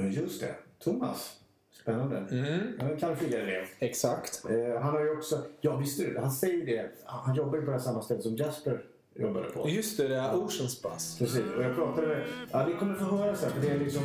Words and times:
Just 0.00 0.40
det. 0.40 0.54
Thomas. 0.78 1.40
Spännande. 1.82 2.16
Mm. 2.16 2.76
Han 2.78 2.88
är 2.88 2.92
en 2.92 3.00
Kalmar-elev. 3.00 3.64
Exakt. 3.78 4.44
Eh, 4.50 4.82
han 4.82 4.92
har 4.92 5.00
ju 5.00 5.10
också, 5.10 5.42
ja 5.60 5.76
visst 5.76 5.98
det, 5.98 6.20
han 6.20 6.30
säger 6.30 6.66
det, 6.66 6.90
han 7.04 7.34
jobbar 7.34 7.58
ju 7.58 7.64
på 7.64 7.70
det 7.70 7.80
samma 7.80 8.02
ställe 8.02 8.22
som 8.22 8.36
Jasper 8.36 8.80
jobbade 9.14 9.48
på. 9.48 9.68
Just 9.68 9.96
det, 9.96 10.08
det 10.08 10.16
är 10.16 10.36
Oceans 10.36 10.82
Bus. 10.82 11.18
Precis, 11.18 11.42
och 11.56 11.62
jag 11.62 11.74
pratade 11.76 12.06
med, 12.06 12.26
ja 12.52 12.66
ni 12.66 12.74
kommer 12.74 12.94
få 12.94 13.04
höra 13.04 13.36
sen 13.36 13.50
för 13.50 13.60
det 13.60 13.68
är 13.68 13.78
liksom, 13.78 14.02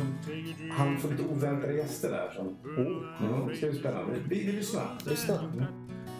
han 0.72 0.98
får 0.98 1.08
lite 1.08 1.22
oväntade 1.22 1.74
gäster 1.74 2.10
där 2.10 2.30
som, 2.30 2.46
oh, 2.46 3.28
mm, 3.28 3.48
det 3.48 3.56
ska 3.56 3.66
bli 3.66 3.78
spännande. 3.78 4.14
Vi, 4.28 4.44
vi 4.46 4.52
lyssnar. 4.52 4.98
Lyssna. 5.06 5.50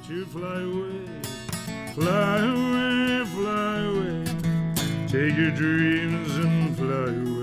fly 0.06 0.62
away, 0.62 1.06
fly 1.94 2.38
away, 2.38 3.24
fly 3.24 3.78
away. 3.86 4.24
Take 5.06 5.36
your 5.38 5.50
dreams 5.50 6.36
and 6.36 6.76
fly 6.76 7.08
away. 7.26 7.40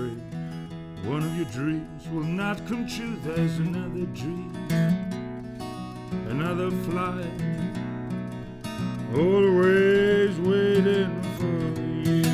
One 1.08 1.22
of 1.22 1.36
your 1.36 1.46
dreams 1.52 1.97
will 2.12 2.24
not 2.24 2.66
come 2.68 2.86
true. 2.86 3.16
There's 3.24 3.58
another 3.58 4.06
dream, 4.14 4.52
another 6.30 6.70
flight, 6.70 7.26
always 9.14 10.38
waiting 10.40 11.22
for 11.38 11.80
you. 12.08 12.24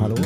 Hallå? 0.00 0.16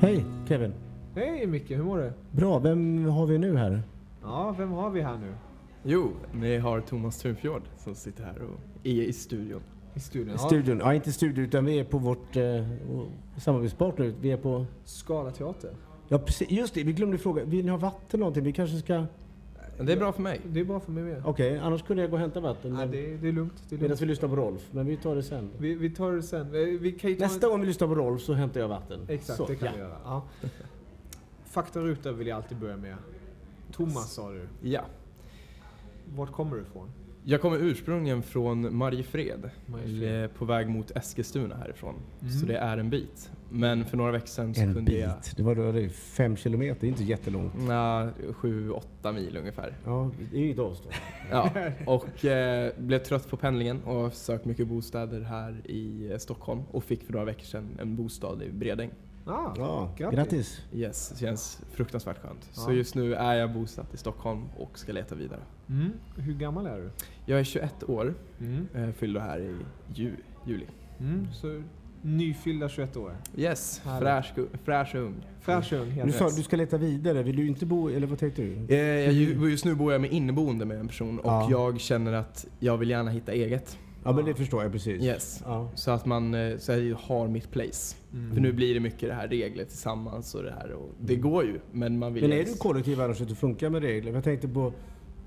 Hej 0.00 0.24
Kevin. 0.48 0.72
Hej 1.14 1.46
Micke, 1.46 1.74
hur 1.76 1.84
mår 1.84 1.98
du? 1.98 2.12
Bra, 2.30 2.58
vem 2.58 3.04
har 3.04 3.26
vi 3.26 3.38
nu 3.38 3.56
här? 3.56 3.82
Ja, 4.22 4.54
vem 4.58 4.70
har 4.70 4.90
vi 4.90 5.00
här 5.00 5.18
nu? 5.18 5.34
Jo, 5.82 6.12
ni 6.32 6.58
har 6.58 6.80
Thomas 6.80 7.18
Thunfjord 7.18 7.62
som 7.76 7.94
sitter 7.94 8.24
här 8.24 8.42
och 8.42 8.60
är 8.86 9.02
i 9.02 9.12
studion. 9.12 9.62
I 9.94 10.00
studion? 10.00 10.34
I 10.34 10.38
studion, 10.38 10.78
ja 10.78 10.94
inte 10.94 11.12
studion 11.12 11.44
utan 11.44 11.64
vi 11.64 11.78
är 11.78 11.84
på 11.84 11.98
vårt 11.98 12.36
eh, 12.36 12.66
samarbetspartner. 13.36 14.14
Vi 14.20 14.30
är 14.30 14.36
på, 14.36 14.66
Skala 14.84 15.30
teater. 15.30 15.70
ja 16.08 16.18
precis, 16.18 16.50
just 16.50 16.74
det, 16.74 16.82
vi 16.82 16.92
glömde 16.92 17.18
fråga, 17.18 17.44
vill 17.44 17.64
ni 17.64 17.70
ha 17.70 17.78
vatten 17.78 18.20
någonting? 18.20 18.44
Vi 18.44 18.52
kanske 18.52 18.78
ska, 18.78 19.06
Det 19.80 19.92
är 19.92 19.96
bra 19.96 20.12
för 20.12 20.22
mig. 20.22 20.40
Det 20.46 20.60
är 20.60 20.64
bra 20.64 20.80
för 20.80 20.92
mig 20.92 21.04
med. 21.04 21.22
okej 21.24 21.58
annars 21.58 21.82
kunde 21.82 22.02
jag 22.02 22.10
gå 22.10 22.16
och 22.16 22.20
hämta 22.20 22.40
vatten. 22.40 22.76
Ja, 22.80 22.86
det, 22.86 23.16
det 23.16 23.28
är 23.28 23.32
lugnt. 23.32 23.52
Det 23.68 23.74
är 23.74 23.76
Medan 23.76 23.88
lugnt. 23.88 24.02
vi 24.02 24.06
lyssnar 24.06 24.28
på 24.28 24.36
Rolf, 24.36 24.68
men 24.70 24.86
vi 24.86 24.96
tar 24.96 25.16
det 25.16 25.22
sen. 25.22 25.50
Vi, 25.58 25.74
vi 25.74 25.90
tar 25.90 26.12
det 26.12 26.22
sen. 26.22 26.52
Vi 26.52 26.78
vi 26.78 26.92
ta 26.92 27.24
Nästa 27.24 27.48
gång 27.48 27.60
vi 27.60 27.66
lyssnar 27.66 27.88
på 27.88 27.94
Rolf 27.94 28.22
så 28.22 28.32
hämtar 28.34 28.60
jag 28.60 28.68
vatten. 28.68 29.00
Exakt, 29.08 29.36
så, 29.36 29.46
det 29.46 29.56
kan 29.56 29.66
ja. 29.66 29.72
vi 29.74 29.80
göra. 29.80 29.96
Ja. 30.04 30.22
Faktaruta 31.44 32.12
vill 32.12 32.26
jag 32.26 32.36
alltid 32.36 32.58
börja 32.58 32.76
med. 32.76 32.96
Thomas 33.72 34.12
sa 34.12 34.30
du. 34.30 34.46
Ja. 34.62 34.84
Vart 36.16 36.32
kommer 36.32 36.56
du 36.56 36.62
ifrån? 36.62 36.88
Jag 37.26 37.40
kommer 37.40 37.56
ursprungligen 37.58 38.22
från 38.22 38.76
Mariefred. 38.76 39.50
Mariefred. 39.66 40.24
Eh, 40.24 40.30
På 40.30 40.44
väg 40.44 40.68
mot 40.68 40.90
Eskilstuna 40.90 41.56
härifrån. 41.56 41.94
Mm. 42.20 42.32
Så 42.32 42.46
det 42.46 42.56
är 42.56 42.78
en 42.78 42.90
bit. 42.90 43.30
Men 43.50 43.84
för 43.84 43.96
några 43.96 44.12
veckor 44.12 44.26
sedan 44.26 44.54
så 44.54 44.60
En 44.60 44.74
kunde 44.74 44.90
bit. 44.90 45.00
jag... 45.00 45.12
Det 45.36 45.42
var 45.42 45.54
det 45.72 45.82
är 45.84 45.88
fem 45.88 46.36
kilometer, 46.36 46.80
det 46.80 46.86
är 46.86 46.88
inte 46.88 47.04
jättelångt. 47.04 47.54
Nja, 47.58 48.10
sju, 48.32 48.70
åtta 48.70 49.12
mil 49.12 49.36
ungefär. 49.36 49.76
Ja, 49.84 50.10
det 50.32 50.36
är 50.36 50.44
ju 50.44 50.52
ett 50.52 50.58
avstånd. 50.58 50.94
Ja, 51.30 51.50
och 51.86 52.24
eh, 52.24 52.72
blev 52.78 52.98
trött 52.98 53.28
på 53.30 53.36
pendlingen 53.36 53.82
och 53.84 53.94
har 53.94 54.10
sökt 54.10 54.44
mycket 54.44 54.66
bostäder 54.68 55.20
här 55.20 55.60
i 55.64 56.10
eh, 56.12 56.18
Stockholm 56.18 56.62
och 56.70 56.84
fick 56.84 57.02
för 57.04 57.12
några 57.12 57.24
veckor 57.26 57.44
sedan 57.44 57.68
en 57.80 57.96
bostad 57.96 58.42
i 58.42 58.50
Bredäng. 58.52 58.90
Ah, 59.26 59.54
Ja, 59.56 59.94
Grattis. 59.98 60.16
grattis. 60.16 60.60
Yes, 60.72 61.08
det 61.08 61.18
känns 61.18 61.60
fruktansvärt 61.72 62.18
skönt. 62.18 62.48
Så 62.52 62.70
Ja. 62.70 62.74
just 62.74 62.94
nu 62.94 63.14
är 63.14 63.34
jag 63.34 63.52
bosatt 63.52 63.94
i 63.94 63.96
Stockholm 63.96 64.42
och 64.58 64.78
ska 64.78 64.92
leta 64.92 65.14
vidare. 65.14 65.40
Mm. 65.68 65.92
Hur 66.16 66.34
gammal 66.34 66.66
är 66.66 66.76
du? 66.76 66.90
Jag 67.26 67.40
är 67.40 67.44
21 67.44 67.82
år, 67.88 68.14
Mm. 68.40 68.66
eh, 68.74 68.90
fyllde 68.90 69.20
här 69.20 69.40
i 69.40 69.56
ju, 69.94 70.16
juli. 70.46 70.66
Mm. 71.00 71.26
Så 71.32 71.62
nyfyllda 72.04 72.68
21 72.68 72.96
år. 72.96 73.16
Yes, 73.36 73.82
fräsch, 74.00 74.32
fräsch 74.64 74.94
ung. 74.94 75.14
Fräsch 75.40 75.72
ung, 75.72 75.90
helt 75.90 76.12
Du 76.12 76.18
sa 76.18 76.24
du 76.24 76.42
ska 76.42 76.56
leta 76.56 76.76
vidare, 76.76 77.22
vill 77.22 77.36
du 77.36 77.46
inte 77.46 77.66
bo, 77.66 77.88
eller 77.88 78.06
vad 78.06 78.18
tänkte 78.18 78.42
du? 78.42 78.74
Eh, 78.74 79.50
just 79.50 79.64
nu 79.64 79.74
bor 79.74 79.92
jag 79.92 80.00
med 80.00 80.12
inneboende 80.12 80.64
med 80.64 80.80
en 80.80 80.88
person 80.88 81.18
och 81.18 81.26
Ja. 81.26 81.48
jag 81.50 81.80
känner 81.80 82.12
att 82.12 82.46
jag 82.58 82.76
vill 82.76 82.90
gärna 82.90 83.10
hitta 83.10 83.32
eget. 83.32 83.78
Ja 84.04 84.12
men 84.12 84.24
det 84.24 84.34
förstår 84.34 84.62
jag 84.62 84.72
precis. 84.72 85.02
Yes. 85.02 85.42
Ja. 85.44 85.70
Så 85.74 85.90
att 85.90 86.06
man 86.06 86.34
eh, 86.34 86.58
så 86.58 86.72
jag 86.72 86.96
har 86.96 87.28
mitt 87.28 87.50
place. 87.50 87.96
Mm. 88.12 88.34
För 88.34 88.40
nu 88.40 88.52
blir 88.52 88.74
det 88.74 88.80
mycket 88.80 89.08
det 89.08 89.14
här 89.14 89.28
regler 89.28 89.64
tillsammans 89.64 90.34
och 90.34 90.42
det 90.42 90.50
här. 90.50 90.72
Och 90.72 90.90
det 91.00 91.16
går 91.16 91.44
ju, 91.44 91.60
men 91.72 91.98
man 91.98 92.14
vill 92.14 92.22
Men 92.28 92.32
är 92.32 92.44
du 92.44 92.54
kollektiv 92.54 93.00
annars 93.00 93.20
att 93.20 93.28
det 93.28 93.34
funkar 93.34 93.70
med 93.70 93.82
regler? 93.82 94.12
Jag 94.12 94.24
tänkte 94.24 94.48
på, 94.48 94.72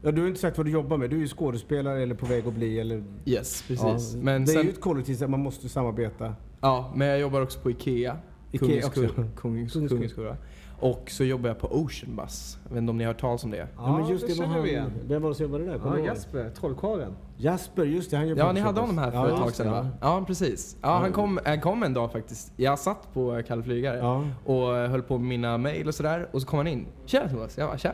ja 0.02 0.12
du 0.12 0.22
har 0.22 0.28
inte 0.28 0.40
sagt 0.40 0.58
vad 0.58 0.66
du 0.66 0.72
jobbar 0.72 0.98
med, 0.98 1.10
du 1.10 1.16
är 1.16 1.20
ju 1.20 1.28
skådespelare 1.28 2.04
eller 2.04 2.16
på 2.16 2.26
väg 2.26 2.48
att 2.48 2.54
bli 2.54 2.80
eller... 2.80 3.04
Yes, 3.26 3.64
precis. 3.68 4.14
Ja, 4.14 4.20
men, 4.22 4.46
det 4.46 4.52
är 4.52 4.54
sen, 4.54 4.64
ju 4.64 4.70
ett 4.70 4.82
kollektiv 4.82 5.16
så 5.16 5.28
man 5.28 5.40
måste 5.40 5.70
samarbeta. 5.70 6.36
Ja, 6.62 6.92
men 6.96 7.08
jag 7.08 7.20
jobbar 7.20 7.42
också 7.42 7.60
på 7.60 7.72
IKEA. 7.72 8.18
Ikea 8.52 8.68
Kungens, 8.68 8.86
också. 8.86 9.02
Kungens, 9.02 9.36
Kungens, 9.36 9.74
Kungens- 9.74 9.90
Kungens 9.90 10.12
skola. 10.12 10.38
Och 10.80 11.04
så 11.12 11.24
jobbar 11.24 11.48
jag 11.50 11.60
på 11.60 11.68
Ocean 11.68 12.16
Bus. 12.16 12.58
Jag 12.64 12.70
vet 12.74 12.78
inte 12.82 12.90
om 12.90 12.98
ni 12.98 13.04
har 13.04 13.14
hört 13.14 13.22
talas 13.22 13.44
om 13.44 13.52
det? 13.52 13.68
Ja, 13.78 13.98
men 13.98 14.10
just 14.10 14.28
det, 14.28 14.34
var 14.34 14.46
känner 14.46 14.62
vi 14.62 14.70
igen. 14.70 14.84
han, 14.84 14.92
vem 15.08 15.22
var 15.22 15.30
det 15.30 15.36
som 15.36 15.44
jobbade 15.46 15.66
där? 15.66 15.74
Kommer 15.78 15.88
Ja, 15.90 15.94
du 15.96 16.00
ihåg? 16.00 16.08
Jasper, 16.16 16.50
trollkarlen. 16.60 17.14
Jasper, 17.38 17.84
just 17.84 18.12
det, 18.12 18.18
han 18.18 18.28
jobbade 18.28 18.48
Ja, 18.48 18.54
ni 18.54 18.60
hade 18.60 18.80
honom 18.82 18.98
här 18.98 19.12
för 19.12 19.18
Ja, 19.18 19.28
ett 19.28 19.36
tag 19.38 19.46
just 19.46 19.58
det, 19.58 19.64
sedan 19.64 19.74
va? 19.74 19.90
Ja, 20.02 20.24
precis. 20.28 20.78
Ja, 20.82 20.98
han 20.98 21.12
kom, 21.12 21.40
han 21.46 21.62
kom 21.62 21.84
en 21.84 21.94
dag 21.94 22.12
faktiskt. 22.12 22.54
Jag 22.56 22.80
satt 22.80 23.14
på 23.14 23.42
Kalle 23.48 23.64
Flygare 23.64 23.98
Ja. 23.98 24.26
och 24.46 24.68
höll 24.68 25.02
på 25.02 25.18
med 25.18 25.28
mina 25.28 25.58
mail 25.58 25.88
och 25.88 25.96
sådär. 25.96 26.28
Och 26.32 26.42
så 26.42 26.48
kom 26.48 26.58
han 26.58 26.68
in. 26.68 26.88
Tjena 27.06 27.30
Thomas. 27.30 27.58
Jag 27.58 27.70
bara, 27.70 27.78
tja. 27.78 27.92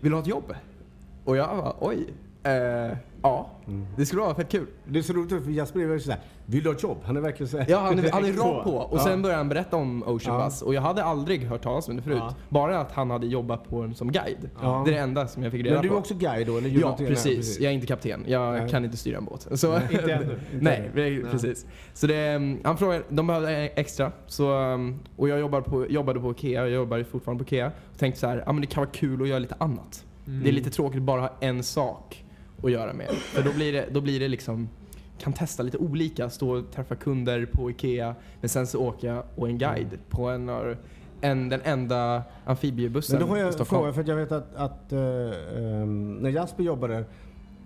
Vill 0.00 0.10
du 0.10 0.16
ha 0.16 0.22
ett 0.22 0.28
jobb? 0.28 0.54
Och 1.24 1.36
jag 1.36 1.48
bara, 1.56 1.74
oj. 1.80 2.06
Eh, 2.42 2.96
ja, 3.22 3.50
Mm. 3.66 3.86
det 3.96 4.06
skulle 4.06 4.22
vara 4.22 4.34
fett 4.34 4.48
kul. 4.50 4.66
Det 4.84 4.98
är 4.98 5.02
så 5.02 5.12
roligt 5.12 5.44
för 5.44 5.50
Jasper 5.50 5.80
är 5.80 5.84
verkligen 5.86 6.00
sådär, 6.00 6.18
vill 6.46 6.62
du 6.62 6.68
ha 6.68 6.76
ett 6.76 6.82
jobb? 6.82 6.98
Han 7.04 7.16
är 7.16 7.20
verkligen 7.20 7.48
såhär. 7.48 7.66
Ja, 7.68 7.78
han 7.78 7.98
är, 7.98 8.10
han 8.12 8.24
är 8.24 8.32
rakt 8.32 8.64
på. 8.64 8.76
Och 8.76 8.98
Ja. 8.98 9.04
sen 9.04 9.22
började 9.22 9.38
han 9.40 9.48
berätta 9.48 9.76
om 9.76 10.02
Ocean 10.02 10.38
Ja. 10.38 10.44
Bus. 10.44 10.62
Och 10.62 10.74
jag 10.74 10.82
hade 10.82 11.04
aldrig 11.04 11.44
hört 11.46 11.62
talas 11.62 11.88
om 11.88 11.96
det 11.96 12.02
förut. 12.02 12.18
Ja. 12.20 12.34
Bara 12.48 12.80
att 12.80 12.92
han 12.92 13.10
hade 13.10 13.26
jobbat 13.26 13.68
på 13.68 13.80
en 13.82 13.94
som 13.94 14.12
guide. 14.12 14.50
Ja. 14.62 14.82
Det 14.86 14.90
är 14.90 14.94
det 14.94 15.00
enda 15.00 15.26
som 15.26 15.42
jag 15.42 15.52
fick 15.52 15.64
reda 15.64 15.74
Men 15.74 15.82
du 15.82 15.88
på. 15.88 15.94
är 15.94 15.98
också 15.98 16.14
guide 16.14 16.46
då? 16.46 16.56
Eller 16.58 16.68
Ja, 16.68 16.96
nej, 16.98 17.08
precis. 17.08 17.60
Jag 17.60 17.70
är 17.70 17.74
inte 17.74 17.86
kapten. 17.86 18.24
Jag 18.26 18.52
Nej. 18.54 18.68
kan 18.70 18.84
inte 18.84 18.96
styra 18.96 19.18
en 19.18 19.24
båt. 19.24 19.48
Så, 19.60 19.74
Inte 19.90 20.12
ännu. 20.12 20.38
Nej, 20.60 20.90
Nej. 20.94 21.22
precis. 21.30 21.66
Så 21.94 22.06
det, 22.06 22.36
um, 22.36 22.58
han 22.64 22.76
frågade, 22.76 23.02
de 23.08 23.26
behövde 23.26 23.50
extra. 23.68 24.12
Så, 24.26 24.52
um, 24.58 24.98
och 25.16 25.28
jag 25.28 25.38
jobbar 25.40 25.60
på, 25.60 25.86
jobbade 25.86 26.20
på 26.20 26.30
Ikea, 26.30 26.60
jag 26.60 26.70
jobbar 26.70 27.02
fortfarande 27.02 27.44
på 27.44 27.48
Ikea. 27.48 27.66
Och 27.92 27.98
tänkte 27.98 28.20
så 28.20 28.26
här, 28.26 28.42
ja 28.46 28.52
men 28.52 28.60
det 28.60 28.66
kan 28.66 28.80
vara 28.80 28.90
kul 28.92 29.22
att 29.22 29.28
göra 29.28 29.38
lite 29.38 29.54
annat. 29.58 30.04
Mm. 30.26 30.42
Det 30.42 30.48
är 30.48 30.52
lite 30.52 30.70
tråkigt 30.70 30.96
att 30.98 31.02
bara 31.02 31.20
ha 31.20 31.30
en 31.40 31.62
sak 31.62 32.24
att 32.62 32.70
göra 32.70 32.92
med. 32.92 33.10
För 33.10 33.42
då 33.42 33.52
blir 33.52 33.72
det, 33.72 33.88
då 33.92 34.00
blir 34.00 34.20
det 34.20 34.28
liksom, 34.28 34.68
kan 35.18 35.32
testa 35.32 35.62
lite 35.62 35.78
olika. 35.78 36.30
Stå 36.30 36.56
och 36.58 36.70
träffa 36.70 36.94
kunder 36.94 37.46
på 37.52 37.70
Ikea, 37.70 38.14
men 38.40 38.48
sen 38.48 38.66
så 38.66 38.78
åker 38.80 39.08
jag 39.08 39.24
och 39.34 39.48
en 39.48 39.58
guide 39.58 39.98
på 40.08 40.28
en 40.28 40.48
av 40.48 40.76
en, 41.20 41.48
den 41.48 41.60
enda 41.64 42.22
amfibiebussen 42.44 43.18
Men 43.18 43.26
då 43.28 43.32
har 43.32 43.36
i 43.36 43.40
jag 43.40 43.46
en 43.46 43.52
Stockholm. 43.52 43.82
fråga, 43.82 43.92
för 43.92 44.00
att 44.00 44.08
jag 44.08 44.16
vet 44.16 44.32
att, 44.32 44.54
att 44.54 44.92
eh, 44.92 45.00
ehm, 45.56 46.14
när 46.14 46.30
Jasper 46.30 46.62
jobbade 46.64 47.04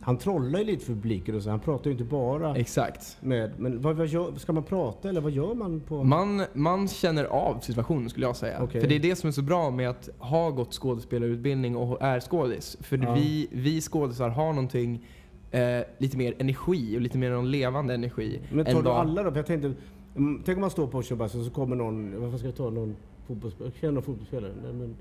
han 0.04 0.18
trollar 0.18 0.58
ju 0.58 0.64
lite 0.64 0.84
för 0.84 0.92
publiken 0.92 1.34
och 1.36 1.42
så. 1.42 1.50
Han 1.50 1.60
pratar 1.60 1.84
ju 1.86 1.92
inte 1.92 2.04
bara 2.04 2.56
Exakt. 2.56 3.16
med... 3.20 3.50
Men 3.60 3.80
vad, 3.80 3.96
vad 3.96 4.06
gör, 4.06 4.32
ska 4.36 4.52
man 4.52 4.62
prata 4.62 5.08
eller 5.08 5.20
vad 5.20 5.32
gör 5.32 5.54
man 5.54 5.80
på... 5.80 6.04
Man, 6.04 6.42
man 6.52 6.88
känner 6.88 7.24
av 7.24 7.58
situationen 7.60 8.10
skulle 8.10 8.26
jag 8.26 8.36
säga. 8.36 8.58
Okej. 8.62 8.80
För 8.80 8.88
det 8.88 8.94
är 8.94 9.00
det 9.00 9.16
som 9.16 9.28
är 9.28 9.32
så 9.32 9.42
bra 9.42 9.70
med 9.70 9.90
att 9.90 10.08
ha 10.18 10.50
gått 10.50 10.72
skådespelarutbildning 10.74 11.76
och 11.76 12.02
är 12.02 12.20
skådis. 12.20 12.76
För 12.80 12.98
Ja. 13.02 13.14
vi, 13.14 13.48
vi 13.52 13.80
skådisar 13.80 14.28
har 14.28 14.52
någonting, 14.52 15.06
eh, 15.50 15.80
lite 15.98 16.16
mer 16.16 16.34
energi 16.38 16.96
och 16.96 17.00
lite 17.00 17.18
mer 17.18 17.30
någon 17.30 17.50
levande 17.50 17.94
energi. 17.94 18.40
men 18.52 18.64
tar 18.64 18.72
du 18.74 18.80
vad- 18.82 18.96
alla 18.96 19.22
då? 19.22 19.30
För 19.30 19.38
jag 19.38 19.46
tänkte... 19.46 19.72
mm, 20.16 20.42
Tänk 20.44 20.56
om 20.56 20.60
man 20.60 20.70
står 20.70 20.86
på 20.86 20.98
Oceanbus 20.98 21.34
och 21.34 21.44
så 21.44 21.50
kommer 21.50 21.76
någon... 21.76 22.30
Vad 22.30 22.38
ska 22.38 22.48
jag 22.48 22.56
ta? 22.56 22.70
Någon 22.70 22.96
fotbollsspelare? 23.26 23.72
Känner 23.80 23.92
någon 23.94 24.02
fotbollsspelare. 24.02 24.52
Nej, 24.62 24.72
men, 24.72 24.96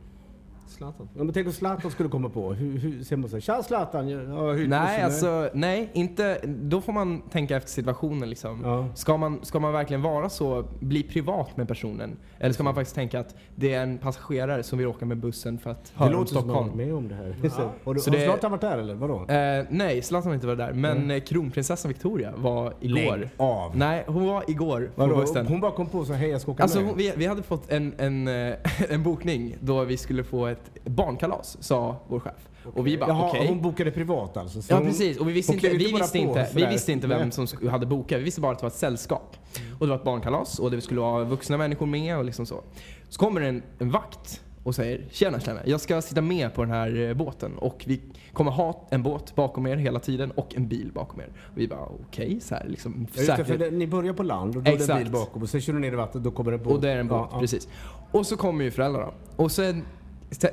Zlatan. 0.68 1.10
ja, 1.18 1.24
men 1.24 1.34
tänk 1.34 1.48
om 1.48 1.54
Zlatan 1.54 1.92
skulle 1.92 2.10
komma 2.10 2.30
på. 2.30 2.54
Hur, 2.54 2.78
hur 2.80 3.04
ser 3.04 3.18
man 3.18 3.30
så 3.30 3.36
här? 3.36 3.42
Tja 3.42 3.64
Zlatan! 3.64 4.08
Ja, 4.10 4.22
ja, 4.22 4.54
Nej, 4.68 5.02
alltså, 5.02 5.50
nej, 5.54 5.90
inte, 5.94 6.40
då 6.46 6.82
får 6.82 6.94
man 6.94 7.22
tänka 7.22 7.58
efter 7.58 7.70
situationen 7.70 8.30
liksom. 8.30 8.62
Ja. 8.64 8.88
Ska, 8.96 9.18
man, 9.18 9.40
ska 9.44 9.60
man 9.60 9.74
verkligen 9.74 10.02
vara 10.02 10.30
så, 10.30 10.66
bli 10.80 11.04
privat 11.04 11.58
med 11.58 11.68
personen? 11.68 12.18
Eller 12.40 12.54
ska 12.54 12.64
man 12.64 12.76
faktiskt 12.76 12.96
tänka 12.96 13.20
att 13.20 13.36
det 13.56 13.74
är 13.74 13.84
en 13.84 13.98
passagerare 13.98 14.64
som 14.64 14.78
vill 14.78 14.88
åka 14.88 15.06
med 15.06 15.18
bussen 15.18 15.58
för 15.58 15.70
att 15.70 15.84
Det 15.86 15.92
höra 16.04 16.10
om 16.10 16.16
låter 16.20 16.34
som 16.36 16.48
någon 16.48 16.56
Stockholm? 16.56 16.78
med 16.78 16.94
om 16.96 17.08
det 17.08 17.16
här. 17.16 17.24
Har, 17.24 17.34
du, 17.94 18.00
Så 18.00 18.10
har 18.12 18.18
det- 18.18 18.24
Zlatan 18.26 18.52
varit 18.52 18.62
där 18.62 18.78
eller? 18.78 18.94
Vadå? 18.96 19.26
Eh, 19.28 19.66
nej, 19.70 20.02
Zlatan 20.02 20.28
har 20.28 20.36
inte 20.36 20.48
varit 20.48 20.60
där. 20.60 20.74
Men 20.74 20.98
Mm. 20.98 21.22
kronprinsessan 21.22 21.90
Victoria 21.90 22.34
var 22.38 22.74
igår. 22.80 23.18
Lägg 23.18 23.30
av! 23.38 23.78
Nej, 23.78 24.04
hon 24.08 24.26
var 24.28 24.44
igår 24.48 24.90
på 24.96 25.02
Vadå? 25.02 25.16
bussen. 25.16 25.48
Hon 25.48 25.60
bara 25.62 25.72
kom 25.72 25.86
på 25.90 26.06
så 26.06 26.14
hej 26.14 26.30
jag 26.30 26.42
ska 26.42 26.52
åka 26.52 26.64
Alltså 26.64 26.80
med. 26.80 26.88
hon, 26.88 26.98
vi, 26.98 27.14
vi 27.16 27.26
hade 27.26 27.44
fått 27.44 27.72
en, 27.72 27.94
en, 27.98 28.28
en 28.90 29.04
bokning 29.04 29.56
då 29.60 29.84
vi 29.84 29.98
skulle 29.98 30.24
få 30.24 30.51
ett 30.52 30.72
barnkalas, 30.86 31.58
sa 31.64 31.96
vår 32.08 32.20
chef. 32.20 32.48
Och 32.74 32.88
vi 32.88 32.98
bara 32.98 33.10
Jaha, 33.10 33.30
okej. 33.30 33.48
hon 33.48 33.62
bokade 33.62 33.92
privat 33.92 34.38
alltså? 34.38 34.62
Så 34.62 34.74
Ja 34.74 34.78
hon, 34.78 34.86
precis, 34.88 35.18
och 35.18 35.28
vi 35.30 35.34
visste 35.34 35.52
hon 35.52 35.56
inte, 35.58 35.68
klev 35.70 35.80
vi 35.80 35.92
bara 35.92 36.02
visste 36.02 36.18
på 36.18 36.24
inte, 36.24 36.42
vi 36.54 36.60
sådär. 36.62 36.72
visste 36.72 36.92
inte 36.92 37.08
vem 37.08 37.22
Nej. 37.22 37.32
som 37.32 37.46
sk- 37.46 37.70
hade 37.70 37.86
bokat. 37.86 38.20
Vi 38.20 38.24
visste 38.24 38.42
bara 38.42 38.52
att 38.52 38.60
det 38.60 38.64
var 38.64 38.70
ett 38.70 38.76
sällskap. 38.76 39.38
Och 39.80 39.86
det 39.86 39.90
var 39.90 39.98
ett 39.98 40.04
barnkalas 40.04 40.60
och 40.60 40.72
det 40.72 40.82
skulle 40.82 41.00
vara 41.02 41.24
vuxna 41.24 41.58
människor 41.58 41.86
med 41.86 42.18
och 42.18 42.26
liksom 42.26 42.46
så. 42.46 42.62
Så 43.10 43.20
kommer 43.20 43.42
en, 43.42 43.64
en 43.80 43.92
vakt 43.92 44.42
och 44.64 44.76
säger 44.76 45.06
“Tjena, 45.12 45.40
tjena, 45.40 45.60
jag 45.66 45.82
ska 45.82 46.02
sitta 46.02 46.22
med 46.22 46.54
på 46.54 46.62
den 46.62 46.72
här 46.72 47.00
eh, 47.10 47.14
båten 47.14 47.58
och 47.58 47.84
vi 47.88 48.02
kommer 48.34 48.52
ha 48.52 48.88
en 48.92 49.04
båt 49.04 49.36
bakom 49.36 49.68
er 49.68 49.76
hela 49.76 50.00
tiden 50.00 50.32
och 50.32 50.56
en 50.56 50.68
bil 50.68 50.92
bakom 50.94 51.20
er”. 51.22 51.30
Och 51.52 51.58
vi 51.58 51.68
bara 51.68 51.86
okej, 52.08 52.40
så 52.42 52.56
här 52.56 52.66
liksom 52.68 53.08
Ja, 53.14 53.22
just 53.22 53.28
det, 53.30 53.38
för 53.38 53.44
säkert. 53.44 53.60
det, 53.60 53.72
ni 53.72 53.88
börjar 53.88 54.14
på 54.14 54.24
land 54.24 54.58
och 54.58 54.64
då 54.64 54.72
är 54.72 54.78
det 54.78 54.90
en 54.94 55.04
bil 55.04 55.12
bakom 55.12 55.42
och 55.42 55.50
sen 55.50 55.62
kör 55.62 55.74
du 55.74 55.80
ner 55.80 55.92
i 55.94 55.96
vattnet 55.96 56.24
då 56.24 56.32
kommer 56.32 56.52
det 56.52 56.58
en 56.58 56.64
båt. 56.64 56.74
Och 56.74 56.82
det 56.82 56.92
är 56.92 56.98
en 56.98 57.08
båt, 57.08 57.18
Ja, 57.18 57.30
ja. 57.34 57.40
precis. 57.40 57.68
Och 58.12 58.26
så 58.28 58.38
kommer 58.38 58.64
ju 58.64 58.72
föräldrarna. 58.72 59.12
Och 59.36 59.52
sen 59.52 59.84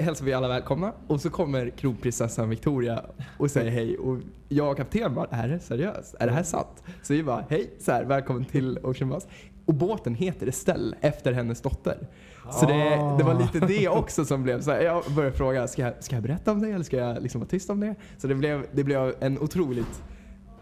hälsar 0.01 0.25
vi 0.25 0.33
alla 0.33 0.49
välkomna 0.49 0.93
och 1.07 1.21
så 1.21 1.31
kommer 1.31 1.71
kronprinsessan 1.71 2.51
Victoria 2.51 3.05
och 3.39 3.51
säger 3.51 3.71
hej. 3.71 3.99
Och 3.99 4.19
jag 4.49 4.71
och 4.71 4.77
kapten 4.77 5.15
bara, 5.15 5.27
är 5.31 5.49
det 5.49 5.61
seriöst? 5.61 6.15
Är 6.21 6.27
det 6.27 6.33
här 6.33 6.43
sant? 6.43 6.83
Så 7.03 7.13
vi 7.13 7.23
bara, 7.23 7.45
hej, 7.49 7.71
så 7.79 7.93
här, 7.93 8.05
välkommen 8.05 8.45
till 8.45 8.79
Ocean 8.83 9.11
Bus. 9.11 9.27
Och 9.65 9.75
båten 9.75 10.15
heter 10.15 10.47
Estelle 10.47 10.97
efter 11.01 11.33
hennes 11.33 11.61
dotter. 11.61 12.09
Så 12.53 12.67
det, 12.67 12.75
det 13.19 13.25
var 13.25 13.41
lite 13.41 13.67
det 13.67 13.89
också 13.89 14.25
som 14.25 14.43
blev 14.43 14.61
så 14.61 14.71
här, 14.71 14.81
jag 14.81 15.05
började 15.17 15.37
fråga, 15.37 15.69
ska 15.69 15.83
jag, 15.83 16.05
ska 16.05 16.17
jag 16.17 16.23
berätta 16.23 16.53
om 16.53 16.63
det 16.63 16.71
eller 16.71 16.85
ska 16.85 16.97
jag 16.97 17.23
liksom 17.23 17.41
vara 17.41 17.49
tyst 17.49 17.71
om 17.71 17.81
det? 17.81 17.95
Så 18.19 18.27
det 18.27 18.35
blev, 18.35 18.67
det 18.73 18.85
blev 18.85 19.15
en 19.21 19.39
otroligt 19.39 20.03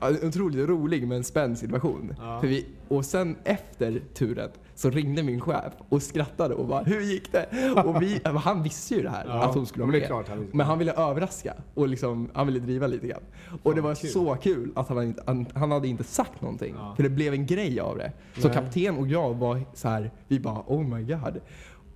otroligt 0.01 0.69
rolig 0.69 1.09
men 1.09 1.25
spänd 1.25 1.59
situation. 1.59 2.15
Ja. 2.19 2.41
För 2.41 2.49
vi, 2.49 2.67
och 2.89 3.05
sen 3.05 3.37
efter 3.45 4.01
turen 4.15 4.51
så 4.77 4.91
ringde 4.91 5.23
min 5.23 5.41
chef 5.41 5.73
och 5.89 6.03
skrattade 6.03 6.55
och 6.55 6.67
bara 6.67 6.83
“Hur 6.83 7.01
gick 7.01 7.33
det?” 7.33 7.73
och 7.85 8.03
vi, 8.03 8.21
Han 8.25 8.63
visste 8.63 8.95
ju 8.95 9.03
det 9.03 9.11
här, 9.11 9.25
Ja, 9.27 9.45
att 9.45 9.55
hon 9.55 9.67
skulle 9.67 9.85
vara 9.85 9.93
med. 9.93 10.07
klart 10.07 10.29
han 10.29 10.49
men 10.53 10.67
han 10.67 10.79
ville 10.79 10.93
överraska 10.93 11.55
och 11.75 11.89
liksom, 11.89 12.31
han 12.35 12.47
ville 12.47 12.59
driva 12.59 12.87
lite 12.87 13.07
grann. 13.07 13.23
Och 13.63 13.75
det 13.75 13.81
var 13.81 13.95
kul. 13.95 14.11
så 14.11 14.37
kul 14.43 14.73
att 14.75 14.89
han, 14.89 14.97
hade 14.97 15.09
inte, 15.09 15.23
han, 15.27 15.47
han 15.55 15.71
hade 15.71 15.89
inte 15.89 16.05
sagt 16.05 16.41
någonting. 16.41 16.75
Ja. 16.79 16.95
För 16.97 17.03
det 17.03 17.11
blev 17.11 17.33
en 17.33 17.47
grej 17.47 17.81
av 17.81 17.99
det. 17.99 18.13
Så 18.39 18.49
Nej. 18.49 18.57
kapten 18.57 18.97
och 18.97 19.09
jag 19.09 19.35
var 19.35 19.61
så 19.75 19.89
här, 19.89 20.11
vi 20.29 20.41
bara 20.41 20.65
“Oh 20.67 20.83
my 20.83 21.03
god”. 21.03 21.41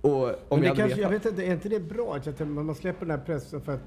Och 0.01 0.23
om 0.23 0.33
Men 0.49 0.61
det 0.61 0.67
jag 0.67 0.77
kanske, 0.77 1.01
jag 1.01 1.09
vet 1.09 1.25
inte, 1.25 1.43
är 1.45 1.51
inte 1.53 1.69
det 1.69 1.79
bra 1.79 2.15
att 2.15 2.47
man 2.47 2.75
släpper 2.75 3.05
den 3.05 3.19
här 3.19 3.25
pressen 3.25 3.61
för 3.61 3.73
att 3.73 3.81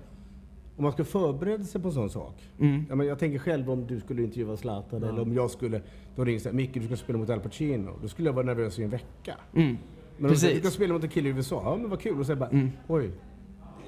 om 0.77 0.83
man 0.83 0.93
ska 0.93 1.05
förbereda 1.05 1.65
sig 1.65 1.81
på 1.83 1.89
en 1.89 1.95
sån 1.95 2.11
sak. 2.11 2.43
Mm. 2.61 2.87
Ja, 2.89 2.95
men 2.95 3.07
jag 3.07 3.19
tänker 3.19 3.39
själv 3.39 3.71
om 3.71 3.87
du 3.87 4.01
skulle 4.01 4.23
intervjua 4.23 4.57
Zlatan 4.57 5.03
eller 5.05 5.23
om 5.23 5.33
jag 5.35 5.51
skulle, 5.51 5.81
då 6.17 6.25
ringer 6.25 6.39
såhär, 6.41 6.57
Micke 6.57 6.75
du 6.75 6.87
ska 6.87 6.97
spela 6.97 7.19
mot 7.19 7.31
Al 7.31 7.41
Pacino. 7.41 7.99
Då 8.03 8.09
skulle 8.09 8.29
jag 8.29 8.35
vara 8.35 8.47
nervös 8.47 8.79
i 8.79 8.83
en 8.83 8.91
vecka. 8.91 9.35
Mm. 9.55 9.67
Men 9.67 9.77
om 10.17 10.23
du 10.23 10.29
Precis. 10.29 10.59
ska 10.59 10.71
spela 10.71 10.95
mot 10.95 11.03
en 11.03 11.09
kille 11.09 11.29
i 11.29 11.33
USA, 11.33 11.63
ja 11.65 11.77
men 11.77 11.91
vad 11.91 12.01
kul. 12.01 12.21
Och 12.21 12.27
så 12.27 12.37
bara, 12.37 12.49
Mm. 12.49 12.71
oj. 12.89 13.11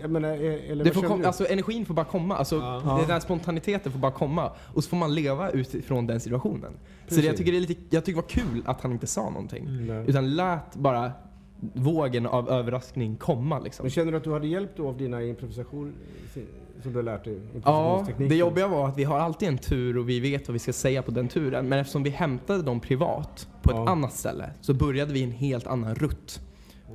Jag 0.01 0.11
menar, 0.11 0.29
eh, 0.29 0.71
eller 0.71 0.85
Det 0.85 0.91
får 0.91 1.03
kom, 1.03 1.25
alltså, 1.25 1.47
energin 1.49 1.87
får 1.87 1.95
bara 1.95 2.07
komma. 2.07 2.37
Alltså, 2.37 2.57
Ja. 2.57 2.97
Den 3.01 3.09
där 3.09 3.21
spontaniteten 3.21 3.93
får 3.93 3.99
bara 3.99 4.13
komma. 4.13 4.53
Och 4.75 4.85
så 4.85 4.91
får 4.91 4.97
man 4.97 5.15
leva 5.15 5.51
utifrån 5.51 6.07
den 6.07 6.21
situationen. 6.21 6.73
Så 6.73 7.09
Precis. 7.09 7.23
det, 7.23 7.27
jag, 7.27 7.37
tycker 7.37 7.53
det 7.53 7.59
är 7.59 7.61
lite, 7.61 7.97
jag 7.97 8.05
tycker 8.05 8.23
det 8.23 8.23
var 8.23 8.51
kul 8.53 8.63
att 8.67 8.81
han 8.81 8.93
inte 8.93 9.07
sa 9.07 9.31
någonting. 9.31 9.87
Nej. 9.87 10.05
Utan 10.07 10.35
lät 10.37 10.75
bara 10.77 11.13
vågen 11.61 12.27
av 12.27 12.51
överraskning 12.51 13.17
komma. 13.17 13.59
Liksom. 13.59 13.85
Men 13.85 13.91
känner 13.91 14.13
du 14.13 14.19
att 14.19 14.25
du 14.25 14.33
hade 14.33 14.47
hjälp 14.47 14.71
då 14.77 14.89
av 14.89 14.97
dina 14.97 15.23
improvisationer 15.23 15.93
som 16.83 16.93
du 16.93 16.99
har 16.99 17.03
lärt 17.03 17.25
dig? 17.25 17.41
Ja, 17.65 18.07
det 18.19 18.37
jobbiga 18.37 18.69
var 18.69 18.89
att 18.89 18.99
vi 18.99 19.05
har 19.05 19.19
alltid 19.19 19.49
en 19.49 19.59
tur 19.59 19.99
och 19.99 20.09
vi 20.09 20.21
vet 20.21 20.49
vad 20.49 20.53
vi 20.53 20.59
ska 20.59 20.73
säga 20.73 21.03
på 21.03 21.11
den 21.11 21.29
turen. 21.29 21.69
Men 21.69 21.79
eftersom 21.79 22.03
vi 22.03 22.11
hämtade 22.11 22.63
dem 22.63 22.81
privat 22.81 23.49
på 23.63 23.71
ett 23.71 23.77
Ja. 23.77 23.89
annat 23.89 24.13
ställe 24.13 24.51
så 24.61 24.75
började 24.75 25.13
vi 25.13 25.23
en 25.23 25.31
helt 25.31 25.67
annan 25.67 25.95
rutt. 25.95 26.41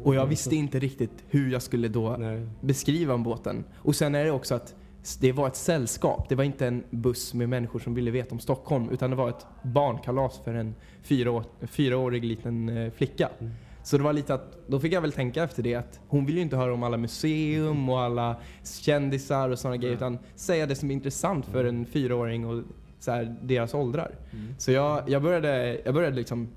Och 0.04 0.16
jag 0.16 0.26
visste 0.26 0.56
inte 0.56 0.80
riktigt 0.80 1.24
hur 1.30 1.52
jag 1.52 1.62
skulle 1.62 1.88
då 1.88 2.16
Nej. 2.20 2.48
beskriva 2.62 3.14
om 3.14 3.24
båten. 3.24 3.64
Och 3.76 3.96
sen 3.96 4.16
är 4.16 4.26
det 4.26 4.32
också 4.32 4.56
att 4.56 4.76
det 5.20 5.32
var 5.32 5.48
ett 5.48 5.56
sällskap. 5.56 6.30
Det 6.30 6.36
var 6.36 6.44
inte 6.44 6.68
en 6.68 6.84
buss 6.90 7.34
med 7.34 7.50
människor 7.50 7.80
som 7.80 7.94
ville 7.94 8.12
veta 8.12 8.32
om 8.32 8.40
Stockholm 8.40 8.90
utan 8.90 9.10
det 9.10 9.16
var 9.16 9.30
ett 9.30 9.46
barnkalas 9.64 10.40
för 10.44 10.54
en 10.54 10.76
fyra 11.04 11.32
år, 11.32 11.44
fyraårig 11.62 12.26
liten 12.26 12.70
eh, 12.70 12.92
flicka. 12.92 13.30
Mm. 13.40 13.54
Så 13.84 13.98
det 13.98 14.04
var 14.04 14.14
lite 14.14 14.34
att, 14.34 14.58
då 14.68 14.80
fick 14.80 14.94
jag 14.94 15.02
väl 15.02 15.12
tänka 15.12 15.44
efter 15.44 15.64
det 15.64 15.76
att 15.76 16.00
hon 16.08 16.26
vill 16.26 16.36
ju 16.36 16.42
inte 16.42 16.58
höra 16.58 16.74
om 16.74 16.84
alla 16.84 16.98
museum 16.98 17.90
och 17.90 18.02
alla 18.02 18.36
kändisar 18.64 19.50
och 19.50 19.60
sådana 19.60 19.78
grejer 19.78 19.96
utan 19.96 20.20
säga 20.36 20.66
det 20.66 20.76
som 20.76 20.90
är 20.92 20.94
intressant 20.94 21.46
för 21.46 21.66
en 21.66 21.86
fyraåring 21.86 22.46
och 22.46 22.64
så 23.00 23.12
här, 23.12 23.36
deras 23.42 23.74
åldrar. 23.74 24.16
Så 24.58 24.72
jag, 24.72 25.10
jag 25.10 25.22
började, 25.22 25.82
jag 25.86 25.94
började 25.94 26.16
liksom, 26.16 26.50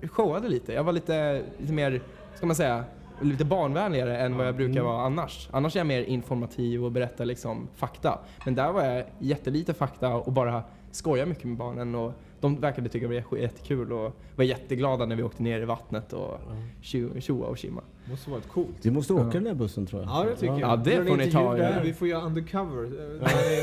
jag 0.00 0.10
showade 0.10 0.48
lite. 0.48 0.72
Jag 0.72 0.84
var 0.84 0.92
lite, 0.92 1.42
lite 1.58 1.72
mer, 1.72 2.02
ska 2.34 2.46
man 2.46 2.56
säga, 2.56 2.84
lite 3.22 3.44
barnvänligare 3.44 4.18
än 4.18 4.36
vad 4.36 4.46
jag 4.46 4.56
brukar 4.56 4.82
vara 4.82 5.02
annars. 5.06 5.48
Annars 5.52 5.76
är 5.76 5.80
jag 5.80 5.86
mer 5.86 6.02
informativ 6.02 6.84
och 6.84 6.92
berättar 6.92 7.24
liksom 7.24 7.68
fakta. 7.74 8.18
Men 8.44 8.54
där 8.54 8.72
var 8.72 8.84
jag 8.84 9.04
jättelite 9.18 9.74
fakta 9.74 10.14
och 10.14 10.32
bara 10.32 10.62
skoja 10.90 11.26
mycket 11.26 11.44
med 11.44 11.56
barnen 11.56 11.94
och 11.94 12.12
de 12.40 12.60
verkade 12.60 12.88
tycka 12.88 13.08
det 13.08 13.24
var 13.30 13.38
jättekul 13.38 13.92
och 13.92 14.16
var 14.36 14.44
jätteglada 14.44 15.06
när 15.06 15.16
vi 15.16 15.22
åkte 15.22 15.42
ner 15.42 15.60
i 15.60 15.64
vattnet 15.64 16.12
och 16.12 16.40
tjo- 16.82 17.20
tjoa 17.20 17.46
och 17.46 17.58
tjimma. 17.58 17.82
Måste 18.10 18.30
varit 18.30 18.48
coolt. 18.48 18.76
Vi 18.82 18.90
måste 18.90 19.12
åka 19.12 19.24
Ja. 19.24 19.30
den 19.30 19.44
där 19.44 19.54
bussen 19.54 19.86
tror 19.86 20.02
jag. 20.02 20.10
Ja, 20.10 20.24
det 20.30 20.36
tycker 20.36 20.52
jag. 20.52 20.60
Ja, 20.60 20.76
det 20.76 21.04
får 21.04 21.16
ni 21.16 21.30
ta 21.32 21.54
där. 21.54 21.82
Vi 21.84 21.92
får 21.92 22.08
göra 22.08 22.22
undercover. 22.22 22.84
eh, 22.84 22.90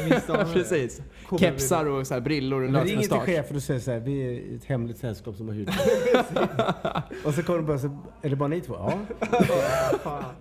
det 0.09 0.21
Ja, 0.27 0.37
det. 0.37 0.53
precis. 0.53 1.01
Kommer 1.27 1.39
Kepsar 1.39 1.85
och 1.85 2.07
så 2.07 2.13
här 2.13 2.21
brillor 2.21 2.63
och 2.63 2.69
lös 2.69 2.83
ring 2.85 3.01
inte 3.01 3.19
chefen 3.19 3.55
och 3.55 3.63
säg 3.63 3.79
så 3.81 3.91
här, 3.91 3.99
vi 3.99 4.21
är 4.53 4.55
ett 4.55 4.65
hemligt 4.65 4.97
sällskap 4.97 5.35
som 5.35 5.47
har 5.47 5.55
hyrt 5.55 5.69
Och 7.25 7.33
så 7.33 7.43
kommer 7.43 7.59
de 7.59 7.65
bara 7.65 7.79
så 7.79 7.97
är 8.21 8.29
det 8.29 8.35
bara 8.35 8.49
ni 8.49 8.61
två? 8.61 8.73
Ja. 8.73 8.99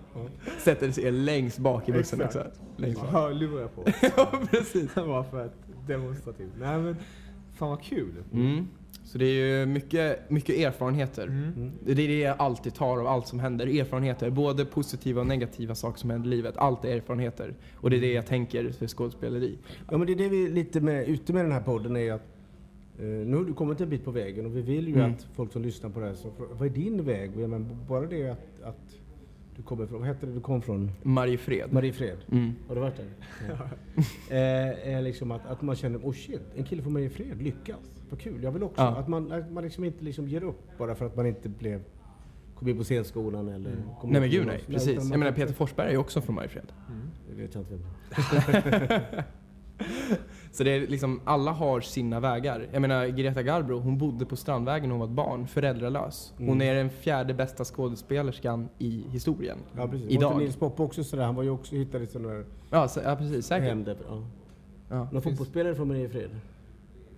Sätter 0.59 0.91
sig 0.93 1.11
längst 1.13 1.59
bak 1.59 1.89
i 1.89 1.93
bussen 1.93 2.21
Exakt. 2.21 2.47
också. 2.79 3.07
Hörlurar 3.07 3.69
på. 3.69 3.85
ja, 4.17 4.33
precis. 4.51 4.95
Det 4.95 5.03
var 5.03 5.23
för 5.23 5.45
att 5.47 5.55
demonstrativt. 5.87 6.53
Nej 6.59 6.79
men, 6.79 6.97
fan 7.63 7.71
vad 7.71 7.83
kul. 7.83 8.13
Mm. 8.33 8.69
Så 9.05 9.19
det 9.19 9.25
är 9.25 9.61
ju 9.61 9.67
mycket, 9.67 10.31
mycket 10.31 10.57
erfarenheter. 10.59 11.27
Mm. 11.27 11.71
Det 11.87 11.93
är 11.93 11.97
det 11.97 12.19
jag 12.19 12.37
alltid 12.39 12.75
tar 12.75 12.99
av 13.01 13.07
allt 13.07 13.27
som 13.27 13.41
händer. 13.41 13.67
Erfarenheter. 13.81 14.31
Både 14.31 14.65
positiva 14.65 15.21
och 15.21 15.27
negativa 15.27 15.75
saker 15.75 15.99
som 15.99 16.11
händer 16.11 16.29
i 16.29 16.31
livet. 16.37 16.57
Allt 16.57 16.85
är 16.85 16.97
erfarenheter. 16.97 17.55
Och 17.75 17.91
det 17.91 17.97
är 17.97 18.01
det 18.01 18.13
jag 18.13 18.27
tänker 18.27 18.71
för 18.71 18.87
skådespeleri. 18.87 19.59
ja 19.91 19.99
men 19.99 20.07
det 20.07 20.13
är 20.13 20.17
det 20.17 20.29
vi 20.29 20.45
är 20.47 20.51
lite 20.51 20.81
med, 20.81 21.09
ute 21.09 21.33
med 21.33 21.45
den 21.45 21.53
här 21.53 21.61
podden 21.61 21.97
är 21.97 22.13
att 22.13 22.27
eh, 22.99 23.05
nu 23.05 23.37
har 23.37 23.45
du 23.45 23.53
kommit 23.53 23.81
en 23.81 23.89
bit 23.89 24.05
på 24.05 24.11
vägen 24.11 24.47
och 24.47 24.57
vi 24.57 24.61
vill 24.63 24.89
ju 24.89 24.95
Mm. 24.95 25.13
att 25.13 25.27
folk 25.35 25.53
som 25.53 25.63
lyssnar 25.63 25.91
på 25.91 26.01
det 26.01 26.07
här 26.07 26.15
så 26.15 26.33
vad 26.59 26.69
är 26.69 26.73
din 26.73 27.05
väg? 27.05 27.31
Ja, 27.37 27.47
men 27.47 27.67
bara 27.89 28.07
det 28.07 28.29
att, 28.31 28.63
att 28.63 28.97
du 29.57 29.63
kommer 29.63 29.87
från, 29.87 29.99
vad 29.99 30.09
hette 30.09 30.27
det 30.27 30.33
du 30.33 30.41
kom 30.41 30.63
från? 30.63 30.91
Mariefred. 31.03 31.73
Mariefred. 31.73 32.19
Mm. 32.31 32.53
Har 32.69 32.75
du 32.75 32.81
varit 32.81 32.97
där? 32.97 33.07
Ja. 33.49 34.37
eh, 34.97 35.03
liksom 35.03 35.31
att, 35.31 35.47
att 35.47 35.63
man 35.63 35.77
känner, 35.77 35.99
oh 35.99 36.13
shit, 36.13 36.43
en 36.57 36.65
kille 36.65 36.83
från 36.83 36.93
Mariefred 36.93 37.43
lyckas. 37.43 37.77
Vad 38.11 38.21
kul, 38.21 38.43
jag 38.43 38.53
vill 38.53 38.63
också. 38.63 38.83
Ja. 38.83 38.97
Att 38.97 39.09
man, 39.09 39.33
att 39.33 39.53
man 39.53 39.65
liksom 39.65 39.85
inte 39.85 40.05
liksom 40.05 40.29
ger 40.29 40.45
upp 40.45 40.79
bara 40.79 40.95
för 40.95 41.07
att 41.07 41.17
man 41.17 41.27
inte 41.27 41.49
blev, 41.49 41.83
kom 42.55 42.69
in 42.69 42.79
på 42.79 42.85
scenskolan 42.85 43.49
eller 43.49 43.73
kom 44.01 44.11
Nej 44.11 44.21
men 44.21 44.31
gud 44.31 44.47
nej, 44.47 44.61
precis. 44.67 44.97
man 44.97 45.09
Jag 45.09 45.19
menar 45.19 45.33
Peter 45.33 45.55
Forsberg 45.55 45.87
är 45.87 45.93
ju 45.93 45.99
också 45.99 46.21
från 46.21 46.35
Mariefred. 46.35 46.73
Det 47.29 47.43
vet 47.43 47.55
jag 47.55 47.63
inte 47.63 47.75
vem 47.75 49.25
Så 50.55 50.65
det 50.65 50.71
är 50.71 50.87
liksom, 50.87 51.21
alla 51.25 51.51
har 51.53 51.81
sina 51.81 52.21
vägar. 52.21 52.67
Jag 52.73 52.83
menar 52.83 53.07
Greta 53.07 53.43
Garbo, 53.43 53.79
hon 53.79 53.99
bodde 53.99 54.27
på 54.27 54.37
Strandvägen 54.37 54.89
när 54.89 54.91
hon 54.91 55.01
var 55.01 55.07
ett 55.07 55.13
barn, 55.15 55.47
föräldralös. 55.47 56.35
Hon 56.39 56.49
Mm. 56.49 56.61
är 56.69 56.75
den 56.75 56.91
fjärde 56.91 57.35
bästa 57.35 57.65
skådespelerskan 57.65 58.69
i 58.79 59.05
historien. 59.11 59.59
Ja 59.77 59.89
precis. 59.89 60.11
Idag. 60.11 60.39
Nils 60.39 60.57
Poppe 60.57 60.83
också 60.83 61.05
sådär? 61.05 61.25
Han 61.25 61.35
var 61.35 61.43
ju 61.43 61.51
också 61.51 61.75
hittad 61.77 62.03
i 62.03 62.07
sådana 62.07 62.29
där 62.35 62.45
Ja, 62.71 62.89
så, 62.89 63.01
ja 63.05 63.17
precis, 63.17 63.47
säkert. 63.47 63.69
hem 63.69 63.85
där. 63.85 63.97
Ja. 64.09 64.23
Ja. 64.89 65.09
Någon 65.13 65.23
fotbollsspelare 65.23 65.75
från 65.75 65.89
Mariefred? 65.89 66.31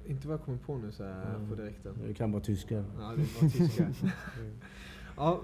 Inte 0.06 0.28
vad 0.28 0.34
jag 0.38 0.44
kommer 0.44 0.58
på 0.58 0.76
nu 0.78 0.92
så 0.92 1.04
här 1.04 1.34
Mm. 1.36 1.48
på 1.50 1.54
direkten. 1.54 1.92
Det 2.06 2.14
kan 2.14 2.32
vara 2.32 2.42
tyskar. 2.42 2.84
Ja, 3.00 3.12
det 3.16 3.42
var 3.42 3.50
tyska. 3.50 3.86
ja, 5.16 5.40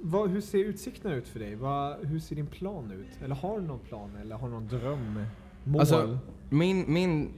vad, 0.00 0.30
hur 0.30 0.40
ser 0.40 0.58
utsikterna 0.58 1.14
ut 1.14 1.28
för 1.28 1.38
dig? 1.38 1.54
Vad, 1.54 1.96
hur 2.06 2.18
ser 2.20 2.36
din 2.36 2.46
plan 2.46 2.90
ut? 2.90 3.24
Eller 3.24 3.34
har 3.34 3.60
du 3.60 3.66
någon 3.66 3.78
plan? 3.78 4.10
Eller 4.22 4.36
har 4.36 4.48
du 4.48 4.54
någon 4.54 4.68
dröm? 4.68 5.22
Mål? 5.64 5.80
Alltså, 5.80 6.18
min, 6.50 6.84
min... 6.92 7.28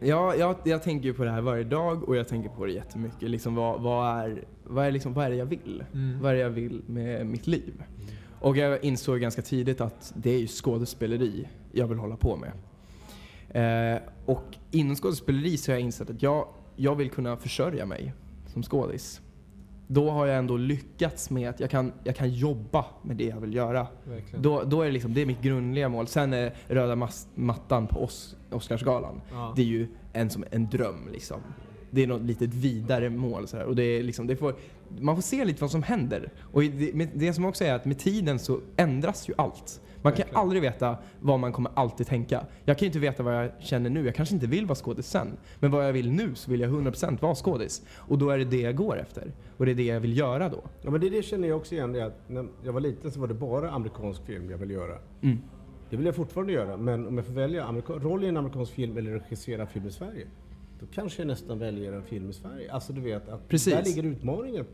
Ja, 0.00 0.34
jag, 0.34 0.56
jag 0.64 0.82
tänker 0.82 1.12
på 1.12 1.24
det 1.24 1.30
här 1.30 1.40
varje 1.40 1.64
dag 1.64 2.08
och 2.08 2.16
jag 2.16 2.28
tänker 2.28 2.48
på 2.48 2.66
det 2.66 2.72
jättemycket. 2.72 3.30
Liksom 3.30 3.54
vad, 3.54 3.80
vad, 3.80 4.18
är, 4.18 4.44
vad, 4.64 4.86
är 4.86 4.90
liksom, 4.90 5.14
vad 5.14 5.26
är 5.26 5.30
det 5.30 5.36
jag 5.36 5.46
vill? 5.46 5.84
Mm. 5.94 6.20
Vad 6.20 6.30
är 6.30 6.34
det 6.34 6.40
jag 6.40 6.50
vill 6.50 6.82
med 6.86 7.26
mitt 7.26 7.46
liv? 7.46 7.82
Och 8.40 8.56
jag 8.56 8.84
insåg 8.84 9.20
ganska 9.20 9.42
tidigt 9.42 9.80
att 9.80 10.12
det 10.16 10.30
är 10.30 10.38
ju 10.38 10.46
skådespeleri 10.46 11.48
jag 11.72 11.86
vill 11.86 11.98
hålla 11.98 12.16
på 12.16 12.36
med. 12.36 12.52
Eh, 13.50 14.00
och 14.24 14.56
inom 14.70 14.96
skådespeleri 14.96 15.56
så 15.56 15.70
har 15.70 15.76
jag 15.76 15.82
insett 15.82 16.10
att 16.10 16.22
jag, 16.22 16.48
jag 16.76 16.94
vill 16.94 17.10
kunna 17.10 17.36
försörja 17.36 17.86
mig 17.86 18.12
som 18.46 18.62
skådis. 18.62 19.20
Då 19.90 20.10
har 20.10 20.26
jag 20.26 20.38
ändå 20.38 20.56
lyckats 20.56 21.30
med 21.30 21.48
att 21.50 21.60
jag 21.60 21.70
kan, 21.70 21.92
jag 22.04 22.16
kan 22.16 22.30
jobba 22.30 22.84
med 23.02 23.16
det 23.16 23.24
jag 23.24 23.40
vill 23.40 23.54
göra. 23.54 23.86
Verkligen. 24.04 24.42
Då, 24.42 24.62
då 24.62 24.80
är 24.82 24.86
det, 24.86 24.92
liksom, 24.92 25.14
det 25.14 25.22
är 25.22 25.26
mitt 25.26 25.42
grundliga 25.42 25.88
mål. 25.88 26.06
Sen 26.06 26.32
är 26.32 26.52
röda 26.68 26.94
mas- 26.96 27.28
mattan 27.34 27.86
på 27.86 28.00
Os- 28.04 28.36
Oscarsgalan, 28.50 29.20
ja. 29.32 29.52
det 29.56 29.62
är 29.62 29.66
ju 29.66 29.88
en, 30.12 30.30
som 30.30 30.44
en 30.50 30.68
dröm. 30.68 31.08
Liksom. 31.12 31.36
det 31.90 32.02
är 32.02 32.06
något 32.06 32.22
litet 32.22 32.54
vidare 32.54 33.10
mål. 33.10 33.48
Så 33.48 33.56
här. 33.56 33.64
Och 33.64 33.76
det 33.76 33.82
är 33.82 34.02
liksom, 34.02 34.26
det 34.26 34.36
får, 34.36 34.54
man 35.00 35.14
får 35.14 35.22
se 35.22 35.44
lite 35.44 35.60
vad 35.60 35.70
som 35.70 35.82
händer. 35.82 36.32
Och 36.52 36.62
det, 36.62 37.08
det 37.14 37.32
som 37.32 37.44
också 37.44 37.64
är 37.64 37.74
att 37.74 37.84
med 37.84 37.98
tiden 37.98 38.38
så 38.38 38.60
ändras 38.76 39.28
ju 39.28 39.34
allt. 39.36 39.80
Man 40.02 40.12
kan 40.12 40.18
Verkligen. 40.18 40.40
aldrig 40.40 40.62
veta 40.62 40.96
vad 41.20 41.40
man 41.40 41.52
kommer 41.52 41.70
alltid 41.74 42.06
tänka. 42.06 42.46
Jag 42.64 42.78
kan 42.78 42.84
ju 42.84 42.86
inte 42.86 42.98
veta 42.98 43.22
vad 43.22 43.34
jag 43.44 43.50
känner 43.58 43.90
nu. 43.90 44.04
Jag 44.04 44.14
kanske 44.14 44.34
inte 44.34 44.46
vill 44.46 44.66
vara 44.66 44.74
skådis 44.76 45.06
sen. 45.06 45.28
Men 45.60 45.70
vad 45.70 45.86
jag 45.88 45.92
vill 45.92 46.10
nu 46.12 46.34
så 46.34 46.50
vill 46.50 46.60
jag 46.60 46.70
100% 46.70 47.20
vara 47.20 47.34
skådis. 47.34 47.82
Och 47.96 48.18
då 48.18 48.30
är 48.30 48.38
det 48.38 48.44
det 48.44 48.60
jag 48.60 48.76
går 48.76 48.98
efter. 48.98 49.32
Och 49.56 49.66
det 49.66 49.72
är 49.72 49.74
det 49.74 49.82
jag 49.82 50.00
vill 50.00 50.18
göra 50.18 50.48
då. 50.48 50.60
Ja, 50.82 50.90
men 50.90 51.00
det, 51.00 51.10
det 51.10 51.22
känner 51.22 51.48
jag 51.48 51.56
också 51.56 51.74
igen. 51.74 51.92
Det 51.92 52.06
att 52.06 52.28
när 52.28 52.46
jag 52.64 52.72
var 52.72 52.80
liten 52.80 53.10
så 53.10 53.20
var 53.20 53.26
det 53.28 53.34
bara 53.34 53.70
amerikansk 53.70 54.26
film 54.26 54.50
jag 54.50 54.58
ville 54.58 54.74
göra. 54.74 54.98
Mm. 55.22 55.38
Det 55.90 55.96
vill 55.96 56.06
jag 56.06 56.14
fortfarande 56.14 56.52
göra, 56.52 56.76
men 56.76 57.06
om 57.06 57.16
jag 57.16 57.26
får 57.26 57.32
välja 57.32 57.72
roll 57.88 58.24
i 58.24 58.28
en 58.28 58.36
amerikansk 58.36 58.72
film 58.72 58.96
eller 58.96 59.10
regissera 59.10 59.66
film 59.66 59.86
i 59.86 59.90
Sverige, 59.90 60.26
då 60.80 60.86
kanske 60.92 61.22
jag 61.22 61.26
nästan 61.26 61.58
väljer 61.58 61.92
en 61.92 62.02
film 62.02 62.30
i 62.30 62.32
Sverige. 62.32 62.72
Alltså 62.72 62.92
du 62.92 63.00
vet, 63.00 63.28
att 63.28 63.48
Precis. 63.48 63.74
där 63.74 63.84
ligger 63.84 64.02
utmaningen, 64.02 64.64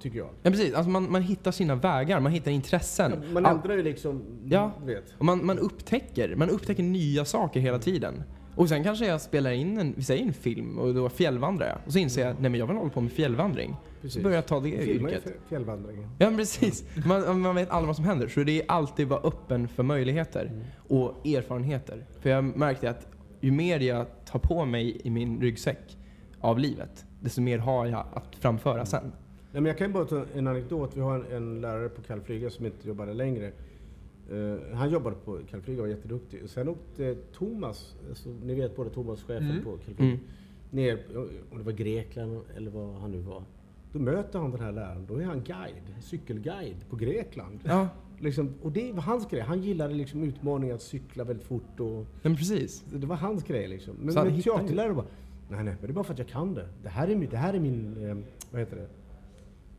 tycker 0.00 0.18
jag. 0.18 0.28
Ja 0.42 0.50
precis, 0.50 0.74
alltså 0.74 0.90
man, 0.90 1.12
man 1.12 1.22
hittar 1.22 1.50
sina 1.50 1.74
vägar, 1.74 2.20
man 2.20 2.32
hittar 2.32 2.50
intressen. 2.50 3.12
Man 3.32 3.46
All- 3.46 3.56
ändrar 3.56 3.74
ju 3.76 3.82
liksom, 3.82 4.22
Ja. 4.44 4.72
vet. 4.84 5.14
Och 5.18 5.24
man, 5.24 5.46
man 5.46 5.58
upptäcker, 5.58 6.36
man 6.36 6.50
upptäcker 6.50 6.82
nya 6.82 7.24
saker 7.24 7.60
hela 7.60 7.78
tiden. 7.78 8.22
Och 8.56 8.68
sen 8.68 8.84
kanske 8.84 9.06
jag 9.06 9.20
spelar 9.20 9.50
in 9.50 9.78
en, 9.78 9.94
vi 9.96 10.02
säger 10.02 10.24
en 10.26 10.32
film 10.32 10.78
och 10.78 10.94
då 10.94 11.08
fjällvandrar 11.08 11.66
jag. 11.66 11.78
Och 11.86 11.92
så 11.92 11.98
inser 11.98 12.26
jag, 12.26 12.40
nej 12.40 12.50
men 12.50 12.60
jag 12.60 12.66
vill 12.66 12.76
hålla 12.76 12.90
på 12.90 13.00
med 13.00 13.12
fjällvandring. 13.12 13.76
Så 14.08 14.20
börjar 14.20 14.36
jag 14.36 14.46
ta 14.46 14.60
det 14.60 14.78
Filmar 14.84 15.08
yrket. 15.10 15.22
f- 15.26 15.32
fjällvandringen. 15.48 16.08
Ja 16.18 16.32
precis. 16.36 16.84
Man, 17.06 17.40
man 17.40 17.54
vet 17.54 17.70
aldrig 17.70 17.86
vad 17.86 17.96
som 17.96 18.04
händer. 18.04 18.28
Så 18.28 18.40
det 18.44 18.62
är 18.62 18.70
alltid 18.70 19.08
vara 19.08 19.20
öppen 19.20 19.68
för 19.68 19.82
möjligheter 19.82 20.50
och 20.88 21.26
erfarenheter. 21.26 22.04
För 22.20 22.30
jag 22.30 22.44
märkte 22.56 22.90
att 22.90 23.06
ju 23.40 23.50
mer 23.50 23.80
jag 23.80 24.06
tar 24.24 24.38
på 24.38 24.64
mig 24.64 25.00
i 25.04 25.10
min 25.10 25.40
ryggsäck 25.40 25.96
av 26.40 26.58
livet, 26.58 27.04
desto 27.20 27.40
mer 27.40 27.58
har 27.58 27.86
jag 27.86 28.06
att 28.14 28.36
framföra 28.36 28.86
sen. 28.86 29.12
Nej, 29.52 29.62
men 29.62 29.64
jag 29.64 29.78
kan 29.78 29.92
bara 29.92 30.04
ta 30.04 30.24
en 30.34 30.46
anekdot. 30.46 30.96
Vi 30.96 31.00
har 31.00 31.14
en, 31.14 31.26
en 31.32 31.60
lärare 31.60 31.88
på 31.88 32.02
Kallflyga 32.02 32.50
som 32.50 32.66
inte 32.66 32.88
jobbar 32.88 33.06
där 33.06 33.14
längre. 33.14 33.52
Eh, 34.30 34.76
han 34.76 34.90
jobbade 34.90 35.16
på 35.24 35.38
Kallflyga 35.50 35.82
och 35.82 35.88
var 35.88 35.94
jätteduktig. 35.94 36.40
Sen 36.50 36.68
åkte 36.68 37.14
Thomas, 37.32 37.94
alltså, 38.08 38.28
ni 38.44 38.54
vet 38.54 38.76
både 38.76 38.90
Thomas, 38.90 39.22
chefen 39.22 39.50
Mm. 39.50 39.64
på 39.64 39.70
Kallflyga, 39.70 40.04
Mm. 40.04 40.18
ner, 40.70 40.98
om 41.50 41.58
det 41.58 41.64
var 41.64 41.72
Grekland 41.72 42.40
eller 42.56 42.70
vad 42.70 42.94
han 42.94 43.10
nu 43.10 43.18
var. 43.20 43.42
Då 43.92 43.98
möter 43.98 44.38
han 44.38 44.50
den 44.50 44.60
här 44.60 44.72
läraren, 44.72 45.06
då 45.08 45.16
är 45.16 45.24
han 45.24 45.42
guide, 45.42 45.94
cykelguide 46.02 46.88
på 46.90 46.96
Grekland. 46.96 47.60
Ja, 47.64 47.88
Liksom, 48.20 48.54
och 48.62 48.72
det 48.72 48.92
var 48.92 49.02
hans 49.02 49.28
grej. 49.30 49.40
Han 49.40 49.62
gillade 49.62 49.94
liksom 49.94 50.22
utmaningen 50.22 50.74
att 50.76 50.82
cykla 50.82 51.24
väldigt 51.24 51.46
fort 51.46 51.80
och 51.80 52.06
men 52.22 52.36
precis. 52.36 52.84
det 52.92 53.06
var 53.06 53.16
hans 53.16 53.44
grej 53.44 53.68
liksom. 53.68 53.94
Men 54.00 54.12
Så 54.12 54.18
han 54.18 54.26
med 54.28 54.36
hittade- 54.36 54.58
teaterlärare 54.58 54.94
bara, 54.94 55.06
nej 55.48 55.64
nej, 55.64 55.74
men 55.80 55.86
det 55.86 55.92
är 55.92 55.92
bara 55.92 56.04
för 56.04 56.12
att 56.12 56.18
jag 56.18 56.28
kan 56.28 56.54
det. 56.54 56.68
Det 56.82 56.88
här 56.88 57.08
är, 57.08 57.16
min- 57.16 57.30
det 57.30 57.36
här 57.36 57.54
är 57.54 57.60
min, 57.60 58.08
eh, 58.08 58.16
vad 58.50 58.60
heter 58.60 58.76
det, 58.76 58.86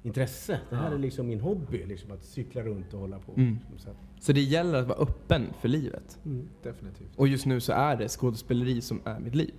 intresse. 0.03 0.59
Det 0.69 0.75
här 0.75 0.91
är 0.91 0.97
liksom 0.97 1.27
min 1.27 1.39
hobby, 1.39 1.85
liksom 1.85 2.11
att 2.11 2.23
cykla 2.23 2.61
runt 2.61 2.93
och 2.93 2.99
hålla 2.99 3.19
på. 3.19 3.33
Mm. 3.37 3.59
Så 3.77 3.89
att, 3.89 3.95
Så 4.19 4.31
det 4.33 4.41
gäller 4.41 4.79
att 4.79 4.87
vara 4.87 4.97
öppen 4.97 5.45
för 5.61 5.67
livet. 5.67 6.19
mm. 6.25 6.47
Definitivt. 6.63 7.09
Och 7.15 7.27
just 7.27 7.45
nu 7.45 7.59
så 7.59 7.73
är 7.73 7.95
det 7.95 8.07
skådespeleri 8.09 8.81
som 8.81 9.01
är 9.05 9.19
mitt 9.19 9.35
liv. 9.35 9.53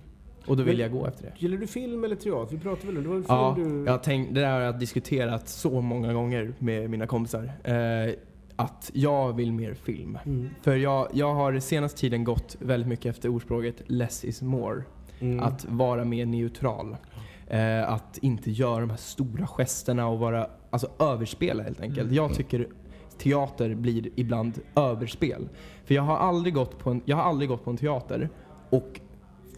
Och 0.47 0.57
då 0.57 0.63
vill 0.63 0.73
Men- 0.77 0.81
jag 0.81 0.91
gå 0.91 1.07
efter 1.07 1.23
det. 1.23 1.33
Gillar 1.39 1.57
du 1.57 1.67
film 1.67 2.03
eller 2.03 2.15
teater? 2.15 2.55
Vi 2.55 2.61
pratade 2.61 2.87
väl 2.87 2.97
om 2.97 3.03
det 3.03 3.09
var 3.09 3.15
en 3.15 3.23
film 3.23 3.37
Ja, 3.37 3.53
du... 3.57 3.85
jag 3.85 3.91
har 3.91 3.97
tänkt, 3.99 4.33
det 4.35 4.41
där 4.41 4.51
har 4.51 4.59
jag 4.59 4.79
diskuterat 4.79 5.47
så 5.47 5.81
många 5.81 6.13
gånger 6.13 6.53
med 6.59 6.89
mina 6.89 7.07
kompisar. 7.07 7.51
Eh, 7.63 8.13
att 8.55 8.91
jag 8.93 9.33
vill 9.33 9.51
mer 9.53 9.73
film. 9.73 10.17
Mm. 10.25 10.49
För 10.61 10.75
jag, 10.75 11.07
jag 11.13 11.33
har 11.33 11.59
senaste 11.59 11.99
tiden 11.99 12.23
gått 12.23 12.55
väldigt 12.59 12.87
mycket 12.89 13.05
efter 13.05 13.29
ordspråket 13.29 13.75
less 13.87 14.23
is 14.25 14.41
more. 14.41 14.83
Mm. 15.19 15.39
Att 15.39 15.65
vara 15.69 16.05
mer 16.05 16.25
neutral. 16.25 16.97
Eh, 17.47 17.89
att 17.93 18.17
inte 18.21 18.51
göra 18.51 18.79
de 18.81 18.89
här 18.89 18.97
stora 18.97 19.47
gesterna 19.47 20.07
och 20.07 20.19
vara, 20.19 20.47
alltså 20.69 20.87
överspela 20.99 21.63
helt 21.63 21.81
enkelt. 21.81 22.01
Mm. 22.01 22.13
Jag 22.15 22.33
tycker 22.33 22.67
teater 23.17 23.75
blir 23.75 24.09
ibland 24.15 24.59
överspel. 24.75 25.49
För 25.85 25.95
jag 25.95 26.01
har 26.03 26.17
aldrig 26.17 26.53
gått 26.53 26.79
på 26.79 26.89
en, 26.89 27.01
jag 27.05 27.17
har 27.17 27.23
aldrig 27.23 27.49
gått 27.49 27.63
på 27.63 27.69
en 27.71 27.77
teater 27.77 28.29
och 28.69 28.99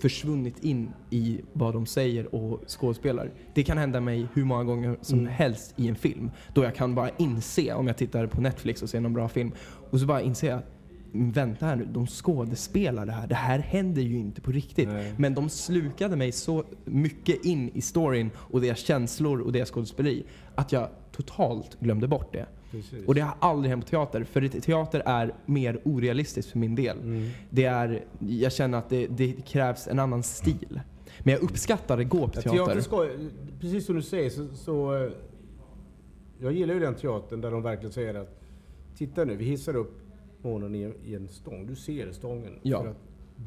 försvunnit 0.01 0.63
in 0.63 0.91
i 1.09 1.41
vad 1.53 1.73
de 1.73 1.85
säger 1.85 2.35
och 2.35 2.59
skådespelar. 2.67 3.31
Det 3.53 3.63
kan 3.63 3.77
hända 3.77 3.99
mig 4.01 4.27
hur 4.33 4.45
många 4.45 4.63
gånger 4.63 4.97
som 5.01 5.19
Mm. 5.19 5.31
helst 5.31 5.73
i 5.77 5.87
en 5.87 5.95
film. 5.95 6.31
Då 6.53 6.63
jag 6.63 6.75
kan 6.75 6.95
bara 6.95 7.09
inse, 7.17 7.73
om 7.73 7.87
jag 7.87 7.97
tittar 7.97 8.27
på 8.27 8.41
Netflix 8.41 8.81
och 8.83 8.89
ser 8.89 8.99
någon 9.01 9.13
bra 9.13 9.27
film, 9.27 9.51
och 9.91 9.99
så 9.99 10.05
bara 10.05 10.21
jag 10.21 10.27
"Men 10.57 10.76
vänta 11.11 11.65
här 11.65 11.75
nu, 11.75 11.85
de 11.85 12.07
skådespelar 12.07 13.05
det 13.05 13.11
här. 13.11 13.27
Det 13.27 13.35
här 13.35 13.59
händer 13.59 14.01
ju 14.01 14.17
inte 14.17 14.41
på 14.41 14.51
riktigt. 14.51 14.87
Nej. 14.87 15.13
Men 15.17 15.33
de 15.33 15.49
slukade 15.49 16.15
mig 16.15 16.31
så 16.31 16.63
mycket 16.85 17.45
in 17.45 17.69
i 17.73 17.81
storyn 17.81 18.29
och 18.37 18.61
deras 18.61 18.79
känslor 18.79 19.39
och 19.41 19.51
deras 19.51 19.71
skådespeleri 19.71 20.23
att 20.55 20.71
jag 20.71 20.89
totalt 21.11 21.79
glömde 21.79 22.07
bort 22.07 22.33
det. 22.33 22.45
Precis. 22.71 23.07
Och 23.07 23.15
det 23.15 23.21
har 23.21 23.35
aldrig 23.39 23.69
hänt 23.69 23.85
på 23.85 23.89
teater, 23.89 24.23
för 24.23 24.47
teater 24.47 25.01
är 25.05 25.33
mer 25.45 25.81
orealistiskt 25.85 26.51
för 26.51 26.59
min 26.59 26.75
del. 26.75 26.97
Mm. 26.97 27.29
Det 27.49 27.63
är, 27.65 28.03
jag 28.19 28.51
känner 28.53 28.77
att 28.77 28.89
det, 28.89 29.07
det 29.07 29.33
krävs 29.47 29.87
en 29.87 29.99
annan 29.99 30.23
stil. 30.23 30.79
Men 31.19 31.33
jag 31.33 31.43
uppskattar 31.43 31.97
att 31.99 32.09
gå 32.09 32.27
på 32.27 32.31
Ja, 32.35 32.41
teater. 32.41 32.57
teater 32.65 32.81
ska, 32.81 33.09
precis 33.59 33.85
som 33.85 33.95
du 33.95 34.01
säger 34.01 34.29
så, 34.29 34.47
så... 34.55 34.95
eh, 35.05 35.11
Jag 36.39 36.53
gillar 36.53 36.73
ju 36.73 36.79
den 36.79 36.95
teatern 36.95 37.41
där 37.41 37.51
de 37.51 37.61
verkligen 37.63 37.91
säger 37.93 38.13
att 38.15 38.33
Titta 38.97 39.23
nu, 39.25 39.35
vi 39.35 39.45
hissar 39.45 39.75
upp 39.75 39.99
månen 40.41 40.75
i, 40.75 40.81
en- 40.83 40.95
i 41.05 41.15
en 41.15 41.27
stång. 41.27 41.67
Du 41.67 41.75
ser 41.75 42.11
stången. 42.11 42.53
Ja. 42.61 42.81
För 42.81 42.89
att 42.89 42.97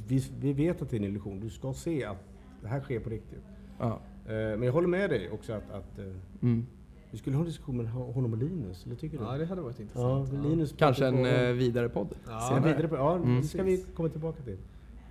vi, 0.08 0.24
vi 0.40 0.52
vet 0.52 0.82
att 0.82 0.90
det 0.90 0.96
är 0.96 0.98
en 0.98 1.04
illusion. 1.04 1.40
Du 1.40 1.50
ska 1.50 1.72
se 1.72 2.04
att 2.04 2.24
det 2.62 2.68
här 2.68 2.80
sker 2.80 3.00
på 3.00 3.10
riktigt. 3.10 3.42
Ja. 3.78 4.00
Eh, 4.26 4.32
Men 4.32 4.62
jag 4.62 4.72
håller 4.72 4.88
med 4.88 5.10
dig 5.10 5.30
också 5.30 5.52
att, 5.52 5.70
att 5.70 5.98
eh, 5.98 6.04
Mm. 6.42 6.66
vi 7.10 7.18
skulle 7.18 7.36
ha 7.36 7.40
en 7.42 7.46
diskussion 7.48 7.76
med 7.76 7.90
honom 7.90 8.32
och 8.32 8.38
Linus, 8.38 8.86
eller 8.86 8.96
tycker 8.96 9.18
du? 9.18 9.24
Ja, 9.24 9.38
det 9.38 9.46
hade 9.46 9.60
varit 9.62 9.78
Ja, 9.78 9.82
intressant. 9.82 10.46
Linus 10.46 10.74
Kanske 10.78 11.06
en 11.06 11.14
på- 11.16 11.26
eh, 11.26 11.52
vidare 11.52 11.88
podd. 11.88 12.08
Ja, 12.28 12.40
senare. 12.40 12.72
vidare 12.72 12.88
på, 12.88 12.96
ja, 12.96 13.16
Mm. 13.16 13.36
det 13.40 13.46
ska 13.46 13.62
vi 13.62 13.84
komma 13.94 14.08
tillbaka 14.08 14.42
till. 14.42 14.58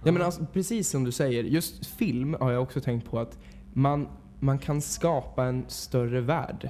Ja, 0.03 0.11
men 0.11 0.21
alltså, 0.21 0.45
precis 0.53 0.89
som 0.89 1.03
du 1.03 1.11
säger, 1.11 1.43
just 1.43 1.85
film 1.85 2.35
har 2.39 2.51
jag 2.51 2.61
också 2.63 2.81
tänkt 2.81 3.09
på 3.09 3.19
att 3.19 3.37
man, 3.73 4.07
man 4.39 4.57
kan 4.59 4.81
skapa 4.81 5.45
en 5.45 5.63
större 5.67 6.21
värld 6.21 6.69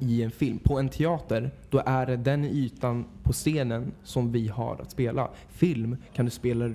i 0.00 0.22
en 0.22 0.30
film. 0.30 0.58
På 0.58 0.78
en 0.78 0.88
teater, 0.88 1.50
då 1.70 1.82
är 1.86 2.06
det 2.06 2.16
den 2.16 2.44
ytan 2.44 3.04
på 3.22 3.32
scenen 3.32 3.92
som 4.02 4.32
vi 4.32 4.48
har 4.48 4.78
att 4.82 4.90
spela. 4.90 5.30
Film 5.48 5.96
kan 6.14 6.24
du 6.24 6.30
spela, 6.30 6.70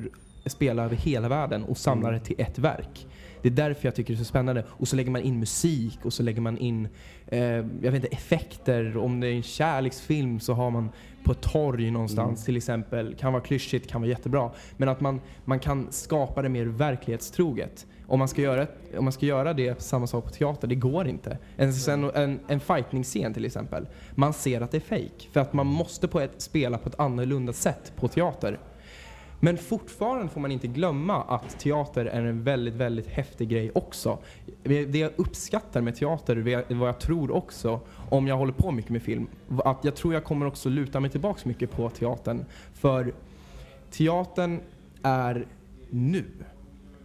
spela 0.46 0.84
över 0.84 0.96
hela 0.96 1.30
världen 1.30 1.63
och 1.63 1.78
samla 1.78 2.12
det 2.12 2.20
till 2.20 2.36
ett 2.38 2.60
verk. 2.60 3.08
Det 3.42 3.50
är 3.50 3.54
därför 3.54 3.88
jag 3.88 3.96
tycker 3.96 4.13
det 4.13 4.18
är 4.18 4.24
så 4.24 4.25
spännande. 4.25 4.66
Och 4.70 4.88
så 4.88 4.96
lägger 4.96 5.12
man 5.12 5.22
in 5.22 5.40
musik 5.40 6.00
och 6.04 6.13
så 6.13 6.24
lägger 6.24 6.42
man 6.42 6.58
in 6.58 6.88
eh, 7.28 7.42
jag 7.42 7.92
vet 7.92 7.94
inte, 7.94 8.08
effekter. 8.08 8.98
Om 8.98 9.20
det 9.20 9.28
är 9.28 9.34
en 9.34 9.44
kärleksfilm 9.44 10.40
så 10.40 10.54
har 10.54 10.72
man 10.72 10.90
på 11.24 11.32
ett 11.32 11.42
torg 11.42 11.92
någonstans 11.92 12.46
till 12.46 12.58
exempel. 12.58 13.16
Kan 13.16 13.34
vara 13.34 13.44
klyschigt, 13.44 13.90
kan 13.90 14.01
vara 14.01 14.10
jättebra. 14.10 14.51
Men 14.78 14.90
att 14.90 15.01
man, 15.01 15.22
man 15.46 15.60
kan 15.60 15.88
skapa 15.92 16.42
det 16.42 16.50
mer 16.50 16.66
verklighetstroget. 16.66 17.88
Om 18.12 18.20
man 18.20 18.27
ska 18.27 18.41
göra, 18.41 18.68
om 18.98 19.03
man 19.03 19.13
ska 19.13 19.25
göra 19.25 19.53
det, 19.53 19.82
samma 19.82 20.08
sak 20.08 20.25
på 20.25 20.30
teater, 20.30 20.68
det 20.68 20.75
går 20.75 21.08
inte. 21.08 21.38
En, 21.58 21.74
sen, 21.74 22.03
en, 22.03 22.39
en 22.48 22.60
fighting-scen 22.60 23.34
till 23.34 23.46
exempel. 23.46 23.88
Man 24.15 24.34
ser 24.34 24.62
att 24.62 24.72
det 24.72 24.77
är 24.77 24.82
fake 24.82 25.30
För 25.32 25.39
att 25.39 25.53
man 25.53 25.68
måste 25.68 26.08
på 26.08 26.20
ett, 26.20 26.32
spela 26.38 26.77
på 26.77 26.89
ett 26.89 27.00
annorlunda 27.00 27.53
sätt 27.53 27.94
på 27.96 28.08
teater. 28.08 28.60
Men 29.39 29.58
fortfarande 29.58 30.27
får 30.27 30.41
man 30.41 30.51
inte 30.51 30.68
glömma 30.68 31.24
att 31.24 31.60
teater 31.60 32.06
är 32.06 32.25
en 32.25 32.44
väldigt, 32.44 32.74
väldigt 32.74 33.08
häftig 33.08 33.50
grej 33.50 33.72
också. 33.75 34.18
Det 34.63 34.96
jag 34.96 35.12
uppskattar 35.15 35.82
med 35.82 35.96
teater, 35.96 36.63
vad 36.74 36.89
jag 36.89 37.00
tror 37.00 37.32
också, 37.32 37.80
om 38.10 38.27
jag 38.27 38.38
håller 38.38 38.53
på 38.53 38.72
mycket 38.72 38.91
med 38.91 39.01
film, 39.01 39.27
att 39.65 39.84
jag 39.84 39.96
tror 39.96 40.13
jag 40.13 40.24
kommer 40.24 40.46
också 40.46 40.70
luta 40.70 41.00
mig 41.00 41.10
tillbaks 41.12 41.46
mycket 41.46 41.72
på 41.72 41.89
teatern. 41.89 42.46
För 42.74 43.13
teatern 43.91 44.60
är 45.03 45.46
nu. 45.89 46.25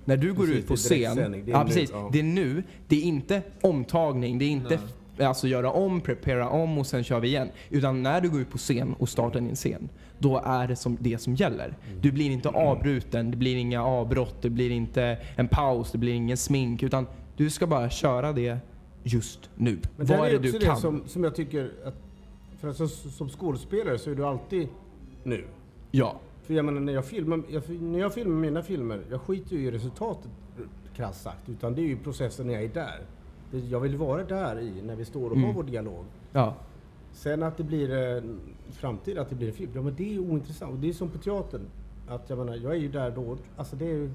När 0.07 0.17
du 0.17 0.33
går 0.33 0.47
Precis, 0.47 0.59
ut 0.59 0.67
på 0.67 0.73
det 0.73 0.79
scen, 0.79 1.17
det 1.17 1.23
är 1.23 1.43
ja, 1.47 1.63
nu, 1.63 1.69
precis, 1.69 1.91
ja. 1.93 2.11
det 2.13 2.19
är 2.19 2.23
nu. 2.23 2.63
Det 2.89 2.97
är 2.97 3.03
inte 3.03 3.43
omtagning, 3.61 4.39
det 4.39 4.45
är 4.45 4.51
inte 4.51 4.79
alltså 5.25 5.49
göra 5.49 5.71
om, 5.71 6.01
prepara 6.01 6.49
om 6.49 6.79
och 6.79 6.87
sen 6.87 7.05
kör 7.05 7.21
vi 7.21 7.29
igen. 7.29 7.49
Utan 7.71 8.03
när 8.03 8.21
du 8.21 8.31
går 8.31 8.41
ut 8.41 8.51
på 8.51 8.59
scen 8.59 8.95
och 8.99 9.09
startar 9.09 9.41
din 9.41 9.55
scen, 9.55 9.89
då 10.19 10.43
är 10.45 10.69
det 10.69 10.77
som, 10.77 10.97
det 11.01 11.19
som 11.19 11.35
gäller. 11.35 11.67
Mm. 11.67 12.01
Du 12.01 12.13
blir 12.13 12.31
inte 12.31 12.49
avbruten, 12.49 13.31
det 13.31 13.37
blir 13.37 13.57
inga 13.57 13.85
avbrott, 13.85 14.43
det 14.43 14.51
blir 14.51 14.71
inte 14.71 15.19
en 15.37 15.49
paus, 15.49 15.93
det 15.93 15.99
blir 15.99 16.13
ingen 16.13 16.37
smink. 16.37 16.83
Utan 16.83 17.07
du 17.37 17.51
ska 17.51 17.67
bara 17.67 17.91
köra 17.91 18.33
det 18.33 18.59
just 19.03 19.51
nu. 19.55 19.79
Men 19.97 20.07
Vad 20.07 20.19
är 20.19 20.33
det 20.33 20.39
du 20.39 20.49
också 20.49 20.67
kan? 20.67 20.75
Det 20.75 20.81
som, 20.81 21.03
som 21.07 21.25
jag 21.25 21.35
tycker 21.35 21.73
att... 21.85 21.95
För 22.61 22.69
att 22.69 22.77
som, 22.77 22.89
som 22.89 23.29
skådespelare 23.29 23.99
så 23.99 24.11
är 24.11 24.15
du 24.15 24.27
alltid 24.27 24.69
nu. 25.23 25.45
Ja. 25.91 26.21
För 26.47 26.55
jag 26.55 26.65
menar, 26.65 26.81
när 26.81 26.93
jag 26.93 27.05
filmar, 27.05 27.43
jag, 27.49 27.63
när 27.83 27.99
jag 27.99 28.15
filmar 28.15 28.35
mina 28.41 28.63
filmer, 28.63 29.01
jag 29.11 29.21
skiter 29.21 29.57
ju 29.57 29.65
i 29.67 29.71
resultatet 29.71 30.31
krasst 30.97 31.23
sagt. 31.23 31.49
Utan 31.49 31.75
det 31.75 31.81
är 31.81 31.87
ju 31.87 31.97
processen 31.97 32.47
när 32.47 32.55
jag 32.55 32.63
är 32.65 32.69
där. 32.69 33.01
Det, 33.51 33.59
jag 33.59 33.81
vill 33.81 33.97
vara 33.97 34.25
där 34.25 34.61
i, 34.61 34.83
när 34.83 34.97
vi 34.97 35.05
står 35.05 35.31
och 35.31 35.37
Mm. 35.37 35.45
har 35.49 35.53
vår 35.55 35.63
dialog. 35.63 36.05
ja. 36.33 36.55
Sen 37.13 37.43
att 37.43 37.57
det 37.57 37.63
blir 37.65 37.91
en 37.91 38.41
framtid, 38.71 39.19
att 39.19 39.29
det 39.29 39.35
blir 39.35 39.49
en 39.49 39.55
film, 39.55 39.71
ja, 39.75 39.83
men 39.83 39.95
det 39.95 40.15
är 40.15 40.19
ointressant. 40.19 40.73
Och 40.73 40.79
det 40.79 40.89
är 40.89 40.93
som 40.93 41.09
på 41.11 41.19
teatern. 41.19 41.61
Att 42.09 42.31
jag 42.31 42.39
menar, 42.39 42.55
jag 42.57 42.73
är 42.73 42.77
ju 42.79 42.89
där 42.89 43.11
då. 43.11 43.37
Alltså 43.57 43.77
det 43.77 43.85
är 43.85 43.95
ju, 43.95 44.11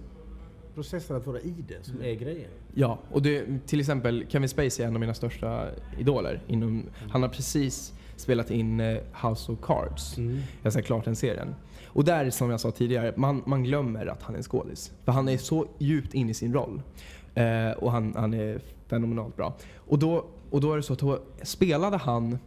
processen 0.75 1.15
att 1.17 1.27
vara 1.27 1.39
i 1.39 1.53
det 1.67 1.85
som 1.85 2.01
är 2.01 2.13
grejen. 2.15 2.50
Ja, 2.73 3.00
och 3.11 3.21
det, 3.21 3.45
till 3.67 3.79
exempel 3.79 4.25
Kevin 4.29 4.50
Spacey 4.50 4.83
är 4.83 4.88
en 4.88 4.93
av 4.95 5.00
mina 5.00 5.13
största 5.13 5.67
idoler. 6.00 6.41
Inom, 6.47 6.83
han 7.09 7.21
har 7.21 7.29
precis 7.29 7.93
spelat 8.22 8.51
in 8.51 8.80
eh, 8.80 8.98
House 9.28 9.51
of 9.51 9.60
Cards. 9.62 10.18
Jag 10.63 10.72
har 10.72 10.82
klart 10.82 11.06
den 11.06 11.16
serien. 11.16 11.56
Och 11.94 12.06
där, 12.06 12.30
som 12.30 12.50
jag 12.50 12.60
sa 12.60 12.72
tidigare, 12.72 13.13
man, 13.16 13.44
man 13.46 13.63
glömmer 13.63 14.06
att 14.06 14.24
han 14.24 14.36
är 14.36 14.38
en 14.38 14.44
skådis. 14.44 14.92
För 15.06 15.12
han 15.12 15.30
är 15.30 15.38
så 15.38 15.68
djupt 15.78 16.13
inne 16.13 16.32
i 16.32 16.34
sin 16.34 16.54
roll. 16.54 16.82
Eh, 17.36 17.72
och 17.72 17.92
han, 17.92 18.13
han 18.18 18.34
är 18.34 18.62
fenomenalt 18.88 19.36
bra. 19.36 19.54
Och 19.75 20.00
då, 20.00 20.25
och 20.50 20.62
då 20.62 20.74
är 20.74 20.78
det 20.78 20.84
så 20.84 20.94
att 20.94 21.00
då 21.00 21.20
spelade 21.42 21.98
han, 21.98 22.38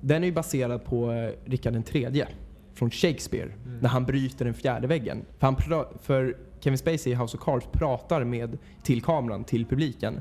den 0.00 0.22
är 0.22 0.26
ju 0.26 0.32
baserad 0.32 0.84
på 0.84 1.12
eh, 1.12 1.30
Richard 1.44 1.72
den 1.72 1.82
tredje 1.82 2.28
från 2.74 2.90
Shakespeare. 2.90 3.52
När 3.80 3.88
han 3.88 4.04
bryter 4.04 4.44
den 4.44 4.54
fjärde 4.54 4.86
väggen. 4.86 5.24
För, 5.38 5.46
han 5.46 5.56
pra, 5.56 5.84
för 6.02 6.36
Kevin 6.60 6.78
Spacey 6.78 7.12
i 7.12 7.14
House 7.14 7.36
of 7.36 7.44
Cards 7.44 7.66
pratar 7.72 8.24
med, 8.24 8.58
till 8.82 9.02
kameran, 9.02 9.44
till 9.44 9.66
publiken. 9.66 10.20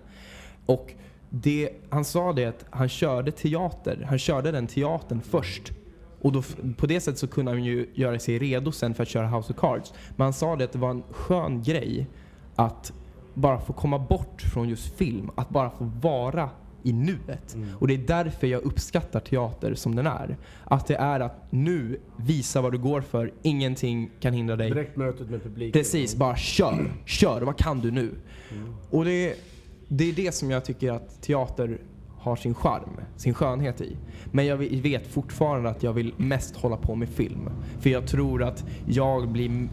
Och 0.65 0.93
det, 1.33 1.69
han 1.89 2.05
sa 2.05 2.33
det 2.33 2.45
att 2.45 2.65
han 2.69 2.89
körde 2.89 3.31
teater, 3.31 4.05
han 4.09 4.19
körde 4.19 4.51
den 4.51 4.67
teatern 4.67 5.21
först. 5.21 5.71
Och 6.21 6.31
då, 6.31 6.43
på 6.77 6.85
det 6.85 6.99
sättet 6.99 7.19
så 7.19 7.27
kunde 7.27 7.51
han 7.51 7.63
ju 7.63 7.89
göra 7.93 8.19
sig 8.19 8.39
redo 8.39 8.71
sen 8.71 8.93
för 8.93 9.03
att 9.03 9.09
köra 9.09 9.27
House 9.27 9.53
of 9.53 9.59
Cards. 9.59 9.93
Men 10.15 10.23
han 10.25 10.33
sa 10.33 10.55
det 10.55 10.63
att 10.63 10.71
det 10.71 10.79
var 10.79 10.89
en 10.89 11.03
skön 11.11 11.63
grej 11.63 12.07
att 12.55 12.93
bara 13.33 13.59
få 13.59 13.73
komma 13.73 13.99
bort 13.99 14.41
från 14.41 14.69
just 14.69 14.97
film. 14.97 15.29
Att 15.35 15.49
bara 15.49 15.69
få 15.69 15.91
vara 16.01 16.49
i 16.83 16.93
nuet. 16.93 17.57
Och 17.79 17.87
det 17.87 17.93
är 17.93 17.97
därför 17.97 18.47
jag 18.47 18.61
uppskattar 18.61 19.19
teater 19.19 19.73
som 19.73 19.95
den 19.95 20.07
är. 20.07 20.37
Att 20.63 20.87
det 20.87 20.95
är 20.95 21.19
att 21.19 21.51
nu 21.51 21.99
visa 22.15 22.61
vad 22.61 22.71
du 22.71 22.77
går 22.77 23.01
för, 23.01 23.33
ingenting 23.41 24.11
kan 24.19 24.33
hindra 24.33 24.55
dig. 24.55 24.69
Direktmötet 24.69 25.29
med 25.29 25.43
publiken. 25.43 25.79
Precis, 25.79 26.15
bara 26.15 26.35
kör. 26.35 26.91
Kör, 27.05 27.41
vad 27.41 27.57
kan 27.57 27.79
du 27.79 27.91
nu? 27.91 28.15
Och 28.89 29.05
det, 29.05 29.35
det 29.93 30.09
är 30.09 30.13
det 30.13 30.35
som 30.35 30.51
jag 30.51 30.65
tycker 30.65 30.91
att 30.91 31.21
teater 31.21 31.81
har 32.17 32.35
sin 32.35 32.53
charm, 32.53 32.99
sin 33.17 33.33
skönhet 33.33 33.81
i. 33.81 33.97
Men 34.31 34.45
jag 34.45 34.57
vet 34.57 35.07
fortfarande 35.07 35.69
att 35.69 35.83
jag 35.83 35.93
vill 35.93 36.13
mest 36.17 36.55
hålla 36.55 36.77
på 36.77 36.95
med 36.95 37.09
film. 37.09 37.49
För 37.79 37.89
jag 37.89 38.07
tror 38.07 38.43
att 38.43 38.65
jag 38.87 39.31
blir, 39.31 39.69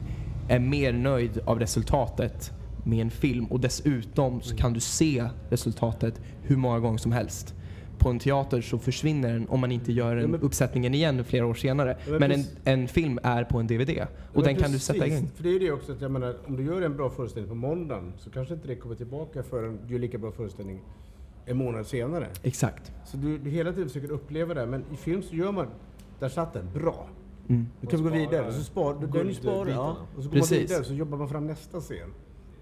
är 0.48 0.58
mer 0.58 0.92
nöjd 0.92 1.40
av 1.44 1.58
resultatet 1.58 2.52
med 2.84 3.00
en 3.02 3.10
film 3.10 3.44
och 3.44 3.60
dessutom 3.60 4.40
så 4.40 4.56
kan 4.56 4.72
du 4.72 4.80
se 4.80 5.28
resultatet 5.50 6.20
hur 6.42 6.56
många 6.56 6.78
gånger 6.78 6.98
som 6.98 7.12
helst. 7.12 7.54
På 7.98 8.08
en 8.08 8.18
teater 8.18 8.60
så 8.60 8.78
försvinner 8.78 9.32
den 9.32 9.48
om 9.48 9.60
man 9.60 9.72
inte 9.72 9.92
gör 9.92 10.16
en 10.16 10.30
men- 10.30 10.40
uppsättningen 10.40 10.94
igen 10.94 11.24
flera 11.24 11.46
år 11.46 11.54
senare. 11.54 11.96
Ja, 12.04 12.10
men 12.10 12.20
Men 12.20 12.30
en, 12.30 12.36
precis- 12.38 12.56
en 12.64 12.88
film 12.88 13.18
är 13.22 13.44
på 13.44 13.58
en 13.58 13.66
DVD 13.66 13.90
och 14.32 14.40
Ja, 14.40 14.40
den 14.42 14.56
kan 14.56 14.72
du 14.72 14.78
sätta 14.78 14.98
precis. 14.98 15.18
igång. 15.18 15.30
För 15.34 15.42
det 15.42 15.48
är 15.48 15.52
ju 15.52 15.58
det 15.58 15.72
också 15.72 15.92
att 15.92 16.00
jag 16.00 16.10
menar, 16.10 16.36
om 16.46 16.56
du 16.56 16.64
gör 16.64 16.82
en 16.82 16.96
bra 16.96 17.10
föreställning 17.10 17.48
på 17.48 17.54
måndagen 17.54 18.12
så 18.18 18.30
kanske 18.30 18.54
inte 18.54 18.68
det 18.68 18.76
kommer 18.76 18.94
tillbaka 18.94 19.42
förrän 19.42 19.78
du 19.86 19.92
gör 19.92 20.00
lika 20.00 20.18
bra 20.18 20.30
föreställning 20.32 20.80
en 21.46 21.56
månad 21.56 21.86
senare. 21.86 22.26
Exakt. 22.42 22.92
Så 23.06 23.16
du, 23.16 23.38
du 23.38 23.50
hela 23.50 23.72
tiden 23.72 23.88
försöker 23.88 24.10
uppleva 24.10 24.54
det, 24.54 24.66
men 24.66 24.84
i 24.92 24.96
film 24.96 25.22
så 25.22 25.34
gör 25.34 25.52
man, 25.52 25.66
där 26.20 26.28
satt 26.28 26.52
den, 26.52 26.64
bra. 26.74 27.06
Mm. 27.48 27.66
Nu 27.80 27.86
kan 27.88 28.04
vi 28.04 28.10
gå 28.10 28.16
vidare. 28.16 28.46
Och 28.46 28.52
så 28.52 28.62
spar, 28.64 28.96
du, 29.00 29.06
den 29.06 29.34
sparar, 29.34 29.70
ja. 29.70 29.96
Och 30.16 30.22
så 30.22 30.28
går 30.28 30.36
man 30.36 30.40
Precis. 30.40 30.70
vidare 30.70 30.84
så 30.84 30.94
jobbar 30.94 31.18
man 31.18 31.28
fram 31.28 31.46
nästa 31.46 31.80
scen. 31.80 32.12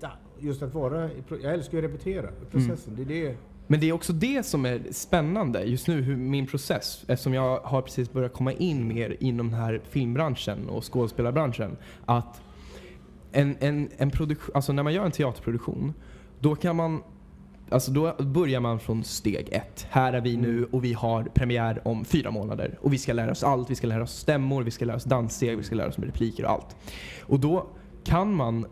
Ja, 0.01 0.11
Just 0.39 0.63
att 0.63 0.75
vara, 0.75 1.11
jag 1.43 1.55
älskar 1.55 1.79
ju 1.79 1.85
att 1.87 1.91
repetera, 1.93 2.29
processen. 2.51 2.95
Det 2.97 3.03
är 3.03 3.07
det. 3.07 3.37
Men 3.67 3.81
det 3.81 3.89
är 3.89 3.93
också 3.93 4.13
det 4.13 4.47
som 4.47 4.67
är 4.67 4.83
spännande 4.91 5.63
just 5.63 5.89
nu, 5.89 6.03
hur 6.03 6.17
min 6.17 6.47
process, 6.47 7.05
eftersom 7.09 7.35
jag 7.35 7.61
har 7.61 7.83
precis 7.83 8.13
börjat 8.13 8.33
komma 8.33 8.53
in 8.53 8.89
mer 8.89 9.17
inom 9.21 9.51
den 9.51 9.61
här 9.61 9.81
filmbranschen 9.91 10.69
och 10.69 10.93
skådespelarbranschen. 10.93 11.77
Att 12.05 12.41
en, 13.33 13.57
en, 13.61 13.89
en 13.97 14.11
produktion, 14.11 14.55
alltså 14.55 14.73
när 14.73 14.83
man 14.83 14.93
gör 14.93 15.05
en 15.05 15.13
teaterproduktion, 15.13 15.95
då 16.41 16.55
kan 16.55 16.77
man 16.77 17.03
Alltså 17.71 17.91
då 17.91 18.15
börjar 18.19 18.61
man 18.61 18.81
från 18.81 19.05
steg 19.05 19.49
ett. 19.53 19.87
Här 19.91 20.13
är 20.13 20.21
vi 20.21 20.37
nu 20.37 20.65
och 20.65 20.85
vi 20.85 20.93
har 20.93 21.25
premiär 21.25 21.89
om 21.89 22.05
fyra 22.05 22.31
månader. 22.31 22.79
Och 22.81 22.93
vi 22.93 22.99
ska 22.99 23.13
lära 23.13 23.31
oss 23.31 23.43
allt. 23.43 23.71
Vi 23.71 23.75
ska 23.75 23.87
lära 23.87 24.03
oss 24.03 24.19
stämmor, 24.19 24.63
vi 24.63 24.71
ska 24.71 24.85
lära 24.85 24.97
oss 24.97 25.05
danssteg, 25.05 25.57
vi 25.57 25.63
ska 25.63 25.75
lära 25.75 25.89
oss 25.89 25.99
med 25.99 26.07
repliker 26.07 26.45
och 26.45 26.51
allt. 26.51 26.77
Och 27.21 27.41
då 27.41 27.67
kan 28.05 28.35
man, 28.35 28.67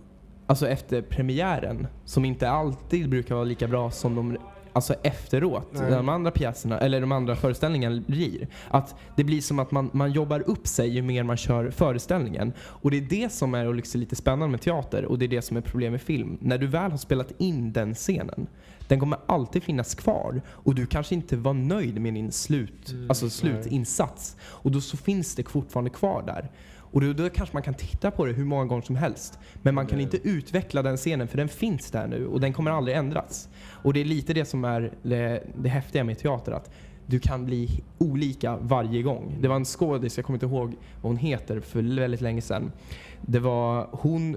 alltså 0.47 0.69
efter 0.69 1.03
premiären, 1.03 1.87
som 2.05 2.25
inte 2.25 2.51
alltid 2.51 3.09
brukar 3.09 3.35
vara 3.35 3.45
lika 3.45 3.69
bra 3.69 3.91
som 3.91 4.15
de 4.15 4.37
Alltså 4.75 4.95
efteråt, 5.03 5.71
Nej. 5.73 5.91
de 5.91 6.09
andra 6.09 6.31
pjäserna, 6.31 6.79
eller 6.79 7.01
de 7.01 7.13
andra 7.13 7.37
föreställningarna 7.37 8.03
blir. 8.07 8.49
Att 8.69 8.95
det 9.17 9.25
blir 9.25 9.41
som 9.41 9.59
att 9.59 9.71
man, 9.71 9.91
man 9.93 10.13
jobbar 10.13 10.41
upp 10.47 10.67
sig 10.67 10.89
ju 10.89 11.03
mer 11.03 11.23
man 11.23 11.37
kör 11.37 11.71
föreställningen. 11.71 12.53
Och 12.61 12.91
det 12.91 12.97
är 12.97 13.01
det 13.01 13.33
som 13.33 13.55
är 13.55 13.75
liksom 13.75 14.01
lite 14.01 14.17
spännande 14.17 14.49
med 14.49 14.61
teater 14.61 15.05
och 15.05 15.19
det 15.19 15.25
är 15.25 15.29
det 15.29 15.43
som 15.43 15.57
är 15.57 15.61
problem 15.61 15.93
med 15.93 16.03
film. 16.03 16.39
När 16.41 16.59
du 16.59 16.67
väl 16.67 16.91
har 16.91 16.99
spelat 16.99 17.33
in 17.39 17.73
den 17.73 17.95
scenen, 17.95 18.47
den 18.89 19.01
kommer 19.01 19.19
alltid 19.27 19.63
finnas 19.63 19.95
kvar 19.95 20.43
och 20.49 20.75
du 20.75 20.87
kanske 20.87 21.15
inte 21.15 21.37
var 21.37 21.55
nöjd 21.55 22.01
med 22.01 22.15
din 22.15 22.33
slut, 22.33 22.95
alltså 23.09 23.31
slutinsats. 23.31 24.37
Och 24.43 24.71
då 24.71 24.81
så 24.81 24.97
finns 24.97 25.35
det 25.35 25.49
fortfarande 25.49 25.91
kvar 25.91 26.23
där. 26.27 26.51
Och 26.95 27.01
då, 27.01 27.13
då 27.13 27.31
kanske 27.31 27.57
man 27.57 27.63
kan 27.63 27.75
titta 27.75 28.11
på 28.11 28.27
det 28.27 28.33
hur 28.33 28.45
många 28.45 28.65
gånger 28.65 28.83
som 28.83 28.97
helst. 28.97 29.39
Men 29.63 29.75
man 29.75 29.87
kan 29.87 30.01
inte 30.01 30.29
utveckla 30.29 30.83
den 30.83 30.97
scenen 30.97 31.29
för 31.29 31.37
den 31.37 31.49
finns 31.49 31.91
där 31.91 32.07
nu 32.07 32.27
och 32.27 32.41
den 32.41 32.53
kommer 32.53 32.71
aldrig 32.71 32.97
ändras. 32.97 33.49
Och 33.83 33.93
det 33.93 34.01
är 34.01 34.05
lite 34.05 34.35
det 34.35 34.45
som 34.45 34.65
är 34.65 34.93
det, 35.03 35.43
det 35.57 35.69
häftiga 35.69 36.05
med 36.05 36.19
teater. 36.19 36.53
Att 36.53 36.71
du 37.07 37.19
kan 37.21 37.45
bli 37.45 37.83
olika 37.99 38.57
varje 38.57 39.03
gång. 39.03 39.37
Det 39.41 39.49
var 39.49 39.57
en 39.57 39.65
skådis, 39.65 40.17
jag 40.17 40.27
kommer 40.27 40.37
inte 40.37 40.47
ihåg 40.47 40.69
vad 41.03 41.11
hon 41.11 41.17
heter, 41.17 41.61
för 41.61 41.83
väldigt 41.97 42.21
länge 42.21 42.41
sedan. 42.41 42.73
Det 43.21 43.39
var 43.39 43.89
hon 43.93 44.37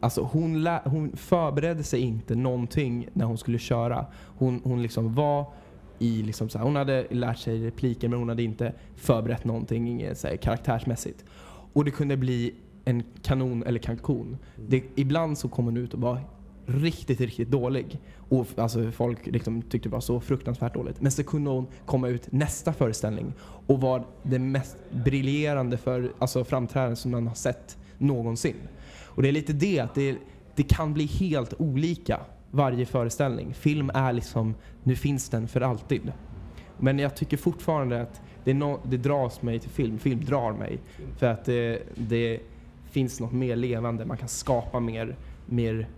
Alltså 0.00 0.22
hon, 0.22 0.62
lä- 0.62 0.82
hon 0.84 1.16
förberedde 1.16 1.82
sig 1.82 2.00
inte 2.00 2.34
någonting 2.34 3.08
när 3.12 3.24
hon 3.26 3.38
skulle 3.38 3.58
köra. 3.58 4.06
Hon, 4.38 4.60
hon 4.64 4.82
liksom 4.82 5.14
var 5.14 5.46
i 5.98 6.22
liksom 6.22 6.48
så 6.48 6.58
här, 6.58 6.64
hon 6.64 6.76
hade 6.76 7.06
lärt 7.10 7.38
sig 7.38 7.66
repliker 7.66 8.08
men 8.08 8.18
hon 8.18 8.28
hade 8.28 8.42
inte 8.42 8.72
förberett 8.96 9.44
någonting 9.44 9.88
inget 9.88 10.18
så 10.18 10.28
här, 10.28 10.36
karaktärsmässigt. 10.36 11.24
Och 11.72 11.84
det 11.84 11.90
kunde 11.90 12.16
bli 12.16 12.54
en 12.84 13.02
kanon 13.22 13.62
eller 13.62 13.78
kalkon. 13.78 14.36
Det, 14.68 14.84
ibland 14.94 15.38
så 15.38 15.48
kom 15.48 15.64
hon 15.64 15.76
ut 15.76 15.94
och 15.94 16.00
var 16.00 16.20
riktigt, 16.66 17.20
riktigt 17.20 17.50
dålig. 17.50 17.98
Och 18.28 18.46
alltså, 18.56 18.90
folk 18.90 19.26
liksom 19.26 19.62
tyckte 19.62 19.88
det 19.88 19.92
var 19.92 20.00
så 20.00 20.20
fruktansvärt 20.20 20.74
dåligt. 20.74 21.00
Men 21.00 21.12
så 21.12 21.24
kunde 21.24 21.50
hon 21.50 21.66
komma 21.86 22.08
ut 22.08 22.32
nästa 22.32 22.72
föreställning 22.72 23.32
och 23.66 23.80
var 23.80 24.06
det 24.22 24.38
mest 24.38 24.76
briljerande 24.90 25.76
för, 25.76 26.12
alltså, 26.18 26.44
framträdande 26.44 26.96
som 26.96 27.10
man 27.10 27.26
har 27.26 27.34
sett 27.34 27.78
någonsin. 27.98 28.56
Och 29.04 29.22
det 29.22 29.28
är 29.28 29.32
lite 29.32 29.52
det, 29.52 29.80
att 29.80 29.94
det, 29.94 30.16
det 30.54 30.62
kan 30.62 30.94
bli 30.94 31.06
helt 31.06 31.54
olika 31.58 32.20
varje 32.50 32.86
föreställning. 32.86 33.54
Film 33.54 33.90
är 33.94 34.12
liksom, 34.12 34.54
nu 34.82 34.96
finns 34.96 35.28
den 35.28 35.48
för 35.48 35.60
alltid. 35.60 36.12
Men 36.78 36.98
jag 36.98 37.16
tycker 37.16 37.36
fortfarande 37.36 38.02
att 38.02 38.20
det, 38.48 38.52
är 38.52 38.54
no, 38.54 38.80
det 38.84 38.96
dras 38.96 39.42
mig 39.42 39.58
till 39.58 39.70
film. 39.70 39.98
Film 39.98 40.24
drar 40.24 40.52
mig. 40.52 40.78
För 41.16 41.26
att 41.26 41.44
det, 41.44 41.82
det 41.94 42.40
finns 42.90 43.20
något 43.20 43.32
mer 43.32 43.56
levande. 43.56 44.04
Man 44.04 44.16
kan 44.16 44.28
skapa 44.28 44.80
mer, 44.80 45.16
mer 45.46 45.88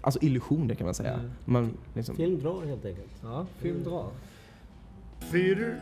alltså 0.00 0.20
illusioner 0.22 0.74
kan 0.74 0.84
man 0.84 0.94
säga. 0.94 1.12
Mm. 1.12 1.30
Man, 1.44 1.72
liksom, 1.94 2.16
Film 2.16 2.40
drar 2.40 2.66
helt 2.66 2.84
enkelt. 2.84 3.10
Ja, 3.22 3.46
film 3.58 3.82
drar. 3.84 4.08
Theater 5.30 5.80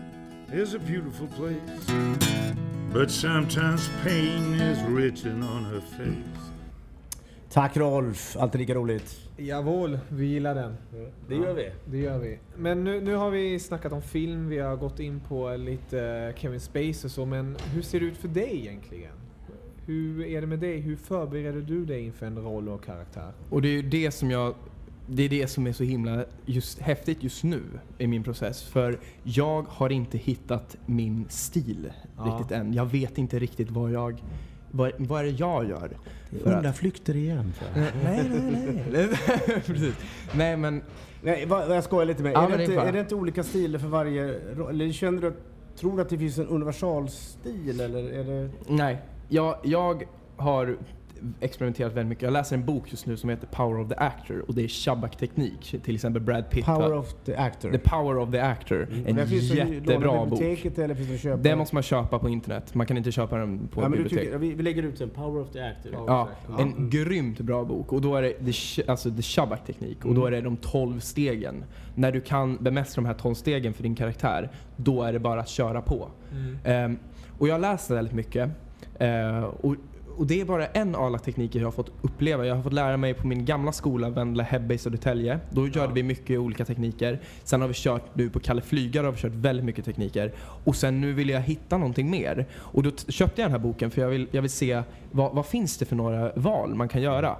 is 0.54 0.74
a 0.74 0.78
beautiful 0.87 1.28
place, 1.37 1.92
but 2.92 3.11
sometimes 3.11 3.90
pain 4.04 4.54
is 4.54 4.78
written 4.88 5.42
on 5.42 5.64
her 5.64 5.81
face. 5.81 6.47
Tack 7.50 7.76
Rolf, 7.76 8.37
alltid 8.37 8.61
lika 8.61 8.74
roligt. 8.74 9.28
Jawohl, 9.37 9.98
vi 10.08 10.26
gillar 10.26 10.54
den. 10.54 10.74
Det 11.28 11.34
gör 11.34 11.54
vi. 11.54 11.70
Det 11.90 11.98
gör 11.98 12.18
vi. 12.18 12.38
Men 12.56 12.84
nu, 12.84 13.00
nu 13.00 13.14
har 13.14 13.30
vi 13.30 13.58
snackat 13.58 13.92
om 13.92 14.02
film, 14.02 14.48
vi 14.48 14.58
har 14.58 14.76
gått 14.76 15.00
in 15.00 15.20
på 15.20 15.56
lite 15.56 16.32
Kevin 16.37 16.61
Spacey 16.61 17.04
och 17.04 17.11
så, 17.11 17.26
men 17.26 17.56
hur 17.74 17.82
ser 17.82 18.00
det 18.00 18.06
ut 18.06 18.16
för 18.16 18.28
dig 18.28 18.58
egentligen? 18.61 19.12
Hur 19.87 20.24
är 20.24 20.40
det 20.40 20.46
med 20.46 20.58
dig? 20.58 20.80
Hur 20.80 20.96
förbereder 20.96 21.61
du 21.61 21.84
dig 21.84 22.04
inför 22.04 22.26
en 22.26 22.38
roll 22.38 22.68
och 22.68 22.84
karaktär? 22.84 23.32
Och 23.50 23.62
det 23.62 23.68
är 23.68 23.72
ju 23.72 23.82
det 23.82 24.11
som 24.11 24.30
jag 24.30 24.54
det 25.11 25.22
är 25.22 25.28
det 25.28 25.46
som 25.46 25.66
är 25.66 25.72
så 25.72 25.84
himla 25.84 26.24
just, 26.46 26.78
häftigt 26.80 27.22
just 27.22 27.44
nu 27.44 27.62
i 27.98 28.06
min 28.06 28.22
process. 28.22 28.62
För 28.62 28.98
jag 29.22 29.62
har 29.68 29.90
inte 29.90 30.18
hittat 30.18 30.76
min 30.87 31.26
stil 31.28 31.92
Ja. 32.16 32.22
riktigt 32.24 32.52
än. 32.56 32.72
Jag 32.74 32.87
vet 32.87 33.18
inte 33.18 33.38
riktigt 33.38 33.70
vad 33.70 33.90
jag 33.92 34.22
vad, 34.70 34.92
vad 34.96 35.20
är 35.20 35.24
det 35.24 35.31
jag 35.31 35.68
gör. 35.68 35.90
Undanflykter 36.44 37.16
igen. 37.16 37.52
nej, 37.74 37.92
nej, 38.04 38.85
nej. 38.92 39.09
Precis. 39.66 39.94
Nej 40.33 40.57
men 40.57 40.83
Nej, 41.22 41.46
vad, 41.46 41.76
jag 41.76 41.85
skojar 41.85 42.07
lite 42.07 42.22
med. 42.22 42.33
Ja, 42.33 42.50
är, 42.50 42.59
det 42.59 42.64
inte, 42.64 42.81
är 42.81 42.92
det 42.92 43.00
inte 43.00 43.14
olika 43.14 43.42
stilar 43.42 43.78
för 43.78 43.88
varje? 43.88 44.35
Eller 44.70 44.92
känner 44.92 45.22
du 45.22 45.33
tror 45.78 45.96
du 45.96 46.02
att 46.02 46.09
det 46.09 46.18
finns 46.18 46.38
en 46.38 46.46
universalstil 46.48 47.81
eller 47.81 48.12
är 48.12 48.24
det... 48.24 48.50
Nej, 48.66 49.02
jag, 49.28 49.57
jag 49.62 50.04
har 50.37 50.76
experimenterat 51.40 51.92
väldigt 51.92 52.09
mycket. 52.09 52.22
Jag 52.22 52.33
läser 52.33 52.57
en 52.57 52.64
bok 52.64 52.90
just 52.90 53.07
nu 53.07 53.16
som 53.16 53.31
heter 53.31 53.46
Power 53.46 53.81
of 53.81 53.88
the 53.88 53.94
Actor 53.94 54.44
och 54.48 54.54
det 54.54 54.64
är 54.64 54.68
Shabak-teknik. 54.68 55.74
Till 55.85 55.94
exempel 55.94 56.22
Brad 56.22 56.50
Pitt. 56.50 56.64
Power 56.64 56.92
of 56.98 57.14
the 57.24 57.37
actor. 57.37 57.70
The 57.70 57.78
Power 57.78 58.18
of 58.18 58.31
the 58.31 58.40
Actor. 58.40 58.88
Mm. 58.92 59.07
En 59.07 59.16
låna 59.16 59.24
jättebra 59.24 60.26
bok. 60.26 60.40
eller 60.40 60.94
finns 60.94 61.09
det 61.09 61.18
köpa? 61.18 61.42
Det 61.42 61.57
måste 61.57 61.76
man 61.76 61.83
köpa 61.83 62.18
på 62.18 62.28
internet. 62.28 62.74
Man 62.74 62.87
kan 62.87 62.96
inte 62.96 63.12
köpa 63.12 63.37
den 63.37 63.68
på 63.68 63.83
ja, 63.83 63.88
bibliotek. 63.88 64.18
tycker, 64.18 64.38
vi, 64.38 64.54
vi 64.54 64.62
lägger 64.62 64.83
ut 64.83 65.00
en 65.00 65.11
Power 65.11 65.42
of 65.42 65.50
the 65.50 65.61
actor. 65.61 65.92
Ja, 65.92 66.28
Ja. 66.48 66.61
en 66.61 66.90
grymt 66.90 67.40
bra 67.40 67.64
bok. 67.64 67.92
Och 67.92 68.00
då 68.00 68.16
är 68.16 68.22
det 68.22 68.52
the, 68.52 68.90
alltså 68.90 69.11
the 69.11 69.22
Shabak-teknik. 69.22 70.04
Och 70.04 70.14
då 70.14 70.26
är 70.26 70.31
det 70.31 70.40
de 70.40 70.57
12 70.57 71.00
stegen. 71.00 71.64
När 71.94 72.12
du 72.12 72.20
kan 72.20 72.57
bemästra 72.57 73.02
de 73.02 73.07
här 73.07 73.14
12 73.14 73.35
stegen 73.35 73.72
för 73.72 73.83
din 73.83 73.94
karaktär, 73.94 74.50
då 74.76 75.02
är 75.02 75.12
det 75.12 75.18
bara 75.18 75.40
att 75.40 75.48
köra 75.48 75.83
på. 75.83 76.09
Ehm, 76.64 76.98
och 77.38 77.48
jag 77.48 77.61
läst 77.61 77.90
väldigt 77.90 78.14
mycket. 78.14 78.50
Eh, 78.98 79.42
och, 79.42 79.74
och 80.18 80.26
det 80.26 80.40
är 80.40 80.44
bara 80.44 80.66
en 80.66 80.94
av 80.94 81.04
alla 81.04 81.18
tekniker 81.18 81.59
jag 81.61 81.66
har 81.66 81.72
fått 81.72 81.92
uppleva. 82.02 82.46
Jag 82.46 82.54
har 82.54 82.62
fått 82.62 82.72
lära 82.72 82.96
mig 82.96 83.14
på 83.14 83.26
min 83.26 83.44
gamla 83.44 83.72
skola, 83.72 84.11
Vendla 84.11 84.42
Hebbe 84.42 84.74
i 84.74 84.78
Södertälje. 84.78 85.40
Då 85.50 85.68
körde 85.70 85.92
vi 85.92 86.02
mycket 86.02 86.38
olika 86.38 86.64
tekniker. 86.64 87.20
Sen 87.44 87.61
har 87.61 87.68
vi 87.68 87.74
kört 87.74 88.14
nu 88.14 88.31
på 88.31 88.40
Kalle 88.40 88.61
Flygare 88.61 89.04
har 89.04 89.12
vi 89.12 89.18
kört 89.18 89.33
väldigt 89.33 89.64
mycket 89.64 89.85
tekniker. 89.85 90.33
Och 90.64 90.76
sen 90.76 91.00
nu 91.00 91.12
vill 91.12 91.28
jag 91.28 91.40
hitta 91.40 91.78
någonting 91.78 92.11
mer. 92.11 92.46
Och 92.54 92.83
då 92.83 92.90
köpte 93.09 93.40
jag 93.40 93.50
den 93.50 93.61
här 93.61 93.68
boken 93.68 93.90
för 93.90 94.02
jag 94.02 94.09
vill, 94.09 94.28
jag 94.31 94.42
vill 94.42 94.50
se 94.50 94.83
vad, 95.11 95.35
vad 95.35 95.46
finns 95.46 95.78
det 95.78 95.85
för 95.85 95.96
några 95.96 96.33
val 96.35 96.74
man 96.74 96.88
kan 96.88 97.02
göra. 97.02 97.37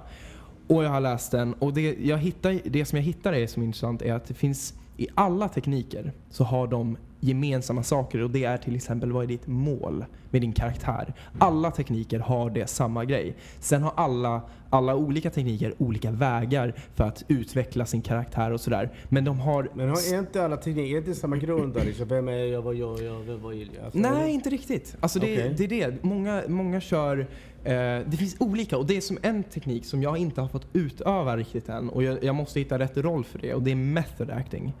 Och 0.67 0.83
jag 0.83 0.89
har 0.89 0.99
läst 0.99 1.31
den 1.31 1.53
och 1.53 1.73
det, 1.73 1.97
jag 2.01 2.17
hittar, 2.17 2.59
det 2.63 2.85
som 2.85 2.97
jag 2.97 3.03
hittar 3.03 3.33
är 3.33 3.47
som 3.47 3.61
är 3.63 3.65
intressant 3.65 4.01
är 4.01 4.13
att 4.13 4.25
det 4.25 4.33
finns 4.33 4.73
i 4.99 5.07
alla 5.15 5.49
tekniker 5.49 6.13
så 6.29 6.43
har 6.43 6.67
de 6.67 6.97
gemensamma 7.19 7.83
saker 7.83 8.23
och 8.23 8.29
det 8.29 8.43
är 8.43 8.57
till 8.57 8.75
exempel 8.75 9.11
vad 9.11 9.23
är 9.23 9.27
ditt 9.27 9.47
mål 9.47 10.05
med 10.29 10.41
din 10.41 10.53
karaktär. 10.53 11.13
Alla 11.37 11.71
tekniker 11.71 12.19
har 12.19 12.49
det 12.49 12.67
samma 12.67 13.05
grej. 13.05 13.35
Sen 13.59 13.83
har 13.83 13.93
alla, 13.95 14.41
alla 14.69 14.95
olika 14.95 15.29
tekniker 15.29 15.73
olika 15.77 16.11
vägar 16.11 16.73
för 16.95 17.03
att 17.03 17.23
utveckla 17.27 17.85
sin 17.85 18.01
karaktär 18.01 18.51
och 18.51 18.61
sådär. 18.61 18.89
Men 19.09 19.25
de 19.25 19.39
har... 19.39 19.69
Men 19.73 19.89
har, 19.89 20.17
inte 20.17 20.45
alla 20.45 20.57
tekniker, 20.57 20.97
inte 20.97 21.15
samma 21.15 21.37
grund 21.37 21.73
där? 21.73 21.85
Liksom, 21.85 22.07
vem 22.07 22.27
är 22.27 22.37
jag, 22.37 22.61
vad 22.61 22.75
gör 22.75 23.03
jag, 23.03 23.19
vem, 23.19 23.41
vad 23.41 23.53
gillar 23.55 23.73
jag? 23.75 23.85
Alltså, 23.85 23.99
Nej, 23.99 24.33
inte 24.33 24.49
riktigt. 24.49 24.95
Alltså 24.99 25.19
det, 25.19 25.33
Okej. 25.33 25.55
det 25.57 25.63
är 25.63 25.91
det. 25.91 26.03
Många, 26.03 26.43
många 26.47 26.81
kör... 26.81 27.27
Eh, 27.63 27.73
det 28.05 28.17
finns 28.17 28.35
olika 28.39 28.77
och 28.77 28.85
det 28.85 28.97
är 28.97 29.01
som 29.01 29.17
en 29.21 29.43
teknik 29.43 29.85
som 29.85 30.03
jag 30.03 30.17
inte 30.17 30.41
har 30.41 30.47
fått 30.47 30.67
utöva 30.73 31.37
riktigt 31.37 31.69
än 31.69 31.89
och 31.89 32.03
jag, 32.03 32.23
jag 32.23 32.35
måste 32.35 32.59
hitta 32.59 32.79
rätt 32.79 32.97
roll 32.97 33.23
för 33.23 33.39
det 33.39 33.53
och 33.53 33.63
det 33.63 33.71
är 33.71 33.75
method 33.75 34.29
acting. 34.29 34.73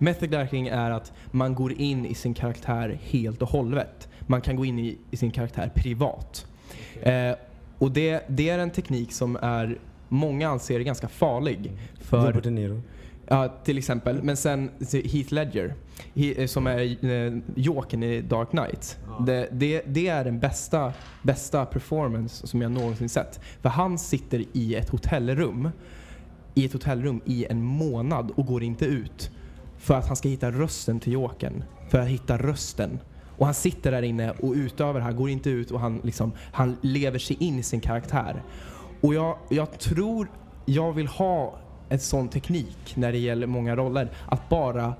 Method 0.00 0.34
acting 0.34 0.68
är 0.68 0.90
att 0.90 1.12
man 1.30 1.54
går 1.54 1.72
in 1.72 2.06
i 2.06 2.14
sin 2.14 2.34
karaktär 2.34 2.98
helt 3.02 3.42
och 3.42 3.48
hållet. 3.48 4.08
Man 4.26 4.40
kan 4.40 4.56
gå 4.56 4.64
in 4.64 4.78
i, 4.78 4.98
i 5.10 5.16
sin 5.16 5.30
karaktär 5.30 5.72
privat. 5.74 6.46
Eh, 7.02 7.32
och 7.78 7.90
det, 7.90 8.24
det 8.28 8.48
är 8.48 8.58
en 8.58 8.70
teknik 8.70 9.12
som 9.12 9.36
är 9.42 9.78
många 10.08 10.48
anser 10.48 10.80
är 10.80 10.84
ganska 10.84 11.08
farlig. 11.08 11.72
För, 12.00 12.26
Robert 12.26 12.44
De 12.44 12.50
Niro. 12.50 12.82
Ja, 13.28 13.48
till 13.64 13.78
exempel. 13.78 14.22
Men 14.22 14.36
sen 14.36 14.70
Heath 14.92 15.32
Ledger, 15.32 15.74
eh, 16.14 16.46
som 16.46 16.66
är 16.66 17.04
eh, 17.04 17.38
Jokern 17.54 18.02
i 18.02 18.20
Dark 18.20 18.50
Knight. 18.50 18.98
Det, 19.26 19.48
det, 19.52 19.82
det 19.86 20.08
är 20.08 20.24
den 20.24 20.38
bästa, 20.38 20.92
bästa 21.22 21.66
performance 21.66 22.46
som 22.46 22.62
jag 22.62 22.70
någonsin 22.70 23.08
sett. 23.08 23.40
För 23.60 23.68
han 23.68 23.98
sitter 23.98 24.44
i 24.52 24.74
ett 24.74 24.88
hotellrum, 24.88 25.70
i 26.54 26.64
ett 26.64 26.72
hotellrum 26.72 27.20
i 27.24 27.46
en 27.50 27.62
månad 27.62 28.30
och 28.34 28.46
går 28.46 28.62
inte 28.62 28.84
ut. 28.84 29.30
För 29.78 29.94
att 29.94 30.06
han 30.06 30.16
ska 30.16 30.28
hitta 30.28 30.50
rösten 30.50 31.00
till 31.00 31.12
Jokern. 31.12 31.64
För 31.90 31.98
att 31.98 32.08
hitta 32.08 32.36
rösten. 32.36 32.98
Och 33.38 33.46
han 33.46 33.54
sitter 33.54 33.90
där 33.90 34.02
inne 34.02 34.30
och 34.30 34.52
utöver 34.52 35.00
det 35.00 35.04
här, 35.04 35.12
går 35.12 35.30
inte 35.30 35.50
ut 35.50 35.70
och 35.70 35.80
han, 35.80 36.00
liksom, 36.04 36.32
han 36.52 36.76
lever 36.80 37.18
sig 37.18 37.36
in 37.40 37.58
i 37.58 37.62
sin 37.62 37.80
karaktär. 37.80 38.42
Och 39.00 39.14
jag, 39.14 39.38
jag 39.48 39.78
tror 39.78 40.28
jag 40.64 40.92
vill 40.92 41.06
ha 41.06 41.58
en 41.88 41.98
sån 41.98 42.28
teknik 42.28 42.96
när 42.96 43.12
det 43.12 43.18
gäller 43.18 43.46
många 43.46 43.76
roller. 43.76 44.10
Att 44.26 44.48
bara 44.48 44.94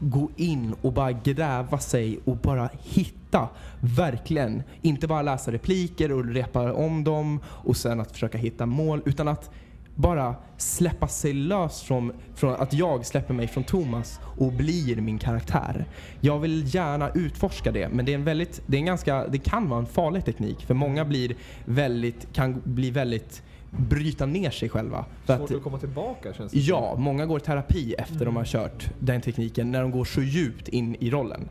gå 0.00 0.30
in 0.36 0.74
och 0.82 0.92
bara 0.92 1.12
gräva 1.12 1.78
sig 1.78 2.18
och 2.24 2.36
bara 2.36 2.70
hitta, 2.82 3.48
verkligen. 3.80 4.62
Inte 4.82 5.06
bara 5.06 5.22
läsa 5.22 5.52
repliker 5.52 6.12
och 6.12 6.24
repa 6.24 6.72
om 6.72 7.04
dem 7.04 7.40
och 7.46 7.76
sen 7.76 8.00
att 8.00 8.12
försöka 8.12 8.38
hitta 8.38 8.66
mål, 8.66 9.02
utan 9.04 9.28
att 9.28 9.50
bara 9.96 10.34
släppa 10.56 11.08
sig 11.08 11.32
lös 11.32 11.82
från, 11.82 12.12
från 12.34 12.54
att 12.54 12.72
jag 12.72 13.06
släpper 13.06 13.34
mig 13.34 13.48
från 13.48 13.64
Thomas 13.64 14.20
och 14.38 14.52
blir 14.52 14.96
min 14.96 15.18
karaktär. 15.18 15.84
Jag 16.20 16.38
vill 16.38 16.74
gärna 16.74 17.10
utforska 17.10 17.72
det, 17.72 17.88
men 17.88 18.04
det 18.04 18.12
är 18.12 18.14
en 18.14 18.24
väldigt, 18.24 18.62
det 18.66 18.76
är 18.76 18.78
en 18.78 18.86
ganska, 18.86 19.26
det 19.28 19.38
kan 19.38 19.68
vara 19.68 19.80
en 19.80 19.86
farlig 19.86 20.24
teknik 20.24 20.66
för 20.66 20.74
många 20.74 21.04
blir 21.04 21.36
väldigt, 21.64 22.32
kan 22.32 22.62
bli 22.64 22.90
väldigt 22.90 23.42
bryta 23.70 24.26
ner 24.26 24.50
sig 24.50 24.68
själva. 24.68 25.04
För 25.24 25.36
Svårt 25.36 25.50
att, 25.50 25.56
att 25.56 25.62
komma 25.62 25.78
tillbaka 25.78 26.32
känns 26.32 26.52
det 26.52 26.58
Ja, 26.58 26.94
många 26.98 27.26
går 27.26 27.40
i 27.40 27.40
terapi 27.40 27.94
efter 27.98 28.24
de 28.24 28.36
har 28.36 28.44
kört 28.44 28.90
den 28.98 29.20
tekniken 29.20 29.70
när 29.70 29.82
de 29.82 29.90
går 29.90 30.04
så 30.04 30.22
djupt 30.22 30.68
in 30.68 30.96
i 31.00 31.10
rollen. 31.10 31.48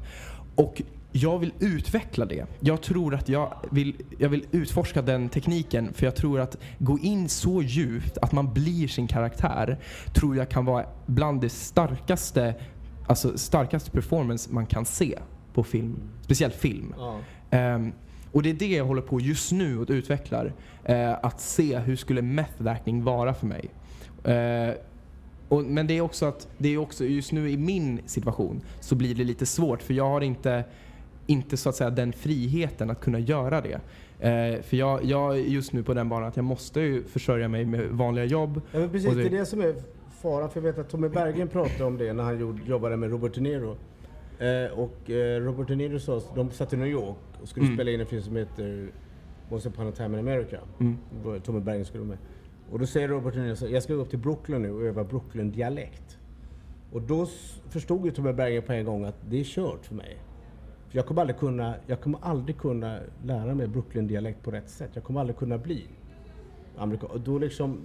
Och 0.55 0.81
jag 1.17 1.39
vill 1.39 1.53
utveckla 1.59 2.25
det. 2.25 2.45
Jag 2.59 2.81
tror 2.81 3.15
att 3.15 3.29
jag 3.29 3.53
vill, 3.71 3.95
jag 4.17 4.29
vill 4.29 4.45
utforska 4.51 5.01
den 5.01 5.29
tekniken 5.29 5.93
för 5.93 6.05
jag 6.05 6.15
tror 6.15 6.39
att 6.39 6.57
gå 6.79 6.99
in 6.99 7.29
så 7.29 7.61
djupt 7.61 8.17
att 8.17 8.31
man 8.31 8.53
blir 8.53 8.87
sin 8.87 9.07
karaktär 9.07 9.77
tror 10.13 10.37
jag 10.37 10.49
kan 10.49 10.65
vara 10.65 10.85
bland 11.05 11.41
det 11.41 11.49
starkaste, 11.49 12.55
alltså 13.07 13.37
starkaste 13.37 13.91
performance 13.91 14.53
man 14.53 14.65
kan 14.65 14.85
se 14.85 15.19
på 15.53 15.63
film. 15.63 15.95
Speciellt 16.21 16.55
film. 16.55 16.93
Ja. 16.97 17.19
Ehm, 17.49 17.91
och 18.31 18.43
det 18.43 18.49
är 18.49 18.53
det 18.53 18.71
jag 18.71 18.85
håller 18.85 19.01
på 19.01 19.19
just 19.19 19.51
nu 19.51 19.79
och 19.79 19.89
utvecklar. 19.89 20.53
Eh, 20.83 21.13
att 21.21 21.41
se 21.41 21.79
hur 21.79 21.95
skulle 21.95 22.21
method 22.21 22.67
acting 22.67 23.03
vara 23.03 23.33
för 23.33 23.47
mig. 23.47 23.69
Eh, 24.23 24.73
och, 25.47 25.63
men 25.63 25.87
det 25.87 25.97
är 25.97 26.01
också 26.01 26.25
att, 26.25 26.47
det 26.57 26.69
är 26.69 26.77
också 26.77 27.05
just 27.05 27.31
nu 27.31 27.49
i 27.49 27.57
min 27.57 28.01
situation 28.05 28.61
så 28.79 28.95
blir 28.95 29.15
det 29.15 29.23
lite 29.23 29.45
svårt 29.45 29.81
för 29.81 29.93
jag 29.93 30.09
har 30.09 30.21
inte, 30.21 30.63
inte 31.25 31.57
så 31.57 31.69
att 31.69 31.75
säga 31.75 31.89
den 31.89 32.13
friheten 32.13 32.89
att 32.89 32.99
kunna 33.01 33.19
göra 33.19 33.61
det. 33.61 33.79
Eh, 34.19 34.61
för 34.61 34.77
jag, 34.77 35.03
jag 35.03 35.37
är 35.37 35.41
just 35.41 35.73
nu 35.73 35.83
på 35.83 35.93
den 35.93 36.09
banan 36.09 36.27
att 36.29 36.35
jag 36.35 36.45
måste 36.45 36.79
ju 36.81 37.03
försörja 37.03 37.47
mig 37.47 37.65
med 37.65 37.89
vanliga 37.89 38.25
jobb. 38.25 38.61
Ja, 38.71 38.87
precis, 38.91 39.09
det... 39.09 39.15
det- 39.15 39.27
är 39.27 39.39
det 39.39 39.45
som 39.45 39.61
är 39.61 39.75
faran. 40.21 40.49
För 40.49 40.59
jag 40.61 40.63
vet 40.65 40.77
att 40.79 40.89
Tommy 40.89 41.09
Berggren 41.09 41.47
pratade 41.47 41.83
om 41.83 41.97
det 41.97 42.13
när 42.13 42.23
han 42.23 42.39
gjorde, 42.39 42.59
jobbade 42.65 42.97
med 42.97 43.09
Robert 43.09 43.33
De 43.35 43.41
Niro. 43.41 43.77
Eh, 44.39 44.79
och 44.79 45.09
eh, 45.09 45.41
Robert 45.41 45.67
De 45.67 45.75
Niro 45.75 45.99
sa, 45.99 46.21
de 46.35 46.51
satt 46.51 46.73
i 46.73 46.77
New 46.77 46.87
York 46.87 47.17
och 47.41 47.47
skulle 47.47 47.65
Mm. 47.65 47.77
spela 47.77 47.91
in 47.91 47.99
en 47.99 48.05
film 48.05 48.21
som 48.21 48.35
heter 48.35 48.87
Once 49.49 49.69
upon 49.69 49.87
a 49.87 49.91
time 49.95 50.19
in 50.19 50.27
America. 50.27 50.57
Mm. 50.79 50.97
Tommy 51.43 51.59
Berggren 51.59 51.85
skulle 51.85 52.03
vara 52.03 52.09
med. 52.09 52.17
Och 52.71 52.79
då 52.79 52.85
säger 52.85 53.07
Robert 53.07 53.33
De 53.33 53.39
Niro 53.41 53.55
så 53.55 53.67
jag 53.67 53.83
ska 53.83 53.93
gå 53.93 54.01
upp 54.01 54.09
till 54.09 54.19
Brooklyn 54.19 54.61
nu 54.61 54.71
och 54.71 54.81
öva 54.81 55.03
Brooklyn-dialekt. 55.03 56.17
Och 56.91 57.01
då 57.01 57.27
förstod 57.69 58.05
ju 58.05 58.11
Tommy 58.11 58.33
Berggren 58.33 58.63
på 58.63 58.73
en 58.73 58.85
gång 58.85 59.05
att 59.05 59.15
det 59.29 59.39
är 59.39 59.43
kört 59.43 59.85
för 59.85 59.95
mig. 59.95 60.17
Jag 60.95 61.05
kommer 61.05 61.21
aldrig 61.21 61.37
kunna, 61.39 61.75
jag 61.87 62.01
kommer 62.01 62.19
aldrig 62.21 62.57
kunna 62.57 62.99
lära 63.23 63.55
mig 63.55 63.67
Brooklyn-dialekt 63.67 64.43
på 64.43 64.51
rätt 64.51 64.69
sätt. 64.69 64.89
Jag 64.93 65.03
kommer 65.03 65.19
aldrig 65.19 65.37
kunna 65.37 65.57
bli 65.57 65.87
amerikan. 66.77 67.09
Och 67.09 67.19
då 67.19 67.39
liksom 67.39 67.77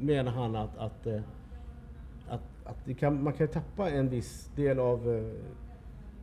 menar 0.00 0.32
han 0.32 0.56
att, 0.56 0.78
att, 0.78 1.06
eh, 1.06 1.20
att, 2.28 2.40
att 2.64 2.98
kan, 2.98 3.22
man 3.22 3.32
kan 3.32 3.48
tappa 3.48 3.90
en 3.90 4.08
viss 4.08 4.50
del 4.56 4.78
av... 4.78 5.14
eh, 5.14 5.24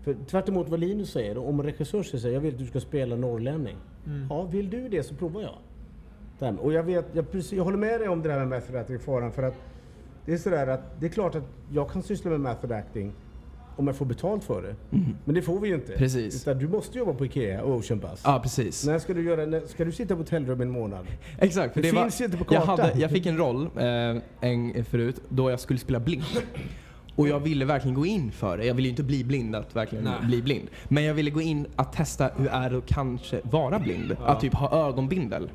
För 0.03 0.13
tvärt 0.13 0.49
emot 0.49 0.69
vad 0.69 0.79
Linus 0.79 1.11
säger, 1.11 1.37
om 1.37 1.59
en 1.59 1.65
regissör 1.65 2.03
säger 2.03 2.33
jag 2.33 2.41
vill 2.41 2.53
att 2.53 2.59
du 2.59 2.65
ska 2.65 2.79
spela 2.79 3.15
norrlänning. 3.15 3.77
Ja, 4.29 4.43
vill 4.43 4.69
du 4.69 4.89
det 4.89 5.03
så 5.03 5.15
provar 5.15 5.41
jag. 5.41 6.59
Och 6.59 6.73
jag, 6.73 6.83
vet, 6.83 7.05
jag, 7.13 7.31
precis, 7.31 7.53
jag 7.53 7.63
håller 7.63 7.77
med 7.77 7.99
dig 7.99 8.09
om 8.09 8.21
det 8.21 8.29
där 8.29 8.39
med 8.39 8.47
method 8.47 8.75
acting 8.75 8.99
faran 8.99 9.31
för 9.31 9.43
att 9.43 9.55
det 10.25 10.33
är 10.33 10.37
sådär 10.37 10.67
att 10.67 10.99
det 10.99 11.05
är 11.05 11.09
klart 11.09 11.35
att 11.35 11.43
jag 11.71 11.89
kan 11.89 12.01
syssla 12.01 12.31
med 12.31 12.39
method 12.39 12.71
acting 12.71 13.13
om 13.77 13.87
jag 13.87 13.95
får 13.95 14.05
betalt 14.05 14.43
för 14.43 14.61
det. 14.61 14.75
Men 15.25 15.35
det 15.35 15.41
får 15.41 15.59
vi 15.59 15.67
ju 15.67 15.75
inte. 15.75 15.91
Precis. 15.93 16.41
Utan 16.41 16.59
du 16.59 16.67
måste 16.67 16.97
jobba 16.97 17.13
på 17.13 17.25
IKEA 17.25 17.61
och 17.63 17.75
Ocean 17.75 17.99
Bus. 17.99 18.21
Ja, 18.23 18.39
precis. 18.43 18.85
När 18.85 18.99
ska 18.99 19.13
du 19.13 19.23
göra, 19.23 19.45
när, 19.45 19.59
ska 19.67 19.85
du 19.85 19.91
sitta 19.91 20.15
på 20.15 20.21
hotellrum 20.21 20.61
en 20.61 20.69
månad? 20.69 21.05
Exakt. 21.39 21.73
för 21.73 21.81
Det 21.81 21.91
var- 21.91 22.01
finns 22.03 22.21
ju 22.21 22.25
inte 22.25 22.37
på 22.37 22.45
jag, 22.53 22.63
kartan. 22.63 22.85
hade, 22.85 22.99
jag 23.01 23.11
fick 23.11 23.25
en 23.25 23.37
roll 23.37 23.69
eh, 23.77 24.21
en, 24.49 24.85
förut 24.85 25.21
då 25.29 25.49
jag 25.49 25.59
skulle 25.59 25.79
spela 25.79 25.99
blind. 25.99 26.23
Och 27.17 27.27
jag 27.27 27.39
ville 27.39 27.65
verkligen 27.65 27.95
gå 27.95 28.05
in 28.05 28.31
för 28.31 28.57
det. 28.57 28.65
Jag 28.65 28.73
ville 28.73 28.87
ju 28.87 28.89
inte 28.89 29.03
bli 29.03 29.23
blind, 29.23 29.55
att 29.55 29.75
verkligen 29.75 30.03
Nej. 30.03 30.13
bli 30.21 30.41
blind. 30.41 30.67
Men 30.87 31.03
jag 31.03 31.13
ville 31.13 31.29
gå 31.31 31.41
in 31.41 31.67
att 31.75 31.93
testa 31.93 32.29
hur 32.37 32.47
är 32.47 32.69
det 32.69 32.77
att 32.77 32.85
kanske 32.85 33.41
vara 33.43 33.79
blind. 33.79 34.17
Att 34.25 34.39
typ 34.39 34.53
ha 34.53 34.87
ögonbindel. 34.87 35.49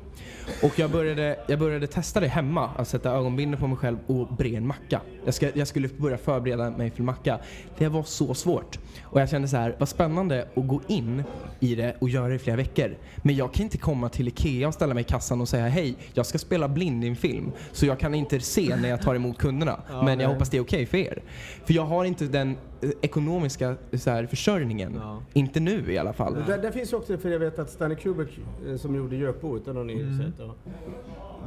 Och 0.63 0.79
jag 0.79 0.91
började, 0.91 1.39
jag 1.47 1.59
började 1.59 1.87
testa 1.87 2.19
det 2.19 2.27
hemma. 2.27 2.69
Att 2.77 2.87
sätta 2.87 3.11
ögonbindel 3.11 3.59
på 3.59 3.67
mig 3.67 3.77
själv 3.77 3.97
och 4.07 4.27
bre 4.27 4.55
en 4.55 4.67
macka. 4.67 5.01
Jag, 5.25 5.33
ska, 5.33 5.49
jag 5.53 5.67
skulle 5.67 5.87
börja 5.87 6.17
förbereda 6.17 6.69
mig 6.69 6.91
för 6.91 7.03
macka. 7.03 7.39
Det 7.77 7.87
var 7.87 8.03
så 8.03 8.33
svårt. 8.33 8.79
Och 9.03 9.21
jag 9.21 9.29
kände 9.29 9.47
så 9.47 9.57
här, 9.57 9.75
vad 9.79 9.89
spännande 9.89 10.47
att 10.55 10.67
gå 10.67 10.81
in 10.87 11.23
i 11.59 11.75
det 11.75 11.95
och 11.99 12.09
göra 12.09 12.27
det 12.27 12.35
i 12.35 12.39
flera 12.39 12.57
veckor. 12.57 12.97
Men 13.17 13.35
jag 13.35 13.53
kan 13.53 13.63
inte 13.63 13.77
komma 13.77 14.09
till 14.09 14.27
IKEA 14.27 14.67
och 14.67 14.73
ställa 14.73 14.93
mig 14.93 15.01
i 15.01 15.03
kassan 15.03 15.41
och 15.41 15.49
säga 15.49 15.67
hej, 15.67 15.95
jag 16.13 16.25
ska 16.25 16.37
spela 16.37 16.67
blind 16.67 17.03
i 17.03 17.07
en 17.07 17.15
film. 17.15 17.51
Så 17.71 17.85
jag 17.85 17.99
kan 17.99 18.15
inte 18.15 18.39
se 18.39 18.75
när 18.75 18.89
jag 18.89 19.01
tar 19.01 19.15
emot 19.15 19.37
kunderna. 19.37 19.79
men 20.05 20.19
jag 20.19 20.29
hoppas 20.29 20.49
det 20.49 20.57
är 20.57 20.61
okej 20.61 20.85
för 20.85 20.97
er. 20.97 21.21
För 21.65 21.73
jag 21.73 21.83
har 21.85 22.05
inte 22.05 22.25
den 22.25 22.57
eh, 22.81 22.89
ekonomiska 23.01 23.75
så 23.93 24.09
här, 24.09 24.25
försörjningen. 24.25 24.93
Ja. 25.01 25.21
Inte 25.33 25.59
nu 25.59 25.91
i 25.93 25.97
alla 25.97 26.13
fall. 26.13 26.33
Där, 26.47 26.57
där 26.57 26.71
finns 26.71 26.93
ju 26.93 26.97
också, 26.97 27.17
för 27.17 27.29
jag 27.29 27.39
vet 27.39 27.59
att 27.59 27.69
Stanley 27.69 27.97
Kubrick 27.97 28.39
eh, 28.67 28.75
som 28.75 28.95
gjorde 28.95 29.15
Gökboet, 29.15 29.67
har 29.67 29.83
ni 29.83 29.93
Mm. 29.93 30.17
sett. 30.17 30.33
Ja. 30.39 30.55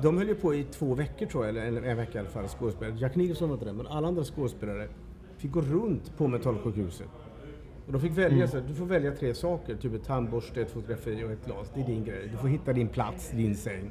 De 0.02 0.18
höll 0.18 0.28
ju 0.28 0.34
på 0.34 0.54
i 0.54 0.64
två 0.64 0.94
veckor 0.94 1.26
tror 1.26 1.46
jag, 1.46 1.56
eller 1.56 1.78
en, 1.78 1.84
en 1.84 1.96
vecka 1.96 2.18
i 2.18 2.20
alla 2.20 2.28
fall, 2.28 2.48
skådespelare. 2.48 2.96
Jack 2.98 3.14
Nicholson 3.16 3.48
var 3.48 3.54
inte 3.56 3.66
det, 3.66 3.72
men 3.72 3.86
alla 3.86 4.08
andra 4.08 4.24
skådespelare 4.24 4.88
fick 5.38 5.50
gå 5.52 5.60
runt 5.60 6.16
på 6.16 6.28
mentalsjukhuset. 6.28 7.08
Och 7.86 7.92
de 7.92 8.00
fick 8.00 8.12
välja, 8.12 8.36
Mm. 8.36 8.48
så 8.48 8.60
du 8.68 8.74
får 8.74 8.86
välja 8.86 9.12
tre 9.12 9.34
saker, 9.34 9.76
typ 9.76 9.94
ett 9.94 10.04
tandborste, 10.04 10.60
ett 10.62 10.70
fotografi 10.70 11.24
och 11.24 11.30
ett 11.30 11.46
glas. 11.46 11.70
Det 11.74 11.80
är 11.80 11.86
din 11.86 12.04
grej. 12.04 12.28
Du 12.32 12.36
får 12.38 12.48
hitta 12.48 12.72
din 12.72 12.88
plats, 12.88 13.30
din 13.30 13.56
säng. 13.56 13.90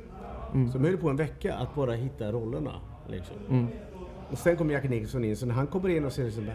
Mm. 0.54 0.72
Så 0.72 0.78
de 0.78 0.84
höll 0.88 0.98
på 0.98 1.10
en 1.10 1.16
vecka 1.16 1.54
att 1.56 1.76
bara 1.76 1.94
hitta 1.94 2.32
rollerna. 2.32 2.72
Liksom. 3.10 3.36
Mm. 3.50 3.68
Och 4.32 4.38
sen 4.38 4.58
kom 4.58 4.70
Jack 4.72 4.90
Nicholson 4.90 5.24
in, 5.26 5.38
så 5.38 5.46
när 5.46 5.54
han 5.54 5.68
kommer 5.68 5.90
in 5.90 6.06
och 6.06 6.12
säger 6.12 6.26
liksom, 6.30 6.46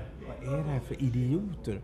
vad 0.44 0.54
är 0.54 0.58
det 0.58 0.70
här 0.70 0.80
för 0.80 1.02
idioter? 1.02 1.80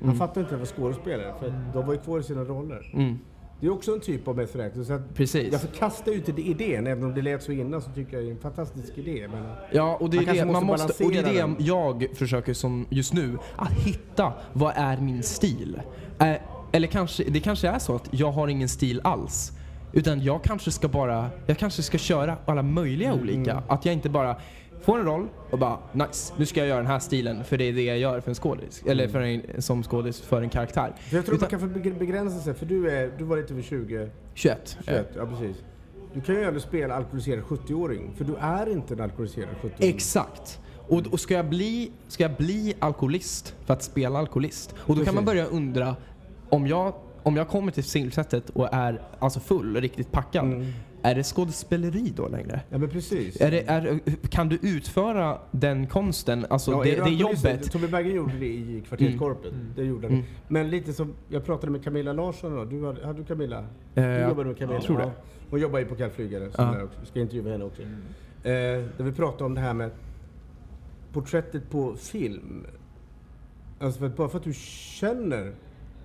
Han 0.00 0.08
Mm. 0.08 0.18
fattar 0.18 0.40
inte 0.40 0.54
att 0.54 0.60
det 0.60 0.76
var 0.76 0.82
skådespelare, 0.82 1.34
för 1.40 1.54
de 1.74 1.86
var 1.86 1.94
ju 1.94 2.00
kvar 2.00 2.18
i 2.18 2.22
sina 2.22 2.44
roller. 2.44 2.90
Mm. 2.94 3.18
Det 3.60 3.66
är 3.66 3.70
också 3.72 3.92
en 3.94 4.00
typ 4.00 4.28
av 4.28 4.36
method 4.36 4.86
så 4.86 4.92
att 4.92 5.14
Precis. 5.14 5.52
Jag 5.52 5.60
förkastar 5.60 6.12
ju 6.12 6.18
inte 6.18 6.42
idén, 6.42 6.86
även 6.86 7.04
om 7.04 7.14
det 7.14 7.22
lät 7.22 7.42
så 7.42 7.52
innan 7.52 7.82
så 7.82 7.90
tycker 7.90 8.12
jag 8.16 8.24
det 8.24 8.28
är 8.28 8.32
en 8.32 8.38
fantastisk 8.40 8.98
idé. 8.98 9.28
Men, 9.32 9.44
Ja, 9.72 9.96
och 10.00 10.10
det 10.10 10.16
är 10.16 10.34
det, 10.34 10.44
man 10.52 10.66
måste 10.66 11.04
och 11.04 11.10
det 11.12 11.18
är 11.18 11.22
det 11.58 11.64
jag 11.64 12.06
försöker 12.14 12.54
som 12.54 12.86
just 12.90 13.12
nu, 13.14 13.38
att 13.56 13.72
hitta 13.72 14.32
vad 14.52 14.72
är 14.76 14.96
min 14.96 15.22
stil? 15.22 15.80
Eh, 16.18 16.34
eller 16.72 16.88
kanske, 16.88 17.24
det 17.24 17.40
kanske 17.40 17.68
är 17.68 17.78
så 17.78 17.94
att 17.96 18.08
jag 18.10 18.32
har 18.32 18.48
ingen 18.48 18.68
stil 18.68 19.00
alls. 19.04 19.52
Utan 19.92 20.22
jag 20.22 20.42
kanske 20.44 20.70
ska 20.70 20.88
bara, 20.88 21.30
jag 21.46 21.58
kanske 21.58 21.82
ska 21.82 21.98
köra 21.98 22.36
alla 22.46 22.62
möjliga 22.62 23.08
Mm. 23.12 23.20
olika. 23.22 23.62
Att 23.68 23.84
jag 23.84 23.92
inte 23.92 24.08
bara 24.08 24.36
får 24.82 24.98
en 24.98 25.04
roll 25.04 25.28
och 25.50 25.58
bara 25.58 25.78
nice, 25.92 26.34
nu 26.36 26.46
ska 26.46 26.60
jag 26.60 26.68
göra 26.68 26.78
den 26.78 26.86
här 26.86 26.98
stilen 26.98 27.44
för 27.44 27.58
det 27.58 27.64
är 27.64 27.72
det 27.72 27.82
jag 27.84 27.98
gör 27.98 28.20
för 28.20 28.30
en 28.30 28.34
skådis. 28.34 28.82
Eller 28.86 29.08
för 29.08 29.20
en, 29.20 29.62
som 29.62 29.82
skådis 29.82 30.20
för 30.20 30.42
en 30.42 30.48
karaktär. 30.48 30.92
för 31.08 31.16
jag 31.16 31.26
tror 31.26 31.36
Utan- 31.36 31.60
man 31.72 31.82
kan 31.82 31.98
begränsa 31.98 32.38
sig, 32.40 32.54
för 32.54 32.66
du, 32.66 32.90
är, 32.90 33.12
du 33.18 33.24
var 33.24 33.36
lite 33.36 33.52
över 33.52 33.62
20, 33.62 34.10
21. 34.34 34.78
21, 34.86 35.08
ja 35.16 35.26
precis. 35.26 35.56
Du 36.14 36.20
kan 36.20 36.34
ju 36.34 36.44
aldrig 36.44 36.62
spela 36.62 36.94
alkoholiserad 36.94 37.44
70-åring, 37.44 38.10
för 38.16 38.24
du 38.24 38.36
är 38.36 38.68
inte 38.68 38.94
en 38.94 39.00
alkoholiserad 39.00 39.48
70-åring. 39.62 39.94
Exakt. 39.94 40.60
Och, 40.88 41.06
och 41.12 41.20
ska, 41.20 41.34
jag 41.34 41.48
bli, 41.48 41.92
ska 42.08 42.22
jag 42.22 42.36
bli 42.36 42.74
alkoholist 42.78 43.54
för 43.66 43.74
att 43.74 43.82
spela 43.82 44.18
alkoholist? 44.18 44.74
Och 44.78 44.96
då 44.96 45.04
kan 45.04 45.14
man 45.14 45.24
Precis. 45.24 45.26
börja 45.26 45.56
undra 45.56 45.96
om 46.48 46.66
jag, 46.66 46.94
om 47.22 47.36
jag 47.36 47.48
kommer 47.48 47.72
till 47.72 47.84
singelsättet 47.84 48.50
och 48.50 48.68
är 48.74 49.02
alltså 49.18 49.40
full 49.40 49.76
och 49.76 49.82
riktigt 49.82 50.12
packad. 50.12 50.44
Mm. 50.44 50.66
Är 51.02 51.14
det 51.14 51.22
skådespeleri 51.22 52.12
då 52.16 52.28
längre? 52.28 52.60
Ja 52.70 52.78
men 52.78 52.88
precis. 52.90 53.40
Är 53.40 53.50
det, 53.50 53.68
är, 53.68 54.00
kan 54.30 54.48
du 54.48 54.58
utföra 54.62 55.38
den 55.50 55.86
konsten, 55.86 56.46
alltså 56.50 56.70
Ja, 56.70 56.82
det, 56.84 57.04
det 57.04 57.10
jobbet? 57.10 57.70
Tobbe 57.72 57.88
Bergen 57.88 58.14
gjorde 58.16 58.38
det 58.38 58.46
i 58.46 58.82
Kvarterskorpet. 58.88 59.52
Det 59.76 59.82
gjorde 59.84 60.06
han. 60.06 60.16
Mm. 60.16 60.26
Men 60.48 60.70
lite 60.70 60.92
som, 60.92 61.14
jag 61.28 61.44
pratade 61.44 61.72
med 61.72 61.84
Camilla 61.84 62.12
Larsson 62.12 62.56
då. 62.56 62.64
Du 62.64 62.86
hade, 62.86 63.06
hade 63.06 63.18
du 63.18 63.24
Camilla? 63.24 63.58
Eh, 63.58 63.64
Du 63.94 64.00
jag 64.02 64.28
jobbade 64.28 64.48
med 64.48 64.58
Camilla? 64.58 64.80
tror 64.80 64.98
det. 64.98 65.04
Ja. 65.04 65.12
Hon 65.50 65.60
jobbar 65.60 65.78
ju 65.78 65.84
på 65.84 65.94
Kallflygare, 65.94 66.50
Ja. 66.58 66.88
Vi 67.00 67.06
ska 67.06 67.20
intervjua 67.20 67.52
henne 67.52 67.64
också. 67.64 67.82
Eh, 67.82 67.88
där 68.44 69.04
vi 69.04 69.12
pratade 69.12 69.44
om 69.44 69.54
det 69.54 69.60
här 69.60 69.74
med 69.74 69.90
porträttet 71.12 71.70
på 71.70 71.94
film. 71.96 72.66
Alltså 73.80 73.98
för 73.98 74.06
att 74.06 74.16
bara 74.16 74.28
för 74.28 74.38
att 74.38 74.44
du 74.44 74.52
känner, 74.54 75.52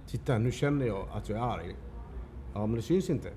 titta 0.08 0.38
nu 0.38 0.52
känner 0.52 0.86
jag 0.86 1.08
att 1.14 1.30
jag 1.30 1.38
är 1.40 1.44
arg. 1.44 1.76
Ja 2.54 2.66
men 2.66 2.76
det 2.76 2.82
syns 2.82 3.10
inte. 3.10 3.30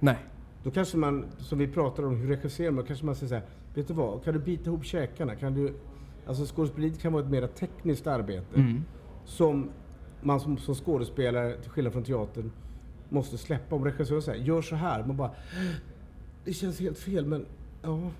Nej. 0.00 0.16
Då 0.62 0.70
kanske 0.70 0.96
man, 0.96 1.24
som 1.38 1.58
vi 1.58 1.68
pratade 1.68 2.08
om, 2.08 2.16
hur 2.16 2.28
regisserar 2.28 2.70
man? 2.70 2.84
Kanske 2.84 3.06
man 3.06 3.14
säger 3.14 3.28
så 3.28 3.34
här, 3.34 3.44
vet 3.74 3.88
du 3.88 3.94
vad, 3.94 4.24
kan 4.24 4.34
du 4.34 4.40
bita 4.40 4.70
ihop 4.70 4.84
käkarna? 4.84 5.34
Kan 5.34 5.54
du, 5.54 5.74
alltså 6.26 6.54
skådespeleriet 6.54 7.00
kan 7.00 7.12
vara 7.12 7.22
ett 7.24 7.30
mer 7.30 7.46
tekniskt 7.46 8.06
arbete. 8.06 8.54
Mm. 8.54 8.84
Som 9.24 9.70
man 10.22 10.40
som, 10.40 10.58
som 10.58 10.74
skådespelare, 10.74 11.56
till 11.56 11.70
skillnad 11.70 11.92
från 11.92 12.04
teatern, 12.04 12.52
måste 13.08 13.38
släppa. 13.38 13.76
Om 13.76 13.84
regissören 13.84 14.22
säger, 14.22 14.44
gör 14.44 14.62
så 14.62 14.76
här. 14.76 15.04
Man 15.04 15.16
bara, 15.16 15.30
det 16.44 16.52
känns 16.52 16.80
helt 16.80 16.98
fel 16.98 17.26
men, 17.26 17.46
ja. 17.82 18.10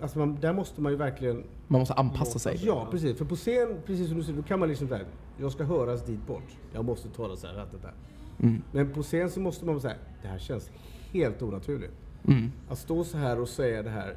Alltså 0.00 0.18
man, 0.18 0.38
där 0.40 0.52
måste 0.52 0.80
man 0.80 0.92
ju 0.92 0.98
verkligen... 0.98 1.44
Man 1.68 1.80
måste 1.80 1.94
anpassa 1.94 2.38
sig. 2.38 2.60
Ja, 2.62 2.88
precis. 2.90 3.18
För 3.18 3.24
på 3.24 3.36
scen, 3.36 3.76
precis 3.86 4.08
som 4.08 4.16
du 4.16 4.22
säger, 4.22 4.36
då 4.36 4.42
kan 4.42 4.60
man 4.60 4.68
liksom 4.68 4.88
där, 4.88 5.04
jag 5.38 5.52
ska 5.52 5.64
höras 5.64 6.04
dit 6.04 6.26
bort. 6.26 6.56
Jag 6.72 6.84
måste 6.84 7.08
tala 7.08 7.36
så 7.36 7.46
här, 7.46 7.54
rätt 7.54 7.70
det 7.70 7.78
där. 7.78 7.94
Mm. 8.38 8.62
Men 8.72 8.92
på 8.92 9.02
scen 9.02 9.30
så 9.30 9.40
måste 9.40 9.66
man 9.66 9.80
säga, 9.80 9.94
det 10.22 10.28
här 10.28 10.38
känns 10.38 10.70
helt 11.12 11.42
onaturligt. 11.42 11.92
Mm. 12.28 12.52
Att 12.68 12.78
stå 12.78 13.04
så 13.04 13.18
här 13.18 13.40
och 13.40 13.48
säga 13.48 13.82
det 13.82 13.90
här. 13.90 14.14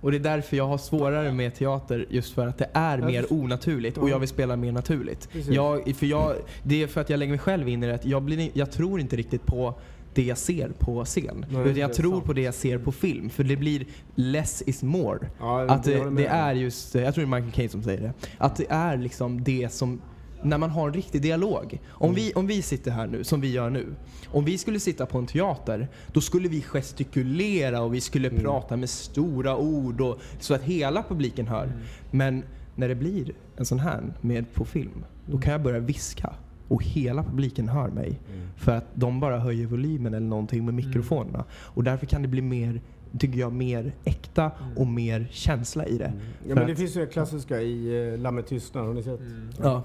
Och 0.00 0.10
det 0.10 0.16
är 0.16 0.20
därför 0.20 0.56
jag 0.56 0.66
har 0.66 0.78
svårare 0.78 1.32
med 1.32 1.54
teater, 1.54 2.06
just 2.10 2.34
för 2.34 2.46
att 2.46 2.58
det 2.58 2.68
är 2.72 2.98
mer 2.98 3.32
onaturligt 3.32 3.98
och 3.98 4.08
Ja. 4.08 4.12
jag 4.12 4.18
vill 4.18 4.28
spela 4.28 4.56
mer 4.56 4.72
naturligt. 4.72 5.28
Jag, 5.48 5.96
för 5.96 6.06
jag, 6.06 6.34
det 6.62 6.82
är 6.82 6.86
för 6.86 7.00
att 7.00 7.10
jag 7.10 7.18
lägger 7.18 7.32
mig 7.32 7.38
själv 7.38 7.68
in 7.68 7.82
i 7.82 7.86
det, 7.86 8.04
jag, 8.04 8.22
blir, 8.22 8.50
jag 8.54 8.70
tror 8.70 9.00
inte 9.00 9.16
riktigt 9.16 9.46
på 9.46 9.74
det 10.14 10.22
jag 10.22 10.38
ser 10.38 10.68
på 10.78 11.04
scen. 11.04 11.46
Nej, 11.50 11.62
utan 11.62 11.76
jag 11.76 11.92
tror 11.92 12.12
sant. 12.12 12.24
på 12.24 12.32
det 12.32 12.42
jag 12.42 12.54
ser 12.54 12.78
på 12.78 12.92
film. 12.92 13.30
För 13.30 13.44
det 13.44 13.56
blir 13.56 13.86
less 14.14 14.62
is 14.66 14.82
more. 14.82 15.18
Ja, 15.40 15.60
Att 15.68 15.84
det, 15.84 16.10
det 16.10 16.26
är 16.26 16.54
just, 16.54 16.94
jag 16.94 17.14
tror 17.14 17.24
det 17.26 17.30
är 17.36 17.40
Michael 17.40 17.52
Caine 17.52 17.68
som 17.68 17.82
säger 17.82 18.00
det, 18.02 18.12
att 18.38 18.56
det 18.56 18.66
är 18.68 18.96
liksom 18.96 19.44
det 19.44 19.72
som 19.72 20.00
när 20.44 20.58
man 20.58 20.70
har 20.70 20.88
en 20.88 20.94
riktig 20.94 21.22
dialog. 21.22 21.80
Om, 21.88 22.04
Mm. 22.10 22.14
vi, 22.14 22.32
om 22.34 22.46
vi 22.46 22.62
sitter 22.62 22.90
här 22.90 23.06
nu, 23.06 23.24
som 23.24 23.40
vi 23.40 23.52
gör 23.52 23.70
nu. 23.70 23.86
Om 24.26 24.44
vi 24.44 24.58
skulle 24.58 24.80
sitta 24.80 25.06
på 25.06 25.18
en 25.18 25.26
teater, 25.26 25.88
då 26.12 26.20
skulle 26.20 26.48
vi 26.48 26.60
gestikulera 26.62 27.82
och 27.82 27.94
vi 27.94 28.00
skulle 28.00 28.28
Mm. 28.28 28.42
prata 28.42 28.76
med 28.76 28.90
stora 28.90 29.56
ord 29.56 30.00
och, 30.00 30.18
så 30.40 30.54
att 30.54 30.62
hela 30.62 31.02
publiken 31.02 31.46
hör. 31.46 31.64
Mm. 31.64 31.78
Men 32.10 32.42
när 32.76 32.88
det 32.88 32.94
blir 32.94 33.32
en 33.56 33.64
sån 33.66 33.78
här 33.78 34.02
med 34.20 34.52
på 34.54 34.64
film, 34.64 35.04
då 35.26 35.38
kan 35.38 35.52
jag 35.52 35.62
börja 35.62 35.78
viska 35.80 36.34
och 36.68 36.84
hela 36.84 37.22
publiken 37.24 37.68
hör 37.68 37.88
mig. 37.88 38.20
Mm. 38.34 38.48
För 38.56 38.72
att 38.76 38.86
de 38.94 39.20
bara 39.20 39.38
höjer 39.38 39.66
volymen 39.66 40.14
eller 40.14 40.26
någonting 40.26 40.64
med 40.64 40.74
mikrofonerna. 40.74 41.44
Och 41.52 41.84
därför 41.84 42.06
kan 42.06 42.22
det 42.22 42.28
bli 42.28 42.42
mer, 42.42 42.80
tycker 43.18 43.38
jag, 43.38 43.52
mer 43.52 43.92
äkta 44.04 44.50
och 44.76 44.86
mer 44.86 45.28
känsla 45.30 45.86
i 45.86 45.98
det. 45.98 46.04
Mm. 46.04 46.18
Ja, 46.48 46.54
men 46.54 46.66
det 46.66 46.72
att- 46.72 46.78
finns 46.78 46.96
ju 46.96 47.00
det 47.00 47.06
klassiska 47.06 47.60
i 47.60 47.88
uh, 48.12 48.18
Lammet 48.18 48.46
tystnad, 48.46 48.86
har 48.86 48.94
ni 48.94 49.02
sett? 49.02 49.20
Ja. 49.62 49.82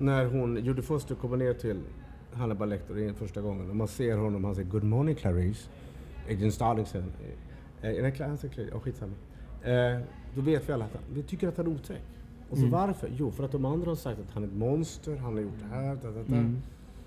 När 0.00 0.26
hon, 0.26 0.56
Judy 0.64 0.82
Foster 0.82 1.14
kommer 1.14 1.36
ner 1.36 1.54
till 1.54 1.80
Hannibal 2.32 2.68
Lecter 2.68 2.98
är 2.98 3.12
första 3.12 3.40
gången 3.40 3.70
och 3.70 3.76
man 3.76 3.88
ser 3.88 4.16
honom, 4.16 4.44
han 4.44 4.54
säger 4.54 4.68
Good 4.70 4.84
morning 4.84 5.14
Clarice. 5.14 5.68
Agent 6.30 6.54
Starling 6.54 6.86
säger 6.86 7.04
han. 7.04 7.12
Eh, 7.94 8.02
nej, 8.02 8.12
Cla- 8.12 8.28
han 8.28 8.38
säger 8.38 8.54
Clarice, 8.54 8.70
ja 8.74 8.80
skitsamma. 8.80 9.12
Eh, 9.62 10.00
då 10.34 10.40
vet 10.40 10.68
vi 10.68 10.72
alla 10.72 10.84
att 10.84 10.92
han, 10.94 11.02
vi 11.14 11.22
tycker 11.22 11.48
att 11.48 11.56
han 11.56 11.66
är 11.66 11.70
otäck. 11.70 12.02
Och 12.50 12.56
så 12.56 12.62
Mm. 12.64 12.70
varför? 12.70 13.10
Jo, 13.16 13.30
för 13.30 13.44
att 13.44 13.52
de 13.52 13.64
andra 13.64 13.90
har 13.90 13.96
sagt 13.96 14.20
att 14.20 14.30
han 14.34 14.42
är 14.42 14.46
ett 14.46 14.54
monster, 14.54 15.16
han 15.16 15.34
har 15.34 15.40
gjort 15.40 15.58
det 15.60 15.74
här, 15.76 15.94
da, 16.02 16.10
da, 16.10 16.22
da. 16.22 16.34
Mm. 16.36 16.56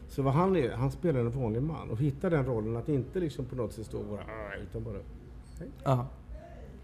Så 0.09 0.21
vad 0.21 0.33
han 0.33 0.55
är, 0.55 0.71
han 0.71 0.91
spelar 0.91 1.19
en 1.19 1.31
vanlig 1.31 1.61
man 1.63 1.89
och 1.89 1.97
hittar 1.97 2.29
den 2.29 2.45
rollen 2.45 2.77
att 2.77 2.89
inte 2.89 3.19
liksom 3.19 3.45
på 3.45 3.55
något 3.55 3.73
sätt 3.73 3.85
stå 3.85 3.97
och 3.97 4.05
bara 4.05 4.21
"Arr", 4.21 4.59
utan 4.63 4.83
bara 4.83 4.97
Ja. 5.57 5.67
ja 5.83 6.07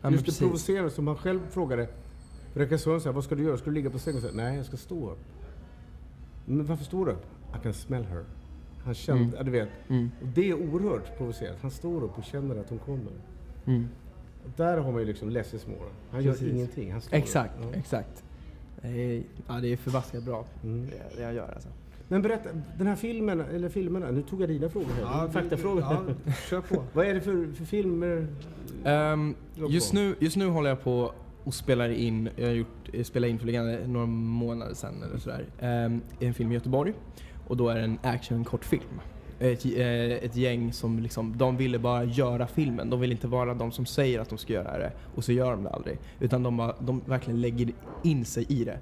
men 0.02 0.12
Just 0.14 0.26
det 0.26 0.46
provocerande 0.46 0.90
som 0.92 1.08
han 1.08 1.16
själv 1.16 1.40
frågade 1.50 1.88
regissören 2.54 3.14
vad 3.14 3.24
ska 3.24 3.36
du 3.36 3.44
göra? 3.44 3.58
Ska 3.58 3.66
du 3.66 3.72
ligga 3.76 3.90
på 3.90 4.00
sängen? 4.00 4.22
Nej, 4.34 4.58
jag 4.58 4.66
ska 4.66 4.78
stå 4.78 5.12
upp. 5.12 5.20
Men 6.50 6.66
varför 6.66 6.84
står 6.86 7.06
du 7.06 7.12
upp? 7.12 7.26
I 7.56 7.64
can 7.64 7.74
smell 7.74 8.04
her. 8.06 8.24
Han 8.84 8.94
kände, 8.94 9.24
Mm. 9.24 9.36
ja, 9.38 9.44
du 9.44 9.52
vet. 9.52 9.70
Mm. 9.90 10.12
Och 10.22 10.28
det 10.28 10.50
är 10.50 10.54
oerhört 10.54 11.18
provocerande. 11.18 11.60
Han 11.62 11.72
står 11.72 12.04
upp 12.04 12.18
och 12.18 12.24
känner 12.24 12.56
att 12.56 12.70
hon 12.70 12.80
kommer. 12.80 13.12
Mm. 13.66 13.88
Och 14.44 14.50
där 14.56 14.78
har 14.78 14.92
man 14.92 15.02
ju 15.02 15.08
liksom 15.08 15.30
less 15.30 15.54
is 15.54 15.68
more. 15.68 15.90
Han 16.12 16.24
gör 16.24 16.32
Precis. 16.32 16.54
ingenting. 16.54 16.92
Han 16.92 17.02
står 17.02 17.18
Exakt, 17.18 17.60
upp. 17.60 17.66
Ja. 17.74 17.80
exakt. 17.80 18.24
Det 18.82 18.88
är, 18.88 19.24
ja, 19.48 19.54
det 19.54 19.68
är 19.74 19.78
förbaskat 19.78 20.24
bra, 20.24 20.46
Mm. 20.64 20.88
det, 21.16 21.22
jag 21.22 21.34
gör 21.34 21.52
alltså. 21.54 21.70
Men 22.08 22.22
berätta, 22.22 22.50
den 22.78 22.88
här 22.88 22.96
filmen, 22.96 23.42
eller 23.42 23.70
filmerna, 23.70 24.12
nu 24.12 24.22
tog 24.22 24.42
jag 24.42 24.50
dina 24.50 24.70
frågor 24.70 24.88
här. 25.06 25.28
vi- 25.28 25.34
Faktafrågor. 25.34 25.82
Ja, 25.82 26.04
kör 26.50 26.62
på. 26.62 26.84
Vad 26.94 27.06
är 27.08 27.14
det 27.14 27.22
för, 27.22 27.48
för 27.56 27.66
filmer? 27.66 28.28
Låt 29.56 29.72
just, 29.72 29.92
på. 29.92 29.98
nu, 29.98 30.16
just 30.20 30.38
nu 30.38 30.48
håller 30.48 30.70
jag 30.70 30.84
på 30.84 31.12
och 31.48 31.54
spelar 31.54 31.90
in, 31.90 32.30
jag 32.36 32.48
har 32.48 32.54
gjort, 32.54 32.90
eh, 32.94 33.04
spelade 33.04 33.32
in 33.32 33.40
för 33.40 33.88
några 33.88 34.06
månader 34.06 34.74
sedan 34.74 35.04
eller 35.04 35.18
sådär, 35.18 35.46
ehm, 35.60 36.02
en 36.20 36.34
film 36.34 36.52
i 36.52 36.54
Göteborg. 36.54 36.94
Och 37.48 37.58
då 37.58 37.70
är 37.70 37.76
det 37.76 37.82
en 37.82 38.00
action-kortfilm. 38.04 39.02
Ett, 39.40 39.66
eh, 39.66 40.26
ett 40.26 40.36
gäng 40.36 40.74
som 40.74 41.00
liksom, 41.00 41.38
de 41.38 41.58
ville 41.58 41.80
bara 41.80 42.04
göra 42.04 42.48
filmen. 42.48 42.90
De 42.90 43.00
vill 43.00 43.12
inte 43.12 43.28
vara 43.28 43.54
de 43.54 43.72
som 43.72 43.86
säger 43.86 44.20
att 44.20 44.30
de 44.30 44.38
ska 44.38 44.54
göra 44.54 44.78
det 44.78 44.92
och 45.16 45.24
så 45.24 45.32
gör 45.32 45.52
de 45.52 45.64
det 45.64 45.70
aldrig. 45.70 45.98
Utan 46.20 46.44
de, 46.44 46.58
bara, 46.58 46.76
de 46.80 47.02
verkligen 47.06 47.42
lägger 47.42 47.70
in 48.04 48.26
sig 48.26 48.46
i 48.50 48.64
det. 48.64 48.80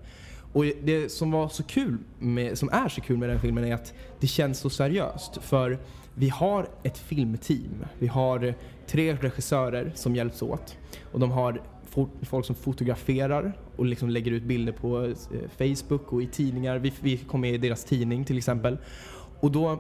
Och 0.54 0.66
det 0.84 1.12
som 1.12 1.32
var 1.32 1.50
så 1.50 1.64
kul, 1.64 1.98
med, 2.20 2.58
som 2.58 2.70
är 2.70 2.90
så 2.90 3.02
kul 3.02 3.18
med 3.18 3.30
den 3.30 3.40
filmen 3.40 3.66
är 3.66 3.74
att 3.74 3.94
det 4.20 4.28
känns 4.28 4.60
så 4.60 4.70
seriöst. 4.70 5.38
För 5.42 5.80
vi 6.16 6.30
har 6.30 6.68
ett 6.84 6.98
filmteam. 6.98 7.86
Vi 8.00 8.08
har 8.08 8.54
tre 8.88 9.14
regissörer 9.14 9.92
som 9.96 10.16
hjälps 10.16 10.42
åt. 10.42 10.78
Och 11.12 11.20
de 11.20 11.32
har 11.32 11.62
folk 12.22 12.46
som 12.46 12.56
fotograferar 12.56 13.58
och 13.76 13.86
liksom 13.86 14.10
lägger 14.10 14.32
ut 14.32 14.44
bilder 14.44 14.74
på 14.74 15.06
eh, 15.06 15.14
Facebook 15.58 16.14
och 16.14 16.22
i 16.22 16.28
tidningar. 16.28 16.78
Vi, 16.80 16.94
vi 17.02 17.18
kom 17.18 17.42
med 17.42 17.54
i 17.54 17.58
deras 17.58 17.84
tidning 17.84 18.26
till 18.26 18.38
exempel. 18.38 18.78
Och 19.40 19.52
då 19.52 19.80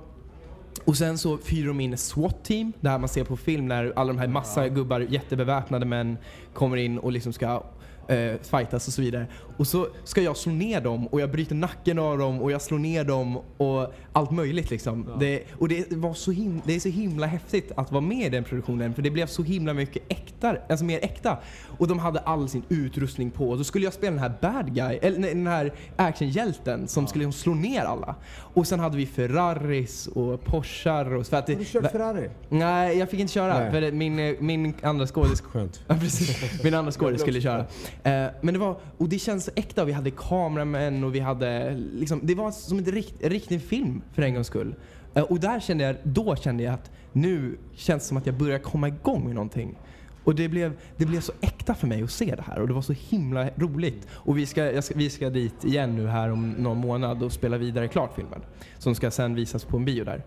och 0.85 0.97
sen 0.97 1.17
så 1.17 1.37
fyrar 1.37 1.67
de 1.67 1.79
in 1.79 1.93
ett 1.93 1.99
SWAT-team, 1.99 2.73
det 2.81 2.89
här 2.89 2.99
man 2.99 3.09
ser 3.09 3.23
på 3.23 3.37
film 3.37 3.67
när 3.67 3.93
alla 3.95 4.13
de 4.13 4.19
här 4.19 4.27
massa 4.27 4.69
gubbar, 4.69 4.99
jättebeväpnade 4.99 5.85
män, 5.85 6.17
kommer 6.53 6.77
in 6.77 6.97
och 6.97 7.11
liksom 7.11 7.33
ska 7.33 7.63
eh, 8.07 8.33
fightas 8.41 8.87
och 8.87 8.93
så 8.93 9.01
vidare. 9.01 9.27
Och 9.57 9.67
så 9.67 9.87
ska 10.03 10.21
jag 10.21 10.37
slå 10.37 10.51
ner 10.51 10.81
dem 10.81 11.07
och 11.07 11.21
jag 11.21 11.31
bryter 11.31 11.55
nacken 11.55 11.99
av 11.99 12.17
dem 12.17 12.41
och 12.41 12.51
jag 12.51 12.61
slår 12.61 12.79
ner 12.79 13.03
dem 13.03 13.39
och 13.57 13.93
allt 14.13 14.31
möjligt 14.31 14.69
liksom. 14.69 15.09
Det, 15.19 15.43
och 15.59 15.67
det 15.67 15.91
var 15.91 16.13
så 16.13 16.31
himla, 16.31 16.61
det 16.65 16.75
är 16.75 16.79
så 16.79 16.89
himla 16.89 17.27
häftigt 17.27 17.71
att 17.75 17.91
vara 17.91 18.01
med 18.01 18.27
i 18.27 18.29
den 18.29 18.43
produktionen 18.43 18.93
för 18.93 19.01
det 19.01 19.11
blev 19.11 19.27
så 19.27 19.43
himla 19.43 19.73
mycket 19.73 20.03
äkta, 20.09 20.55
alltså 20.69 20.85
mer 20.85 20.99
äkta. 21.03 21.37
Och 21.77 21.87
de 21.87 21.99
hade 21.99 22.19
all 22.19 22.49
sin 22.49 22.63
utrustning 22.69 23.31
på 23.31 23.49
och 23.49 23.57
så 23.57 23.63
skulle 23.63 23.85
jag 23.85 23.93
spela 23.93 24.11
den 24.11 24.19
här 24.19 24.33
bad 24.41 24.75
guy, 24.75 24.99
eller 25.01 25.29
den 25.29 25.47
här 25.47 25.73
actionhjälten 25.95 26.87
som 26.87 27.07
skulle 27.07 27.25
liksom 27.25 27.41
slå 27.41 27.53
ner 27.53 27.81
alla. 27.81 28.15
Och 28.37 28.67
sen 28.67 28.79
hade 28.79 28.97
vi 28.97 29.05
Ferraris 29.05 30.07
och 30.07 30.43
Porschar 30.43 31.13
och 31.13 31.25
så 31.25 31.29
för 31.29 31.37
att 31.37 31.47
det, 31.47 31.53
Har 31.53 31.59
du 31.59 31.65
kört 31.65 31.91
Ferrari? 31.91 32.29
Nej, 32.49 32.97
jag 32.97 33.09
fick 33.09 33.19
inte 33.19 33.33
köra 33.33 33.59
Nej. 33.59 33.71
för 33.71 33.91
min, 33.91 34.35
min 34.39 34.73
andra 34.81 35.07
skådis 35.07 35.41
Skönt. 35.41 35.83
Ja, 35.87 35.95
precis. 35.95 36.63
Min 36.63 36.73
andra 36.73 36.91
skådis 36.91 37.21
skulle 37.21 37.41
köra. 37.41 37.59
Eh, 38.03 38.27
men 38.41 38.53
det 38.53 38.59
var, 38.59 38.77
och 38.97 39.09
det 39.09 39.19
känns 39.19 39.44
så 39.45 39.51
äkta. 39.55 39.81
och 39.81 39.87
Vi 39.87 39.93
hade 39.93 40.11
kameramän 40.11 41.03
och 41.03 41.15
vi 41.15 41.19
hade 41.19 41.75
liksom, 41.93 42.19
det 42.23 42.35
var 42.35 42.51
som 42.51 42.77
en 42.77 42.85
rikt, 42.85 43.15
riktig 43.23 43.61
film 43.61 44.01
för 44.13 44.21
en 44.21 44.33
gångs 44.33 44.47
skull. 44.47 44.75
Eh, 45.13 45.23
och 45.23 45.39
där 45.39 45.59
kände 45.59 45.83
jag, 45.83 45.95
då 46.03 46.35
kände 46.35 46.63
jag 46.63 46.73
att 46.73 46.91
nu 47.11 47.57
känns 47.75 48.03
det 48.03 48.07
som 48.07 48.17
att 48.17 48.25
jag 48.25 48.35
börjar 48.35 48.59
komma 48.59 48.87
igång 48.87 49.25
med 49.25 49.35
någonting. 49.35 49.77
Och 50.23 50.35
det 50.35 50.49
blev, 50.49 50.73
det 50.97 51.05
blev 51.05 51.21
så 51.21 51.31
äkta 51.41 51.75
för 51.75 51.87
mig 51.87 52.03
att 52.03 52.11
se 52.11 52.35
det 52.35 52.41
här 52.41 52.61
och 52.61 52.67
det 52.67 52.73
var 52.73 52.81
så 52.81 52.93
himla 52.93 53.49
roligt. 53.55 54.07
Och 54.11 54.37
vi 54.37 54.45
ska, 54.45 54.71
jag 54.71 54.83
ska, 54.83 54.93
vi 54.97 55.09
ska 55.09 55.29
dit 55.29 55.65
igen 55.65 55.95
nu 55.95 56.07
här 56.07 56.31
om 56.31 56.51
någon 56.51 56.77
månad 56.77 57.23
och 57.23 57.31
spela 57.31 57.57
vidare 57.57 57.87
klart 57.87 58.15
filmen. 58.15 58.41
Som 58.77 58.95
ska 58.95 59.11
sen 59.11 59.35
visas 59.35 59.65
på 59.65 59.77
en 59.77 59.85
bio 59.85 60.03
där. 60.03 60.23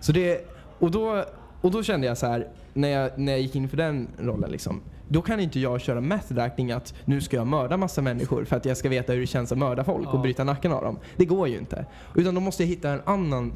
Så 0.00 0.12
det, 0.12 0.46
och 0.78 0.90
då, 0.90 1.24
och 1.60 1.70
då 1.70 1.82
kände 1.82 2.06
jag 2.06 2.18
så 2.18 2.26
här 2.26 2.48
när 2.74 2.88
jag, 2.88 3.10
när 3.18 3.32
jag 3.32 3.40
gick 3.40 3.56
in 3.56 3.68
för 3.68 3.76
den 3.76 4.08
rollen 4.18 4.50
liksom. 4.50 4.80
Då 5.08 5.22
kan 5.22 5.40
inte 5.40 5.60
jag 5.60 5.80
köra 5.80 6.00
method 6.00 6.38
acting 6.38 6.72
att 6.72 6.94
nu 7.04 7.20
ska 7.20 7.36
jag 7.36 7.46
mörda 7.46 7.76
massa 7.76 8.02
människor 8.02 8.44
för 8.44 8.56
att 8.56 8.64
jag 8.64 8.76
ska 8.76 8.88
veta 8.88 9.12
hur 9.12 9.20
det 9.20 9.26
känns 9.26 9.52
att 9.52 9.58
mörda 9.58 9.84
folk 9.84 10.14
och 10.14 10.20
bryta 10.20 10.44
nacken 10.44 10.72
av 10.72 10.82
dem. 10.82 10.98
Det 11.16 11.24
går 11.24 11.48
ju 11.48 11.58
inte. 11.58 11.86
Utan 12.14 12.34
då 12.34 12.40
måste 12.40 12.62
jag 12.62 12.68
hitta 12.68 12.90
en 12.90 13.00
annan, 13.04 13.52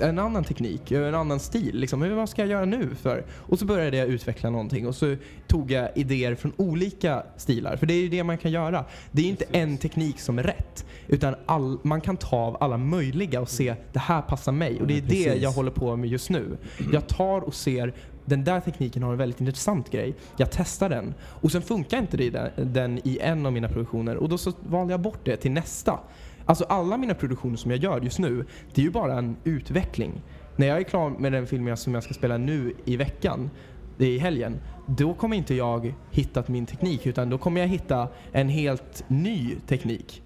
en 0.00 0.18
annan 0.18 0.44
teknik, 0.44 0.90
en 0.92 1.14
annan 1.14 1.40
stil. 1.40 1.70
Liksom. 1.76 2.16
Vad 2.16 2.28
ska 2.28 2.42
jag 2.42 2.50
göra 2.50 2.64
nu? 2.64 2.88
för? 2.94 3.24
Och 3.36 3.58
så 3.58 3.64
började 3.64 3.96
jag 3.96 4.08
utveckla 4.08 4.50
någonting 4.50 4.86
och 4.86 4.94
så 4.94 5.16
tog 5.46 5.70
jag 5.70 5.88
idéer 5.94 6.34
från 6.34 6.52
olika 6.56 7.22
stilar. 7.36 7.76
För 7.76 7.86
det 7.86 7.94
är 7.94 8.02
ju 8.02 8.08
det 8.08 8.24
man 8.24 8.38
kan 8.38 8.50
göra. 8.50 8.84
Det 9.12 9.22
är 9.22 9.26
inte 9.28 9.44
en 9.52 9.78
teknik 9.78 10.20
som 10.20 10.38
är 10.38 10.42
rätt. 10.42 10.86
Utan 11.08 11.34
all, 11.46 11.78
man 11.82 12.00
kan 12.00 12.16
ta 12.16 12.36
av 12.36 12.56
alla 12.60 12.76
möjliga 12.76 13.40
och 13.40 13.48
se 13.50 13.74
det 13.92 13.98
här 13.98 14.22
passar 14.22 14.52
mig. 14.52 14.80
Och 14.80 14.86
det 14.86 14.94
är 14.94 14.96
Ja, 14.96 15.02
det 15.08 15.24
precis. 15.24 15.42
jag 15.42 15.50
håller 15.52 15.70
på 15.70 15.96
med 15.96 16.10
just 16.10 16.30
nu. 16.30 16.56
Jag 16.92 17.06
tar 17.06 17.40
och 17.40 17.54
ser 17.54 17.94
den 18.24 18.44
där 18.44 18.60
tekniken 18.60 19.02
har 19.02 19.12
en 19.12 19.18
väldigt 19.18 19.40
intressant 19.40 19.90
grej. 19.90 20.14
Jag 20.36 20.50
testar 20.50 20.88
den. 20.88 21.14
Och 21.22 21.52
sen 21.52 21.62
funkar 21.62 21.98
inte 21.98 22.16
det 22.16 22.52
den, 22.56 22.98
i 23.04 23.18
en 23.20 23.46
av 23.46 23.52
mina 23.52 23.68
produktioner. 23.68 24.16
Och 24.16 24.28
då 24.28 24.38
så 24.38 24.52
valde 24.68 24.92
jag 24.92 25.00
bort 25.00 25.20
det 25.24 25.36
till 25.36 25.50
nästa. 25.50 25.98
Alltså 26.46 26.64
alla 26.64 26.96
mina 26.96 27.14
produktioner 27.14 27.56
som 27.56 27.70
jag 27.70 27.80
gör 27.80 28.00
just 28.00 28.18
nu, 28.18 28.46
det 28.74 28.80
är 28.80 28.84
ju 28.84 28.90
bara 28.90 29.18
en 29.18 29.36
utveckling. 29.44 30.22
När 30.56 30.66
jag 30.66 30.78
är 30.78 30.82
klar 30.82 31.10
med 31.10 31.32
den 31.32 31.46
filmen 31.46 31.76
som 31.76 31.94
jag 31.94 32.02
ska 32.02 32.14
spela 32.14 32.38
nu 32.38 32.74
i 32.84 32.96
veckan, 32.96 33.50
i 33.98 34.18
helgen, 34.18 34.60
då 34.86 35.14
kommer 35.14 35.36
inte 35.36 35.54
jag 35.54 35.94
hittat 36.10 36.48
min 36.48 36.66
teknik 36.66 37.06
utan 37.06 37.30
då 37.30 37.38
kommer 37.38 37.60
jag 37.60 37.68
hitta 37.68 38.08
en 38.32 38.48
helt 38.48 39.04
ny 39.08 39.56
teknik. 39.66 40.22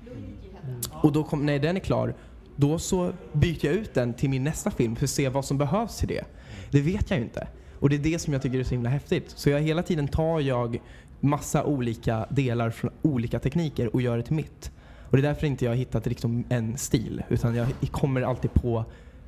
Och 0.90 1.12
då 1.12 1.24
kom, 1.24 1.46
när 1.46 1.59
den 1.59 1.76
är 1.76 1.80
klar, 1.80 2.14
då 2.57 2.78
så 2.78 3.12
byter 3.33 3.66
jag 3.66 3.74
ut 3.74 3.94
den 3.94 4.14
till 4.14 4.30
min 4.30 4.44
nästa 4.44 4.70
film 4.70 4.96
för 4.96 5.04
att 5.04 5.11
se 5.11 5.28
vad 5.28 5.44
som 5.44 5.59
behövs 5.59 5.98
till 5.98 6.09
det. 6.09 6.24
Det 6.70 6.80
vet 6.80 7.11
jag 7.11 7.18
ju 7.18 7.24
inte. 7.24 7.48
Och 7.85 7.90
det 7.90 7.97
är 7.97 8.01
det 8.01 8.18
som 8.18 8.33
jag 8.33 8.42
tycker 8.42 8.59
är 8.59 8.64
så 8.64 8.70
himla 8.75 8.88
häftigt. 8.90 9.31
Så 9.31 9.51
jag 9.51 9.61
hela 9.61 9.83
tiden 9.83 10.09
tar 10.09 10.40
jag 10.40 10.81
massa 11.20 11.64
olika 11.64 12.27
delar 12.31 12.70
från 12.70 12.90
olika 13.03 13.38
tekniker 13.38 13.94
och 13.94 14.03
gör 14.03 14.16
det 14.16 14.23
till 14.23 14.35
mitt. 14.35 14.70
Och 15.11 15.16
det 15.16 15.20
är 15.20 15.23
därför 15.23 15.47
inte 15.47 15.64
jag 15.64 15.73
har 15.73 15.77
hittat 15.77 16.07
liksom 16.07 16.44
en 16.49 16.77
stil. 16.79 17.23
Utan 17.29 17.55
jag 17.55 17.66
kommer 17.90 18.23
alltid 18.23 18.55
på 18.55 18.85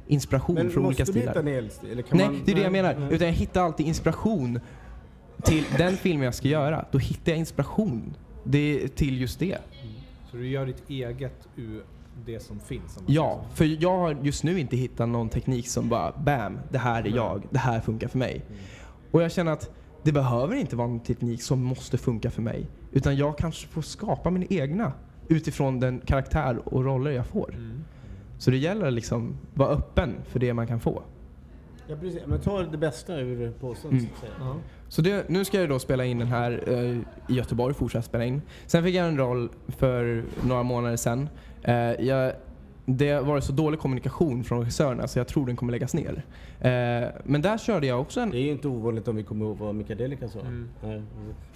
inspiration 0.06 0.54
Men 0.54 0.70
från 0.70 0.86
olika 0.86 1.00
måste 1.02 1.12
du 1.12 1.18
stilar. 1.20 1.26
hitta 1.34 1.40
en 1.40 1.48
elstil? 1.48 1.90
Eller 1.90 2.02
kan 2.02 2.18
Nej, 2.18 2.26
man- 2.26 2.42
det 2.44 2.52
är 2.52 2.56
det 2.56 2.62
jag 2.62 2.72
menar. 2.72 2.94
nej. 2.98 3.08
Utan 3.14 3.26
jag 3.26 3.34
hittar 3.34 3.62
alltid 3.62 3.86
inspiration 3.86 4.60
till 5.44 5.64
den 5.78 5.96
filmen 5.96 6.24
jag 6.24 6.34
ska 6.34 6.48
göra. 6.48 6.84
Då 6.90 6.98
hittar 6.98 7.32
jag 7.32 7.38
inspiration 7.38 8.16
det, 8.44 8.88
till 8.88 9.20
just 9.20 9.38
det. 9.38 9.58
Så 10.30 10.36
du 10.36 10.48
gör 10.48 10.66
ditt 10.66 10.90
eget 10.90 11.48
ur 11.56 11.82
det 12.24 12.40
som 12.40 12.60
finns? 12.60 12.96
om 12.96 13.04
man 13.04 13.14
Ja, 13.14 13.40
för 13.54 13.82
jag 13.82 13.98
har 13.98 14.16
just 14.22 14.44
nu 14.44 14.60
inte 14.60 14.76
hittat 14.76 15.08
någon 15.08 15.28
teknik 15.28 15.68
som 15.68 15.88
bara 15.88 16.12
BAM, 16.12 16.58
det 16.70 16.78
här 16.78 17.06
är 17.06 17.16
jag, 17.16 17.42
det 17.50 17.58
här 17.58 17.80
funkar 17.80 18.08
för 18.08 18.18
mig. 18.18 18.44
Och 19.10 19.22
jag 19.22 19.32
känner 19.32 19.52
att 19.52 19.70
det 20.02 20.12
behöver 20.12 20.56
inte 20.56 20.76
vara 20.76 20.88
en 20.88 21.00
teknik 21.00 21.42
som 21.42 21.62
måste 21.62 21.98
funka 21.98 22.30
för 22.30 22.42
mig. 22.42 22.66
Utan 22.92 23.16
jag 23.16 23.38
kanske 23.38 23.68
får 23.68 23.82
skapa 23.82 24.30
min 24.30 24.46
egna 24.52 24.92
utifrån 25.28 25.80
den 25.80 26.00
karaktär 26.00 26.58
och 26.64 26.84
roller 26.84 27.10
jag 27.10 27.26
får. 27.26 27.54
Mm. 27.54 27.84
Så 28.38 28.50
det 28.50 28.56
gäller 28.56 28.90
liksom 28.90 29.36
vara 29.54 29.68
öppen 29.68 30.14
för 30.24 30.38
det 30.38 30.54
man 30.54 30.66
kan 30.66 30.80
få. 30.80 31.02
Ja, 31.88 31.96
precis. 32.00 32.20
Men 32.26 32.40
ta 32.40 32.62
det 32.62 32.78
bästa 32.78 33.20
ur 33.20 33.52
påsen 33.60 33.90
Mm. 33.90 34.02
så 34.06 34.12
att 34.14 34.20
säga. 34.20 34.32
Ja. 34.40 34.56
Så 34.88 35.02
det, 35.02 35.28
nu 35.28 35.44
ska 35.44 35.60
jag 35.60 35.68
då 35.68 35.78
spela 35.78 36.04
in 36.04 36.18
den 36.18 36.28
här 36.28 36.62
eh, 36.66 36.96
i 37.28 37.36
Göteborg, 37.36 37.74
fortsätta 37.74 38.02
spela 38.02 38.24
in. 38.24 38.42
Sen 38.66 38.84
fick 38.84 38.94
jag 38.94 39.08
en 39.08 39.18
roll 39.18 39.48
för 39.68 40.24
några 40.42 40.62
månader 40.62 40.96
sedan. 40.96 41.28
Eh, 41.66 41.74
jag, 42.06 42.32
det 42.84 43.20
var 43.20 43.40
så 43.40 43.52
dålig 43.52 43.80
kommunikation 43.80 44.44
från 44.44 44.58
regissörerna 44.58 45.08
så 45.08 45.18
jag 45.18 45.28
tror 45.28 45.46
den 45.46 45.56
kommer 45.56 45.72
läggas 45.72 45.94
ner. 45.94 46.22
Eh, 46.60 47.08
men 47.24 47.42
där 47.42 47.58
körde 47.58 47.86
jag 47.86 48.00
också 48.00 48.20
en... 48.20 48.30
Det 48.30 48.38
är 48.38 48.42
ju 48.42 48.50
inte 48.50 48.68
ovanligt 48.68 49.08
om 49.08 49.16
vi 49.16 49.22
kommer 49.22 49.44
ihåg 49.46 49.56
vad 49.58 49.74
Mika 49.74 49.94
Delika 49.94 50.28
sa. 50.28 50.40
Mm. 50.40 50.68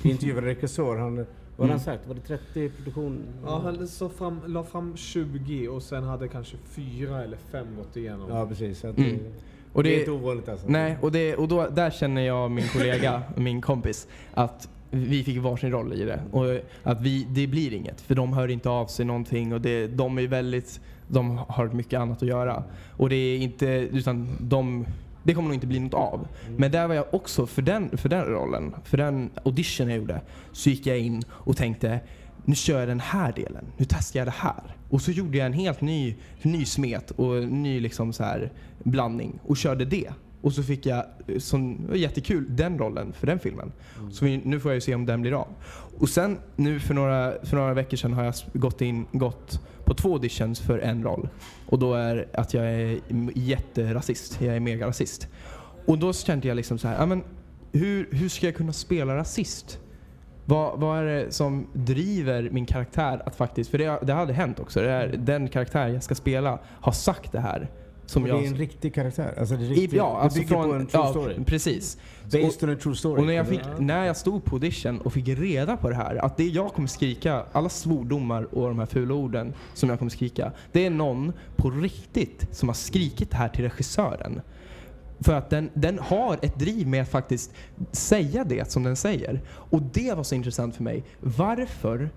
Vi 0.02 0.10
intervjuade 0.10 0.46
regissör, 0.46 0.96
han, 0.96 1.16
vad 1.16 1.26
har 1.56 1.64
Mm. 1.64 1.70
han 1.70 1.80
sagt? 1.80 2.06
Var 2.08 2.14
det 2.14 2.20
30 2.20 2.70
produktion? 2.70 3.22
Ja, 3.46 3.60
han 3.64 3.88
så 3.88 4.08
fram, 4.08 4.40
la 4.46 4.64
fram 4.64 4.96
20 4.96 5.68
och 5.68 5.82
sen 5.82 6.04
hade 6.04 6.28
kanske 6.28 6.56
fyra 6.64 7.24
eller 7.24 7.36
fem 7.52 7.66
gått 7.76 7.96
igenom. 7.96 8.30
Ja, 8.30 8.46
precis. 8.46 8.84
Att 8.84 8.98
Mm. 8.98 9.10
det, 9.10 9.18
Och 9.72 9.82
det 9.82 9.88
är 9.88 9.92
det, 9.94 9.98
inte 10.00 10.10
ovanligt 10.10 10.48
alltså. 10.48 10.66
nej, 10.68 10.96
och, 11.00 11.12
det, 11.12 11.36
och 11.36 11.48
då, 11.48 11.66
där 11.68 11.90
känner 11.90 12.22
jag 12.22 12.50
min 12.50 12.68
kollega, 12.68 13.22
min 13.36 13.60
kompis, 13.60 14.08
att 14.34 14.68
vi 14.90 15.24
fick 15.24 15.38
varsin 15.38 15.70
roll 15.70 15.92
i 15.92 16.04
det. 16.04 16.20
Och 16.30 16.44
att 16.82 17.00
vi, 17.00 17.26
det 17.30 17.46
blir 17.46 17.72
inget, 17.72 18.00
för 18.00 18.14
de 18.14 18.32
hör 18.32 18.48
inte 18.48 18.68
av 18.68 18.86
sig 18.86 19.04
någonting 19.04 19.52
och 19.52 19.60
det, 19.60 19.86
de 19.86 20.18
är 20.18 20.26
väldigt, 20.26 20.80
de 21.08 21.38
har 21.48 21.68
mycket 21.68 22.00
annat 22.00 22.22
att 22.22 22.28
göra. 22.28 22.64
Och 22.96 23.08
det 23.08 23.16
är 23.16 23.38
inte, 23.38 23.66
utan 23.66 24.36
de, 24.40 24.86
det 25.22 25.34
kommer 25.34 25.48
nog 25.48 25.56
inte 25.56 25.66
bli 25.66 25.80
något 25.80 25.94
av. 25.94 26.28
Men 26.56 26.70
där 26.70 26.88
var 26.88 26.94
jag 26.94 27.14
också, 27.14 27.46
för 27.46 27.62
den, 27.62 27.98
för 27.98 28.08
den 28.08 28.24
rollen, 28.24 28.74
för 28.84 28.96
den 28.96 29.30
audition 29.44 29.88
jag 29.88 29.98
gjorde, 29.98 30.20
så 30.52 30.70
gick 30.70 30.86
jag 30.86 30.98
in 30.98 31.22
och 31.28 31.56
tänkte 31.56 32.00
nu 32.44 32.54
kör 32.54 32.78
jag 32.78 32.88
den 32.88 33.00
här 33.00 33.32
delen, 33.32 33.64
nu 33.76 33.84
testar 33.88 34.20
jag 34.20 34.26
det 34.26 34.34
här. 34.36 34.76
Och 34.90 35.02
så 35.02 35.10
gjorde 35.10 35.38
jag 35.38 35.46
en 35.46 35.52
helt 35.52 35.80
ny, 35.80 36.16
ny 36.42 36.64
smet 36.64 37.10
och 37.10 37.38
en 37.38 37.62
ny 37.62 37.80
liksom 37.80 38.12
så 38.12 38.24
här 38.24 38.52
blandning 38.82 39.38
och 39.46 39.56
körde 39.56 39.84
det. 39.84 40.10
Och 40.42 40.52
så 40.52 40.62
fick 40.62 40.86
jag, 40.86 41.04
eh, 41.26 41.38
som 41.38 41.86
var 41.86 41.96
jättekul, 41.96 42.56
den 42.56 42.78
rollen 42.78 43.12
för 43.12 43.26
den 43.26 43.38
filmen. 43.38 43.72
Så 44.12 44.24
vi, 44.24 44.40
nu 44.44 44.60
får 44.60 44.70
jag 44.70 44.74
ju 44.74 44.80
se 44.80 44.94
om 44.94 45.06
den 45.06 45.22
blir 45.22 45.40
av. 45.40 45.48
Och 45.98 46.08
sen 46.08 46.38
nu 46.56 46.80
för 46.80 46.94
några, 46.94 47.34
för 47.42 47.56
några 47.56 47.74
veckor 47.74 47.96
sedan 47.96 48.12
har 48.12 48.24
jag 48.24 48.34
gått, 48.52 48.80
in, 48.80 49.06
gått 49.12 49.60
på 49.84 49.94
två 49.94 50.12
auditions 50.12 50.60
för 50.60 50.78
en 50.78 51.02
roll. 51.02 51.28
Och 51.66 51.78
då 51.78 51.94
är 51.94 52.28
att 52.34 52.54
jag 52.54 52.64
är 52.64 53.00
jätterasist, 53.34 54.40
jag 54.40 54.56
är 54.56 54.60
megarasist. 54.60 55.28
Och 55.86 55.98
då 55.98 56.12
kände 56.12 56.48
jag 56.48 56.54
liksom 56.54 56.78
så 56.78 56.88
här, 56.88 57.06
men 57.06 57.22
hur, 57.72 58.08
hur 58.10 58.28
ska 58.28 58.46
jag 58.46 58.56
kunna 58.56 58.72
spela 58.72 59.16
rasist? 59.16 59.78
Vad, 60.44 60.80
vad 60.80 60.98
är 60.98 61.04
det 61.04 61.32
som 61.32 61.66
driver 61.72 62.50
min 62.50 62.66
karaktär 62.66 63.22
att 63.26 63.36
faktiskt, 63.36 63.70
för 63.70 63.78
det, 63.78 63.98
det 64.02 64.12
hade 64.12 64.32
hänt 64.32 64.60
också, 64.60 64.80
det 64.80 64.90
är, 64.90 65.08
den 65.08 65.48
karaktär 65.48 65.88
jag 65.88 66.02
ska 66.02 66.14
spela 66.14 66.58
har 66.66 66.92
sagt 66.92 67.32
det 67.32 67.40
här. 67.40 67.70
Som 68.10 68.22
Och 68.22 68.28
det 68.28 68.34
är 68.34 68.46
en 68.46 68.56
riktig 68.56 68.94
karaktär? 68.94 69.34
Alltså 69.38 69.56
det 69.56 69.64
är 69.64 69.68
riktigt, 69.68 69.92
ja, 69.92 70.20
alltså 70.20 70.38
det 70.38 70.44
bygger 70.44 70.62
från, 70.62 70.70
på 70.70 70.74
en 70.74 70.86
true 70.86 71.02
ja, 71.02 71.10
story? 71.10 71.44
precis. 71.46 71.98
Based 72.24 72.62
on 72.68 72.74
a 72.74 72.78
true 72.82 72.96
story? 72.96 73.20
Och 73.20 73.26
när 73.26 73.34
jag, 73.34 73.48
fick, 73.48 73.60
eller? 73.60 73.78
när 73.78 74.04
jag 74.04 74.16
stod 74.16 74.44
på 74.44 74.56
audition 74.56 75.00
och 75.00 75.12
fick 75.12 75.28
reda 75.28 75.76
på 75.76 75.88
det 75.88 75.94
här, 75.94 76.16
att 76.16 76.36
det 76.36 76.44
jag 76.44 76.72
kommer 76.74 76.88
skrika, 76.88 77.44
alla 77.52 77.68
svordomar 77.68 78.54
och 78.54 78.68
de 78.68 78.78
här 78.78 78.86
fula 78.86 79.14
orden 79.14 79.54
som 79.74 79.88
jag 79.88 79.98
kommer 79.98 80.10
skrika, 80.10 80.52
det 80.72 80.86
är 80.86 80.90
någon 80.90 81.32
på 81.56 81.70
riktigt 81.70 82.46
som 82.50 82.68
har 82.68 82.74
skrikit 82.74 83.30
det 83.30 83.36
här 83.36 83.48
till 83.48 83.64
regissören. 83.64 84.40
För 85.20 85.34
att 85.34 85.50
den, 85.50 85.70
den 85.74 85.98
har 85.98 86.38
ett 86.42 86.58
driv 86.58 86.86
med 86.86 87.02
att 87.02 87.10
faktiskt 87.10 87.52
säga 87.92 88.44
det 88.44 88.70
som 88.70 88.82
den 88.82 88.96
säger. 88.96 89.40
Och 89.48 89.82
det 89.82 90.16
var 90.16 90.22
så 90.22 90.34
intressant 90.34 90.76
för 90.76 90.82
mig. 90.82 91.04
Varför, 91.20 92.10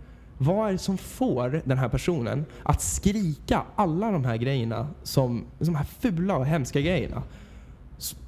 vad 0.44 0.68
är 0.68 0.72
det 0.72 0.78
som 0.78 0.98
får 0.98 1.62
den 1.66 1.78
här 1.78 1.90
personen 1.90 2.46
att 2.64 2.82
skrika 2.82 3.64
alla 3.76 4.12
de 4.12 4.26
här 4.26 4.38
grejerna, 4.38 4.88
som, 5.04 5.46
de 5.60 5.76
här 5.76 5.86
fula 6.00 6.38
och 6.38 6.46
hemska 6.46 6.82
grejerna? 6.82 7.24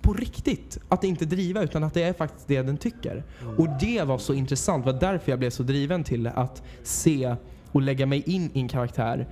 på 0.02 0.14
riktigt. 0.14 0.78
Att 0.90 1.04
inte 1.04 1.26
driva 1.26 1.64
utan 1.64 1.84
att 1.84 1.94
det 1.94 2.04
är 2.04 2.14
faktiskt 2.14 2.48
det 2.48 2.62
den 2.62 2.78
tycker. 2.78 3.24
Och 3.58 3.68
det 3.80 4.04
var 4.04 4.18
så 4.18 4.34
intressant. 4.34 4.86
Det 4.86 4.92
var 4.92 5.00
därför 5.00 5.32
jag 5.32 5.40
blev 5.40 5.50
så 5.50 5.64
driven 5.64 6.04
till 6.04 6.28
att 6.28 6.64
se 6.84 7.36
och 7.72 7.82
lägga 7.82 8.06
mig 8.06 8.24
in 8.26 8.50
i 8.54 8.60
en 8.60 8.68
karaktär 8.68 9.28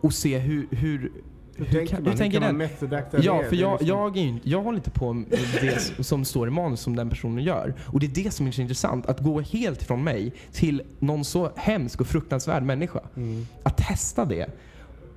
och 0.00 0.14
se 0.14 0.38
hur, 0.38 0.66
hur, 0.70 1.12
hur, 1.56 1.64
tänker 1.64 1.94
man? 1.94 2.06
hur 2.06 2.18
tänker 2.18 2.40
man 2.40 2.56
method 2.56 2.92
Ja, 2.92 3.42
för 3.48 3.56
jag, 3.56 3.72
liksom- 3.72 3.88
jag, 3.88 4.16
är 4.16 4.22
ju 4.22 4.38
jag 4.42 4.62
håller 4.62 4.78
inte 4.78 4.90
på 4.90 5.12
med 5.12 5.26
det 5.60 6.04
som 6.04 6.24
står 6.24 6.48
i 6.48 6.50
manus 6.50 6.80
som 6.80 6.96
den 6.96 7.10
personen 7.10 7.44
gör. 7.44 7.74
Och 7.86 8.00
det 8.00 8.06
är 8.06 8.24
det 8.24 8.30
som 8.30 8.46
är 8.46 8.50
så 8.50 8.60
intressant. 8.60 9.06
Att 9.06 9.20
gå 9.20 9.40
helt 9.40 9.82
från 9.82 10.04
mig 10.04 10.32
till 10.52 10.82
någon 10.98 11.24
så 11.24 11.50
hemsk 11.56 12.00
och 12.00 12.06
fruktansvärd 12.06 12.62
människa. 12.62 13.00
Mm. 13.16 13.46
Att 13.62 13.76
testa 13.76 14.24
det. 14.24 14.46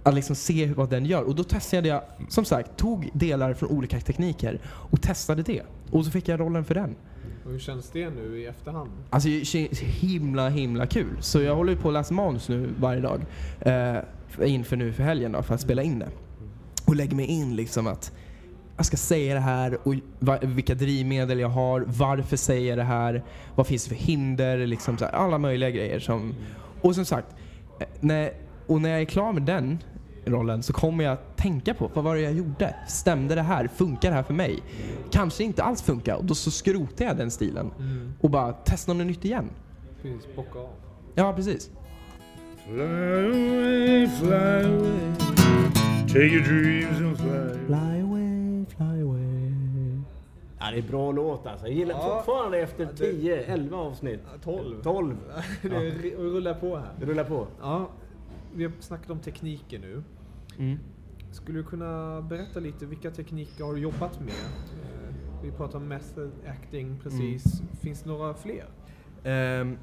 Att 0.04 0.14
liksom 0.14 0.36
se 0.36 0.74
vad 0.74 0.90
den 0.90 1.06
gör. 1.06 1.24
Och 1.24 1.36
då 1.36 1.44
testade 1.44 1.88
jag, 1.88 2.02
som 2.30 2.46
sagt, 2.46 2.78
tog 2.78 3.10
delar 3.14 3.54
från 3.54 3.70
olika 3.70 4.00
tekniker 4.00 4.60
och 4.66 5.02
testade 5.02 5.42
det. 5.44 5.62
Och 5.92 6.06
så 6.06 6.12
fick 6.12 6.28
jag 6.28 6.40
rollen 6.40 6.66
för 6.66 6.76
den. 6.76 6.96
Och 7.46 7.52
hur 7.52 7.60
känns 7.60 7.90
det 7.90 8.10
nu 8.10 8.40
i 8.40 8.46
efterhand? 8.46 8.92
Alltså 9.10 9.30
himla 9.82 10.50
himla 10.50 10.86
kul. 10.86 11.18
Så 11.20 11.42
jag 11.42 11.56
håller 11.56 11.72
ju 11.74 11.78
på 11.80 11.88
att 11.88 11.94
läsa 11.94 12.14
manus 12.14 12.50
nu 12.50 12.70
varje 12.80 13.02
dag. 13.02 13.22
Eh, 13.62 13.98
inför 14.46 14.76
nu 14.76 14.94
för 14.94 15.04
helgen 15.04 15.32
då, 15.32 15.42
för 15.44 15.56
att 15.56 15.62
spela 15.62 15.84
in 15.84 16.00
det. 16.00 16.10
Och 16.86 16.96
lägger 16.96 17.16
mig 17.16 17.26
in 17.26 17.56
liksom 17.56 17.88
att 17.88 18.12
jag 18.78 18.86
ska 18.86 18.98
säga 18.98 19.34
det 19.34 19.40
här 19.40 19.78
och 19.88 19.96
vilka 20.42 20.76
drivmedel 20.76 21.40
jag 21.40 21.50
har, 21.50 21.84
varför 21.88 22.38
säger 22.38 22.70
jag 22.70 22.78
det 22.78 22.84
här, 22.84 23.24
vad 23.56 23.68
finns 23.68 23.84
det 23.84 23.90
för 23.90 24.04
hinder, 24.04 24.68
liksom 24.68 24.98
så 24.98 25.06
här, 25.06 25.12
alla 25.12 25.38
möjliga 25.38 25.70
grejer. 25.70 26.00
Som, 26.00 26.36
och 26.82 26.96
som 26.96 27.06
sagt, 27.06 27.28
eh, 27.80 27.88
när, 28.00 28.34
och 28.68 28.82
när 28.82 28.90
jag 28.90 29.02
är 29.02 29.06
klar 29.06 29.34
med 29.34 29.44
den 29.44 29.80
rollen 30.26 30.64
så 30.64 30.74
kommer 30.74 31.04
jag 31.04 31.18
tänka 31.36 31.74
på 31.74 31.92
vad 31.94 32.04
var 32.04 32.16
det 32.16 32.22
jag 32.22 32.34
gjorde? 32.34 32.76
Stämde 32.88 33.36
det 33.36 33.42
här? 33.42 33.68
Funkar 33.68 34.10
det 34.10 34.16
här 34.16 34.24
för 34.24 34.34
mig? 34.34 34.60
Kanske 35.12 35.44
inte 35.44 35.64
alls 35.64 35.82
funkar 35.82 36.16
och 36.16 36.26
då 36.26 36.36
så 36.36 36.52
skrotar 36.52 37.06
jag 37.06 37.18
den 37.18 37.32
stilen 37.32 37.72
och 38.22 38.30
bara 38.30 38.54
testar 38.66 38.94
något 38.94 39.08
nytt 39.08 39.26
igen. 39.26 39.50
Precis, 40.02 40.36
bocka 40.36 40.60
av. 40.60 40.70
Ja, 41.16 41.34
precis. 41.34 41.70
Fly 42.66 42.82
away, 42.82 44.08
fly 44.08 44.34
away. 44.66 45.83
Take 46.08 46.28
your 46.34 46.44
dreams 46.44 47.02
and 47.02 47.18
fly. 47.18 47.66
Fly 47.68 48.00
away, 48.02 48.66
fly 48.78 49.02
away. 49.02 49.54
Ja, 50.60 50.72
det 50.72 50.78
är 50.78 50.82
bra 50.82 51.12
låt 51.12 51.46
alltså. 51.48 51.68
Jag 51.68 51.76
gillar 51.76 51.96
Ja. 51.96 52.16
fortfarande 52.26 52.58
efter 52.60 52.86
10, 52.96 53.44
11 53.44 53.78
avsnitt. 53.78 54.20
12. 54.44 54.82
12. 54.84 55.16
det 55.62 55.70
rullar 56.18 56.54
på 56.54 56.78
här. 56.78 56.90
Det 57.00 57.06
rullar 57.06 57.24
på. 57.24 57.48
Ja, 57.62 57.90
vi 58.54 58.64
har 58.64 58.72
snackat 58.80 59.10
om 59.10 59.20
tekniker 59.20 59.80
nu. 59.80 60.04
Mm. 60.60 60.80
Skulle 61.32 61.58
du 61.60 61.64
kunna 61.64 62.22
berätta 62.22 62.60
lite, 62.60 62.86
vilka 62.86 63.12
tekniker 63.12 63.64
har 63.64 63.74
du 63.74 63.80
jobbat 63.80 64.20
med? 64.20 64.30
Eh, 64.30 65.16
Vi 65.44 65.52
pratar 65.52 65.78
om 65.78 65.88
method 65.88 66.32
acting 66.48 67.00
precis. 67.04 67.62
Finns 67.82 68.02
det 68.04 68.10
några 68.10 68.34
fler? 68.34 68.66
Ehm, 69.24 69.78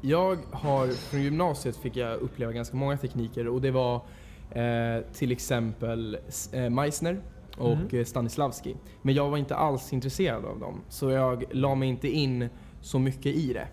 jag 0.00 0.36
har, 0.52 0.86
från 0.86 1.22
gymnasiet 1.22 1.76
fick 1.76 1.96
jag 1.96 2.20
uppleva 2.20 2.52
ganska 2.52 2.76
många 2.76 2.96
tekniker 2.96 3.48
och 3.48 3.60
det 3.60 3.70
var 3.70 4.02
eh, 4.50 5.04
till 5.12 5.32
exempel 5.32 6.18
eh, 6.52 6.70
Meissner 6.70 7.20
och 7.58 7.94
eh, 7.94 8.04
Stanislavski. 8.04 8.76
Men 9.02 9.14
jag 9.14 9.30
var 9.30 9.38
inte 9.38 9.56
alls 9.56 9.92
intresserad 9.92 10.44
av 10.44 10.60
dem 10.60 10.80
så 10.88 11.10
jag 11.10 11.44
la 11.50 11.74
mig 11.74 11.88
inte 11.88 12.08
in 12.08 12.48
så 12.80 12.98
mycket 12.98 13.26
i 13.34 13.52
det. 13.52 13.68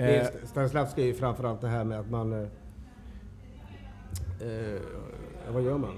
Är, 0.00 0.30
Stanislavski 0.46 1.02
är 1.02 1.06
ju 1.06 1.14
framförallt 1.14 1.60
det 1.60 1.68
här 1.68 1.84
med 1.84 2.00
att 2.00 2.10
man... 2.10 2.32
Eh, 2.32 2.38
eh, 4.40 4.80
vad 5.52 5.62
gör 5.62 5.78
man? 5.78 5.94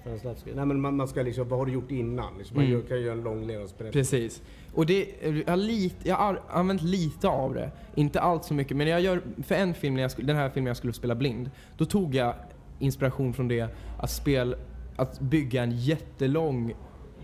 Stanislavski? 0.00 0.50
Nej 0.54 0.66
men 0.66 0.80
man, 0.80 0.96
man 0.96 1.08
ska 1.08 1.22
liksom, 1.22 1.48
vad 1.48 1.58
har 1.58 1.66
du 1.66 1.72
gjort 1.72 1.90
innan? 1.90 2.38
Liksom, 2.38 2.56
man 2.56 2.66
Mm. 2.66 2.82
kan 2.82 3.00
göra 3.02 3.12
en 3.12 3.22
lång 3.22 3.46
levnadsberättelse. 3.46 4.16
Precis. 4.16 4.42
Och 4.74 4.86
det, 4.86 5.06
jag, 5.22 5.48
har 5.50 5.56
lite, 5.56 6.08
jag 6.08 6.16
har 6.16 6.40
använt 6.48 6.82
lite 6.82 7.28
av 7.28 7.54
det. 7.54 7.70
Inte 7.94 8.20
allt 8.20 8.44
så 8.44 8.54
mycket. 8.54 8.76
Men 8.76 8.86
jag 8.88 9.00
gör, 9.00 9.20
för 9.42 9.54
en 9.54 9.74
film, 9.74 9.94
när 9.94 10.02
jag 10.02 10.10
den 10.26 10.36
här 10.36 10.50
filmen 10.50 10.66
jag 10.66 10.76
skulle 10.76 10.92
spela 10.92 11.14
blind, 11.14 11.50
då 11.76 11.84
tog 11.84 12.14
jag 12.14 12.34
inspiration 12.78 13.32
från 13.32 13.48
det 13.48 13.68
att, 13.98 14.10
spel, 14.10 14.56
att 14.96 15.20
bygga 15.20 15.62
en 15.62 15.76
jättelång 15.76 16.74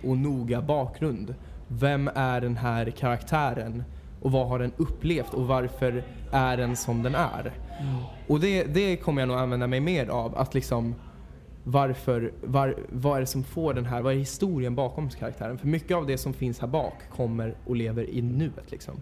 och 0.04 0.18
noga 0.18 0.62
bakgrund. 0.62 1.34
Vem 1.68 2.10
är 2.14 2.40
den 2.40 2.56
här 2.56 2.90
karaktären? 2.90 3.84
Och 4.22 4.32
vad 4.32 4.48
har 4.48 4.58
den 4.58 4.72
upplevt 4.76 5.34
och 5.34 5.46
varför 5.46 6.04
är 6.32 6.56
den 6.56 6.76
som 6.76 7.02
den 7.02 7.14
är? 7.14 7.52
Och 8.28 8.40
det, 8.40 8.64
det 8.64 8.96
kommer 8.96 9.22
jag 9.22 9.28
nog 9.28 9.36
använda 9.36 9.66
mig 9.66 9.80
mer 9.80 10.08
av. 10.08 10.38
Att 10.38 10.54
liksom 10.54 10.94
varför, 11.64 12.32
var, 12.42 12.76
vad 12.92 13.16
är 13.16 13.20
det 13.20 13.26
som 13.26 13.44
får 13.44 13.74
den 13.74 13.86
här, 13.86 14.02
vad 14.02 14.12
är 14.12 14.18
historien 14.18 14.74
bakom 14.74 15.10
karaktären? 15.10 15.58
För 15.58 15.66
mycket 15.66 15.96
av 15.96 16.06
det 16.06 16.18
som 16.18 16.32
finns 16.32 16.60
här 16.60 16.68
bak 16.68 16.94
kommer 17.16 17.54
och 17.66 17.76
lever 17.76 18.10
i 18.10 18.22
nuet 18.22 18.70
liksom. 18.70 18.94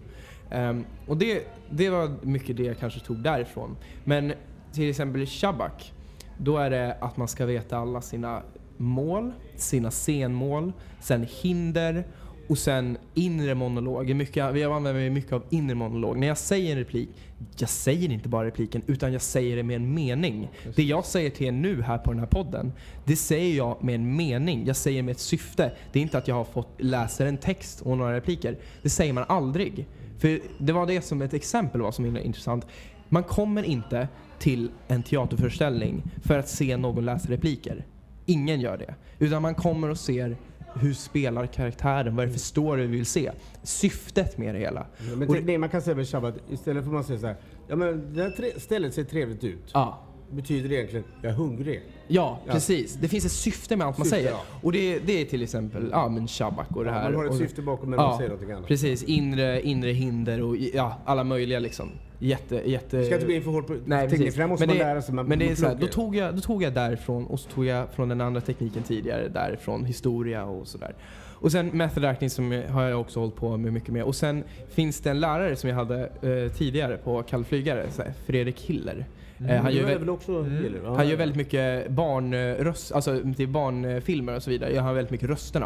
Ehm, 0.51 0.85
och 1.07 1.17
det, 1.17 1.47
det 1.69 1.89
var 1.89 2.11
mycket 2.21 2.57
det 2.57 2.63
jag 2.63 2.77
kanske 2.77 2.99
tog 2.99 3.17
därifrån. 3.17 3.77
Men 4.03 4.33
till 4.71 4.89
exempel 4.89 5.25
Shabak, 5.25 5.93
då 6.37 6.57
är 6.57 6.69
det 6.69 6.97
att 7.01 7.17
man 7.17 7.27
ska 7.27 7.45
veta 7.45 7.77
alla 7.77 8.01
sina 8.01 8.41
mål, 8.77 9.31
sina 9.55 9.91
scenmål, 9.91 10.73
sen 10.99 11.27
hinder 11.41 12.03
och 12.47 12.57
sen 12.57 12.97
inre 13.13 13.55
monolog. 13.55 14.15
Mycket, 14.15 14.53
vi 14.53 14.63
använder 14.63 14.93
mig 14.93 15.09
mycket 15.09 15.33
av 15.33 15.43
inre 15.49 15.75
monolog. 15.75 16.17
När 16.17 16.27
jag 16.27 16.37
säger 16.37 16.71
en 16.71 16.77
replik, 16.77 17.09
jag 17.57 17.69
säger 17.69 18.11
inte 18.11 18.29
bara 18.29 18.47
repliken 18.47 18.81
utan 18.87 19.13
jag 19.13 19.21
säger 19.21 19.55
det 19.55 19.63
med 19.63 19.75
en 19.75 19.93
mening. 19.93 20.49
Det 20.75 20.83
jag 20.83 21.05
säger 21.05 21.29
till 21.29 21.47
er 21.47 21.51
nu 21.51 21.81
här 21.81 21.97
på 21.97 22.11
den 22.11 22.19
här 22.19 22.27
podden, 22.27 22.73
det 23.05 23.15
säger 23.15 23.57
jag 23.57 23.83
med 23.83 23.95
en 23.95 24.15
mening. 24.15 24.65
Jag 24.65 24.75
säger 24.75 25.03
med 25.03 25.11
ett 25.11 25.19
syfte. 25.19 25.71
Det 25.91 25.99
är 25.99 26.03
inte 26.03 26.17
att 26.17 26.27
jag 26.27 26.35
har 26.35 26.43
fått 26.43 26.69
läsa 26.77 27.27
en 27.27 27.37
text 27.37 27.81
och 27.81 27.97
några 27.97 28.15
repliker. 28.15 28.57
Det 28.81 28.89
säger 28.89 29.13
man 29.13 29.25
aldrig. 29.27 29.87
För 30.17 30.39
det 30.57 30.73
var 30.73 30.85
det 30.85 31.01
som 31.01 31.21
ett 31.21 31.33
exempel 31.33 31.81
var 31.81 31.91
som 31.91 32.15
är 32.15 32.19
intressant. 32.19 32.67
Man 33.13 33.23
kommer 33.23 33.63
inte 33.63 34.07
till 34.39 34.71
en 34.87 35.03
teaterföreställning 35.03 36.03
för 36.23 36.39
att 36.39 36.49
se 36.49 36.77
någon 36.77 37.05
läsa 37.05 37.31
repliker. 37.31 37.85
Ingen 38.25 38.61
gör 38.61 38.77
det. 38.77 38.95
Utan 39.19 39.41
man 39.41 39.55
kommer 39.55 39.89
och 39.89 39.97
ser 39.97 40.37
hur 40.73 40.93
spelar 40.93 41.45
karaktären, 41.45 42.15
vad 42.15 42.23
är 42.23 42.27
det 42.27 42.33
för 42.33 42.39
story 42.39 42.81
vi 42.81 42.87
vill 42.87 43.05
se. 43.05 43.31
Syftet 43.63 44.37
med 44.37 44.55
det 44.55 44.59
hela. 44.59 44.85
Ja, 45.09 45.15
Men 45.15 45.45
det, 45.45 45.57
man 45.57 45.69
kan 45.69 45.81
säga 45.81 45.95
med 45.95 46.07
Shabbat, 46.07 46.35
istället 46.49 46.83
för 46.83 46.89
att 46.89 46.93
man 46.93 47.03
säger 47.03 47.19
så 47.19 47.27
här, 47.27 47.35
ja 47.67 47.75
men 47.75 48.13
det 48.13 48.21
här 48.23 48.59
stället 48.59 48.93
ser 48.93 49.03
trevligt 49.03 49.43
ut. 49.43 49.71
Ja. 49.73 49.99
Betyder 50.31 50.69
det 50.69 50.75
egentligen, 50.75 51.05
jag 51.21 51.31
är 51.31 51.35
hungrig. 51.35 51.81
Ja, 52.07 52.39
Ja. 52.45 52.53
precis. 52.53 52.93
Det 52.95 53.07
finns 53.07 53.25
ett 53.25 53.31
syfte 53.31 53.75
med 53.75 53.87
allt 53.87 53.97
man 53.97 54.05
Syfte, 54.05 54.17
säger. 54.17 54.31
ja. 54.31 54.41
Och 54.61 54.71
det, 54.71 54.99
det 54.99 55.21
är 55.21 55.25
till 55.25 55.43
exempel 55.43 55.89
ja, 55.91 56.09
men 56.09 56.27
Shabak 56.27 56.75
och 56.75 56.83
det 56.83 56.89
Ja, 56.89 56.95
här. 56.95 57.03
man 57.03 57.15
har 57.15 57.25
ett 57.25 57.31
och, 57.31 57.37
syfte 57.37 57.61
bakom 57.61 57.89
men 57.89 57.99
Ja, 57.99 58.07
man 58.07 58.17
säger 58.17 58.29
någonting 58.29 58.51
annat. 58.55 58.67
Precis, 58.67 59.03
inre, 59.03 59.61
inre 59.61 59.91
hinder 59.91 60.41
och 60.41 60.57
ja, 60.57 60.97
alla 61.05 61.23
möjliga 61.23 61.59
liksom. 61.59 61.89
Jätte, 62.19 62.55
jätte... 62.65 62.97
Du 62.97 63.05
ska 63.05 63.13
inte 63.13 63.25
bli 63.25 63.35
in 63.35 63.43
för 63.43 63.51
hårt 63.51 63.67
på 63.67 63.75
Nej, 63.85 64.09
teknik, 64.09 64.31
för 64.31 64.39
där 64.39 64.47
måste 64.47 64.67
men 64.67 64.75
man 64.77 64.77
det, 64.87 64.93
lära 64.93 65.01
sig. 65.01 65.15
Man, 65.15 65.25
men 65.25 65.39
det 65.39 65.51
är 65.51 65.55
så 65.55 65.65
här, 65.67 65.75
då, 65.75 65.87
tog 65.87 66.15
jag, 66.15 66.35
då 66.35 66.41
tog 66.41 66.63
jag 66.63 66.73
därifrån 66.73 67.25
och 67.25 67.39
så 67.39 67.49
tog 67.49 67.65
jag 67.65 67.89
från 67.93 68.09
den 68.09 68.21
andra 68.21 68.41
tekniken 68.41 68.83
tidigare 68.83 69.27
därifrån, 69.27 69.85
historia 69.85 70.45
och 70.45 70.67
sådär. 70.67 70.95
Och 71.43 71.51
sen 71.51 71.67
method 71.67 72.05
acting 72.05 72.29
som 72.29 72.63
har 72.69 72.83
jag 72.83 73.01
också 73.01 73.19
hållit 73.19 73.35
på 73.35 73.57
med 73.57 73.73
mycket 73.73 73.89
med. 73.89 74.03
Och 74.03 74.15
sen 74.15 74.43
finns 74.69 74.99
det 74.99 75.09
en 75.09 75.19
lärare 75.19 75.55
som 75.55 75.69
jag 75.69 75.75
hade 75.77 75.99
eh, 76.21 76.51
tidigare 76.51 76.97
på 76.97 77.23
Kallflygare, 77.23 77.85
Fredrik 78.25 78.61
Hiller. 78.61 79.05
Eh, 79.49 79.55
han, 79.55 79.65
Du 79.65 79.77
gör 79.77 79.99
väl 79.99 80.09
också 80.09 80.31
Mm. 80.31 80.75
ja. 80.83 80.95
han 80.95 81.07
gör 81.07 81.17
väldigt 81.17 81.37
mycket 81.37 81.89
barnröst, 81.91 82.91
alltså 82.91 83.19
till 83.35 83.47
barnfilmer 83.47 84.35
och 84.35 84.43
så 84.43 84.49
vidare. 84.49 84.73
Jag 84.73 84.83
har 84.83 84.93
väldigt 84.93 85.11
mycket 85.11 85.29
rösterna. 85.29 85.65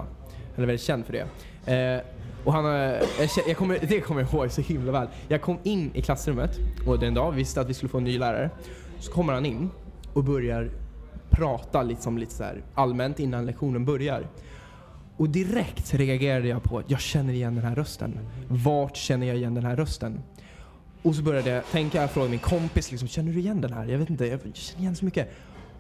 Han 0.56 0.64
är 0.64 0.68
väldigt 0.68 0.82
känd 0.86 1.06
för 1.06 1.14
det. 1.66 1.74
Eh, 1.74 2.02
och 2.46 2.54
han 2.54 2.66
har, 2.66 3.00
jag, 3.48 3.58
kommer, 3.58 3.80
det 3.88 4.02
kommer 4.02 4.22
jag 4.22 4.34
ihåg 4.34 4.52
så 4.52 4.62
himla 4.62 4.92
väl. 4.92 5.08
Jag 5.28 5.42
kom 5.42 5.58
in 5.64 5.92
i 5.94 6.02
klassrummet 6.02 6.60
och 6.88 7.00
den 7.00 7.14
dag 7.14 7.32
visste 7.32 7.62
att 7.62 7.70
vi 7.70 7.74
skulle 7.74 7.90
få 7.90 7.98
en 7.98 8.04
ny 8.04 8.18
lärare. 8.20 8.50
Så 9.00 9.12
kommer 9.12 9.34
han 9.34 9.46
in 9.46 9.70
och 10.14 10.24
börjar 10.24 10.70
prata 11.30 11.84
liksom 11.84 12.18
lite 12.18 12.34
så 12.34 12.44
här 12.44 12.62
allmänt 12.76 13.20
innan 13.20 13.46
lektionen 13.46 13.86
börjar. 13.86 14.28
Och 15.18 15.30
direkt 15.30 15.94
reagerade 15.94 16.48
jag 16.48 16.64
på 16.64 16.80
att 16.80 16.92
jag 16.92 17.00
känner 17.00 17.34
igen 17.34 17.56
den 17.56 17.64
här 17.64 17.76
rösten. 17.76 18.20
Vart 18.48 18.98
känner 18.98 19.28
jag 19.28 19.38
igen 19.38 19.54
den 19.54 19.66
här 19.66 19.76
rösten? 19.76 20.22
Och 21.02 21.16
så 21.16 21.22
började 21.22 21.50
jag 21.50 21.66
tänka, 21.72 22.02
jag 22.02 22.12
frågade 22.12 22.32
min 22.32 22.40
kompis 22.40 22.92
liksom, 22.92 23.08
känner 23.08 23.34
du 23.34 23.40
igen 23.40 23.62
den 23.62 23.74
här? 23.74 23.86
Jag 23.86 23.98
vet 23.98 24.10
inte, 24.10 24.26
jag 24.26 24.40
känner 24.54 24.82
igen 24.82 24.96
så 24.96 25.06
mycket. 25.06 25.34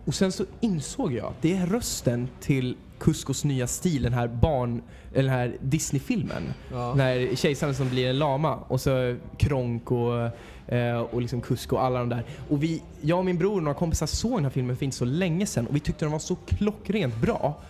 Och 0.05 0.15
sen 0.15 0.31
så 0.31 0.45
insåg 0.61 1.13
jag 1.13 1.25
att 1.25 1.41
det 1.41 1.57
är 1.57 1.65
rösten 1.65 2.27
till 2.39 2.75
Kuskos 2.99 3.43
nya 3.43 3.67
stil, 3.67 4.03
den 4.03 4.13
här 4.13 4.27
barn, 4.27 4.81
eller 5.13 5.29
den 5.29 5.39
här 5.39 5.57
Disney-filmen. 5.61 6.53
Ja. 6.71 6.93
När 6.93 7.35
kejsaren 7.35 7.75
som 7.75 7.89
blir 7.89 8.09
en 8.09 8.19
lama 8.19 8.55
och 8.55 8.81
så 8.81 9.15
Kronk 9.37 9.91
och, 9.91 10.29
eh, 10.73 10.99
och 10.99 11.21
liksom 11.21 11.41
Kusko 11.41 11.75
och 11.75 11.83
alla 11.83 11.99
de 11.99 12.09
där. 12.09 12.23
Och 12.49 12.63
vi, 12.63 12.83
jag 13.01 13.19
och 13.19 13.25
min 13.25 13.37
bror 13.37 13.55
och 13.55 13.63
några 13.63 13.77
kompisar 13.77 14.05
såg 14.05 14.31
den 14.31 14.43
här 14.43 14.51
filmen 14.51 14.77
för 14.77 14.85
inte 14.85 14.97
så 14.97 15.05
länge 15.05 15.45
sedan 15.45 15.67
och 15.67 15.75
vi 15.75 15.79
tyckte 15.79 16.05
den 16.05 16.11
var 16.11 16.19
så 16.19 16.35
klockrent 16.35 17.15
bra. 17.21 17.61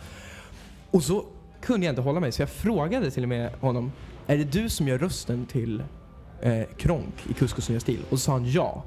Och 0.91 1.03
så 1.03 1.25
kunde 1.67 1.85
jag 1.85 1.91
inte 1.91 2.01
hålla 2.01 2.19
mig 2.19 2.31
så 2.31 2.41
jag 2.41 2.49
frågade 2.49 3.11
till 3.11 3.23
och 3.23 3.29
med 3.29 3.51
honom, 3.61 3.91
är 4.27 4.37
det 4.37 4.43
du 4.43 4.69
som 4.69 4.87
gör 4.87 4.97
rösten 4.97 5.45
till 5.45 5.83
eh, 6.41 6.61
Kronk 6.77 7.13
i 7.29 7.33
Kuskos 7.33 7.69
nya 7.69 7.79
stil? 7.79 7.99
Och 8.09 8.19
så 8.19 8.23
sa 8.23 8.31
han 8.31 8.51
ja. 8.51 8.83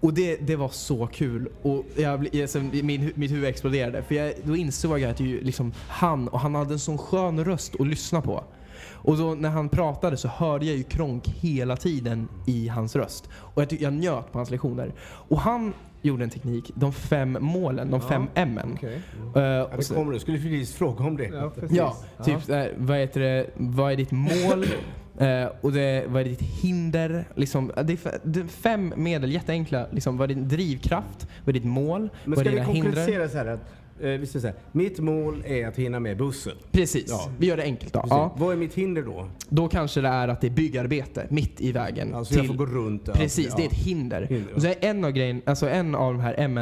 Och 0.00 0.14
det, 0.14 0.36
det 0.36 0.56
var 0.56 0.68
så 0.68 1.06
kul. 1.06 1.48
Och 1.62 1.84
jag, 1.96 2.36
alltså, 2.40 2.60
min, 2.60 3.12
mitt 3.14 3.30
huvud 3.30 3.44
exploderade. 3.44 4.02
För 4.02 4.14
jag, 4.14 4.34
då 4.42 4.56
insåg 4.56 5.00
jag 5.00 5.10
att 5.10 5.16
det 5.16 5.24
ju 5.24 5.40
liksom 5.40 5.72
han, 5.88 6.28
och 6.28 6.40
han 6.40 6.54
hade 6.54 6.72
en 6.72 6.78
sån 6.78 6.98
skön 6.98 7.44
röst 7.44 7.80
att 7.80 7.86
lyssna 7.86 8.20
på. 8.20 8.44
Och 8.90 9.16
då 9.16 9.34
när 9.34 9.50
han 9.50 9.68
pratade 9.68 10.16
så 10.16 10.28
hörde 10.28 10.66
jag 10.66 10.76
ju 10.76 10.82
Kronk 10.82 11.28
hela 11.28 11.76
tiden 11.76 12.28
i 12.46 12.68
hans 12.68 12.96
röst. 12.96 13.28
Och 13.34 13.62
jag, 13.62 13.72
jag 13.72 13.92
njöt 13.92 14.32
på 14.32 14.38
hans 14.38 14.50
lektioner. 14.50 14.92
Och 15.00 15.40
han 15.40 15.72
gjorde 16.06 16.24
en 16.24 16.30
teknik, 16.30 16.70
de 16.74 16.92
fem 16.92 17.36
målen, 17.40 17.90
de 17.90 18.00
Ja, 18.00 18.08
fem 18.08 18.26
M. 18.34 18.60
Okej. 18.74 19.00
Eh, 19.36 19.42
Ja, 19.42 19.64
och 19.64 19.76
det 19.78 19.94
kommer 19.94 20.12
du. 20.12 20.18
Skulle 20.18 20.38
precis 20.38 20.74
fråga 20.74 21.04
om 21.04 21.16
det. 21.16 21.24
Ja, 21.24 21.52
precis. 21.60 21.76
Ja, 21.76 21.96
typ 22.24 22.48
eh, 22.48 22.64
vad 22.76 22.98
heter 22.98 23.20
det, 23.20 23.46
vad 23.56 23.92
är 23.92 23.96
ditt 23.96 24.10
mål? 24.12 24.66
Eh, 25.18 25.48
och 25.60 25.72
det, 25.72 26.04
vad 26.08 26.20
är 26.20 26.24
ditt 26.24 26.42
hinder? 26.42 27.24
Liksom, 27.34 27.70
eh, 27.76 27.84
det, 27.84 27.92
är 28.06 28.18
det 28.24 28.40
är 28.40 28.44
fem 28.44 28.92
medel, 28.96 29.32
jätteenkla. 29.32 29.86
Liksom, 29.90 30.16
vad 30.16 30.30
är 30.30 30.34
din 30.34 30.48
drivkraft? 30.48 31.28
Vad 31.44 31.48
är 31.48 31.52
ditt 31.60 31.64
mål? 31.68 32.00
Men 32.00 32.10
vad 32.24 32.38
ska 32.38 32.48
är 32.48 32.52
vi 32.52 32.60
dina 32.60 32.72
hinder? 32.72 32.90
konkretisera 32.90 33.28
så 33.28 33.36
här 33.38 33.46
att 33.46 33.60
eh, 34.00 34.08
vi 34.08 34.26
säger 34.26 34.40
så 34.40 34.46
här, 34.46 34.56
mitt 34.72 34.98
mål 34.98 35.42
är 35.46 35.66
att 35.66 35.76
hinna 35.76 36.00
med 36.00 36.16
bussen. 36.16 36.52
Precis, 36.72 37.04
Ja. 37.08 37.30
vi 37.38 37.46
gör 37.46 37.56
det 37.56 37.62
enkelt 37.62 37.92
då. 37.92 38.00
Precis. 38.00 38.10
Ja. 38.12 38.34
Vad 38.38 38.52
är 38.52 38.56
mitt 38.56 38.74
hinder 38.74 39.02
då? 39.02 39.28
Då 39.48 39.68
kanske 39.68 40.00
det 40.00 40.08
är 40.08 40.28
att 40.28 40.40
det 40.40 40.46
är 40.46 40.50
byggarbete 40.50 41.26
mitt 41.30 41.60
i 41.60 41.72
vägen. 41.72 42.14
Alltså 42.14 42.34
jag 42.34 42.46
får 42.46 42.54
gå 42.54 42.66
runt. 42.66 43.12
Precis, 43.12 43.46
Ja. 43.50 43.54
det 43.56 43.62
är 43.62 43.66
ett 43.66 43.72
hinder. 43.72 44.22
Hinder, 44.22 44.54
Och 44.54 44.62
så 44.62 44.68
är 44.68 44.74
en 44.80 45.04
av 45.04 45.10
grejen, 45.10 45.42
alltså 45.46 45.68
en 45.68 45.94
av 45.94 46.12
de 46.12 46.20
här 46.20 46.34
M 46.38 46.58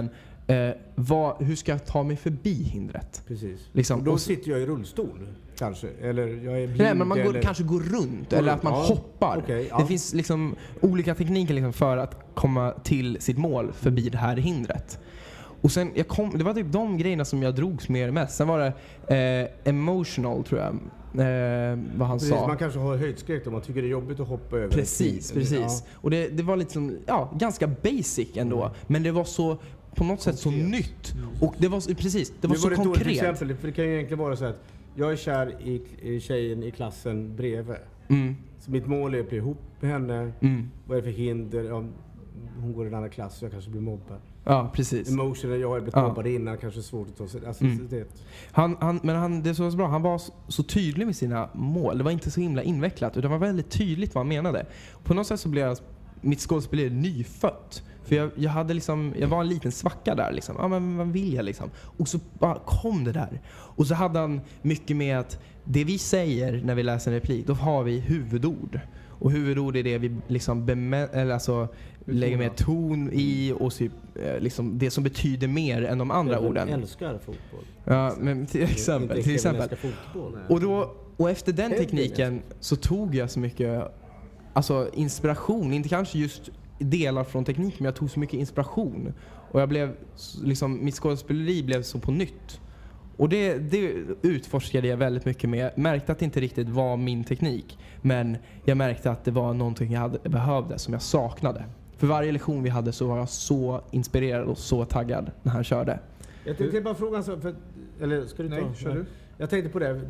eh, 0.46 0.68
vad, 0.94 1.42
hur 1.42 1.56
ska 1.56 1.72
jag 1.72 1.86
ta 1.86 2.02
mig 2.02 2.16
förbi 2.16 2.62
hindret? 2.62 3.22
Precis. 3.28 3.60
Liksom, 3.72 3.98
Och 3.98 4.04
då 4.04 4.12
och 4.12 4.20
så- 4.20 4.26
sitter 4.26 4.50
jag 4.50 4.60
i 4.60 4.66
rullstol 4.66 5.26
kanske. 5.58 5.88
Eller 6.02 6.26
jag 6.26 6.62
är 6.62 6.66
blind. 6.66 6.80
Nej, 6.80 6.94
men 6.94 7.08
man 7.08 7.18
går, 7.18 7.24
eller... 7.30 7.42
kanske 7.42 7.62
går 7.64 7.80
runt 7.80 8.32
eller 8.32 8.52
att 8.52 8.62
man 8.62 8.72
ja. 8.72 8.78
hoppar. 8.80 9.38
Okej, 9.44 9.66
ja. 9.70 9.78
Det 9.78 9.86
finns 9.86 10.14
liksom 10.14 10.54
olika 10.80 11.14
tekniker 11.14 11.54
liksom 11.54 11.72
för 11.72 11.96
att 11.96 12.16
komma 12.34 12.70
till 12.84 13.16
sitt 13.20 13.38
mål 13.38 13.72
förbi 13.72 14.08
det 14.08 14.18
här 14.18 14.36
hindret. 14.36 14.98
Och 15.64 15.70
sen, 15.72 15.90
jag 15.94 16.08
kom, 16.08 16.38
det 16.38 16.44
var 16.44 16.54
typ 16.54 16.72
de 16.72 16.98
grejerna 16.98 17.24
som 17.24 17.42
jag 17.42 17.54
drogs 17.54 17.88
med 17.88 18.12
mest. 18.12 18.36
Sen 18.36 18.48
var 18.48 18.58
det 19.08 19.46
eh, 19.64 19.68
emotional 19.70 20.44
tror 20.44 20.60
jag, 20.60 20.68
eh, 20.72 21.78
vad 21.96 22.08
han 22.08 22.18
Precis, 22.18 22.28
sa. 22.34 22.46
man 22.46 22.56
kanske 22.58 22.78
har 22.78 22.96
höjdskräck 22.96 23.46
om 23.46 23.52
man 23.52 23.62
tycker 23.62 23.82
det 23.82 23.88
är 23.88 23.90
jobbigt 23.90 24.20
att 24.20 24.28
hoppa 24.28 24.56
över 24.56 24.68
Precis, 24.68 25.32
precis. 25.32 25.82
Och 25.94 26.10
det, 26.10 26.28
det 26.28 26.42
var 26.42 26.56
liksom, 26.56 26.96
ja, 27.06 27.32
ganska 27.38 27.66
basic 27.66 28.28
ändå. 28.36 28.70
Men 28.86 29.02
det 29.02 29.10
var 29.12 29.24
så, 29.24 29.56
på 29.94 30.04
något 30.04 30.20
sätt 30.20 30.38
så 30.38 30.50
nytt. 30.50 31.14
Och 31.40 31.54
det 31.58 31.68
var 31.68 31.80
så, 31.80 31.94
precis, 31.94 32.32
det 32.40 32.46
var 32.48 32.54
Nu 32.54 32.60
så 32.60 32.70
ett 32.70 32.76
dåligt 32.76 32.92
konkret. 32.92 33.12
exempel, 33.16 33.56
för 33.56 33.66
det 33.66 33.72
kan 33.72 33.84
ju 33.84 33.94
egentligen 33.94 34.18
vara 34.24 34.36
så 34.36 34.44
att 34.44 34.58
jag 34.94 35.12
är 35.12 35.16
kär 35.16 35.54
i, 35.62 35.82
i 36.02 36.20
tjejen 36.20 36.62
i 36.62 36.70
klassen 36.70 37.36
bredvid. 37.36 37.76
Mm, 38.08 38.36
Så 38.60 38.70
mitt 38.70 38.86
mål 38.86 39.14
är 39.14 39.20
att 39.20 39.28
bli 39.28 39.38
ihop 39.38 39.58
med 39.80 39.90
henne. 39.90 40.32
mm. 40.40 40.70
Vad 40.86 40.98
är 40.98 41.02
det 41.02 41.12
för 41.12 41.18
hinder? 41.18 41.64
Ja, 41.64 41.84
hon 42.60 42.72
går 42.72 42.84
i 42.84 42.88
en 42.88 42.94
annan 42.94 43.10
klass 43.10 43.38
så 43.38 43.44
jag 43.44 43.52
kanske 43.52 43.70
blir 43.70 43.80
mobbad. 43.80 44.20
Ja, 44.44 44.70
precis. 44.74 45.10
Emotionen, 45.10 45.60
jag 45.60 45.68
har 45.68 45.80
blivit 45.80 45.94
Ja. 45.96 46.26
innan, 46.26 46.58
kanske 46.58 46.82
svårt 46.82 47.08
att 47.08 47.16
ta 47.16 47.28
sig... 47.28 47.46
Alltså, 47.46 47.64
Mm. 47.64 47.88
det, 47.90 48.06
Han, 48.52 48.76
han, 48.80 49.00
men 49.02 49.16
han, 49.16 49.42
det 49.42 49.54
som 49.54 49.64
var 49.64 49.70
så 49.70 49.76
bra, 49.76 49.88
han 49.88 50.02
var 50.02 50.18
så, 50.18 50.32
så 50.48 50.62
tydlig 50.62 51.06
med 51.06 51.16
sina 51.16 51.48
mål. 51.54 51.98
Det 51.98 52.04
var 52.04 52.10
inte 52.10 52.30
så 52.30 52.40
himla 52.40 52.62
invecklat, 52.62 53.12
utan 53.16 53.22
det 53.22 53.28
var 53.38 53.46
väldigt 53.46 53.70
tydligt 53.70 54.14
vad 54.14 54.20
han 54.20 54.28
menade. 54.28 54.66
På 55.04 55.14
något 55.14 55.26
sätt 55.26 55.40
så 55.40 55.48
blev 55.48 55.66
jag, 55.66 55.78
mitt 56.20 56.40
skådespeleri 56.40 56.90
nyfött. 56.90 57.82
För 58.04 58.16
jag, 58.16 58.30
jag, 58.36 58.50
hade 58.50 58.74
liksom, 58.74 59.14
jag 59.18 59.28
var 59.28 59.40
en 59.40 59.48
liten 59.48 59.72
svacka 59.72 60.14
där. 60.14 60.32
Liksom. 60.32 60.56
Ja, 60.58 60.68
men 60.68 60.96
vad 60.96 61.06
vill 61.08 61.34
jag 61.34 61.44
liksom? 61.44 61.70
Och 61.96 62.08
så 62.08 62.18
bara 62.38 62.58
kom 62.58 63.04
det 63.04 63.12
där. 63.12 63.40
Och 63.50 63.86
så 63.86 63.94
hade 63.94 64.18
han 64.18 64.40
mycket 64.62 64.96
med 64.96 65.18
att 65.18 65.38
det 65.64 65.84
vi 65.84 65.98
säger 65.98 66.62
när 66.64 66.74
vi 66.74 66.82
läser 66.82 67.10
en 67.10 67.14
replik, 67.20 67.46
då 67.46 67.52
har 67.54 67.82
vi 67.82 67.98
huvudord. 68.00 68.80
Och 69.18 69.30
huvudord 69.30 69.76
är 69.76 69.82
det 69.82 69.98
vi 69.98 70.16
liksom 70.28 70.92
eller 71.12 71.34
alltså 71.34 71.68
lägger 72.04 72.36
mer 72.38 72.48
ton 72.48 73.10
i 73.12 73.54
och 73.58 73.74
typ, 73.74 73.92
eh, 74.14 74.40
liksom 74.40 74.78
det 74.78 74.90
som 74.90 75.04
betyder 75.04 75.48
mer 75.48 75.84
än 75.84 75.98
de 75.98 76.10
andra 76.10 76.34
jag 76.34 76.44
orden. 76.44 76.68
älskar 76.68 77.18
fotboll. 77.18 77.64
Ja, 77.84 78.14
men 78.20 78.46
till 78.46 78.62
exempel. 78.62 79.22
Till 79.22 79.34
exempel. 79.34 79.68
fotboll. 79.76 80.38
Och, 80.48 80.60
då, 80.60 80.94
och 81.16 81.30
efter 81.30 81.52
den 81.52 81.70
tekniken 81.70 82.42
så 82.60 82.76
tog 82.76 83.14
jag 83.14 83.30
så 83.30 83.40
mycket 83.40 83.92
alltså, 84.52 84.88
inspiration. 84.92 85.72
Inte 85.72 85.88
kanske 85.88 86.18
just 86.18 86.50
delar 86.78 87.24
från 87.24 87.44
tekniken, 87.44 87.76
men 87.78 87.84
jag 87.84 87.96
tog 87.96 88.10
så 88.10 88.20
mycket 88.20 88.40
inspiration. 88.40 89.12
Och 89.50 89.60
jag 89.60 89.68
blev, 89.68 89.96
liksom, 90.42 90.84
mitt 90.84 90.94
skådespeleri 90.94 91.62
blev 91.62 91.82
så 91.82 91.98
på 91.98 92.10
nytt. 92.10 92.60
Och 93.16 93.28
det, 93.28 93.58
det 93.58 93.92
utforskade 94.22 94.88
jag 94.88 94.96
väldigt 94.96 95.24
mycket 95.24 95.50
med. 95.50 95.70
Märkte 95.76 96.12
att 96.12 96.18
det 96.18 96.24
inte 96.24 96.40
riktigt 96.40 96.68
var 96.68 96.96
min 96.96 97.24
teknik. 97.24 97.78
Men 98.00 98.36
jag 98.64 98.76
märkte 98.76 99.10
att 99.10 99.24
det 99.24 99.30
var 99.30 99.54
någonting 99.54 99.92
jag 99.92 100.00
hade, 100.00 100.28
behövde, 100.28 100.78
som 100.78 100.92
jag 100.92 101.02
saknade. 101.02 101.64
För 101.96 102.06
varje 102.06 102.32
lektion 102.32 102.62
vi 102.62 102.70
hade 102.70 102.92
så 102.92 103.06
var 103.06 103.18
jag 103.18 103.28
så 103.28 103.80
inspirerad 103.90 104.44
och 104.44 104.58
så 104.58 104.84
taggad 104.84 105.30
när 105.42 105.52
han 105.52 105.64
körde. 105.64 105.98
Jag 106.44 106.58
tänkte 106.58 106.80
bara 106.80 106.94
fråga 106.94 107.16
en 107.16 107.24
sak, 107.24 107.38
eller 108.00 108.26
ska 108.26 108.42
du 108.42 108.48
ta? 108.48 108.54
Nej, 108.54 108.64
kör 108.76 108.94
du. 108.94 109.04
Jag 109.38 109.50
tänkte 109.50 109.70
på 109.70 109.78
det. 109.78 110.00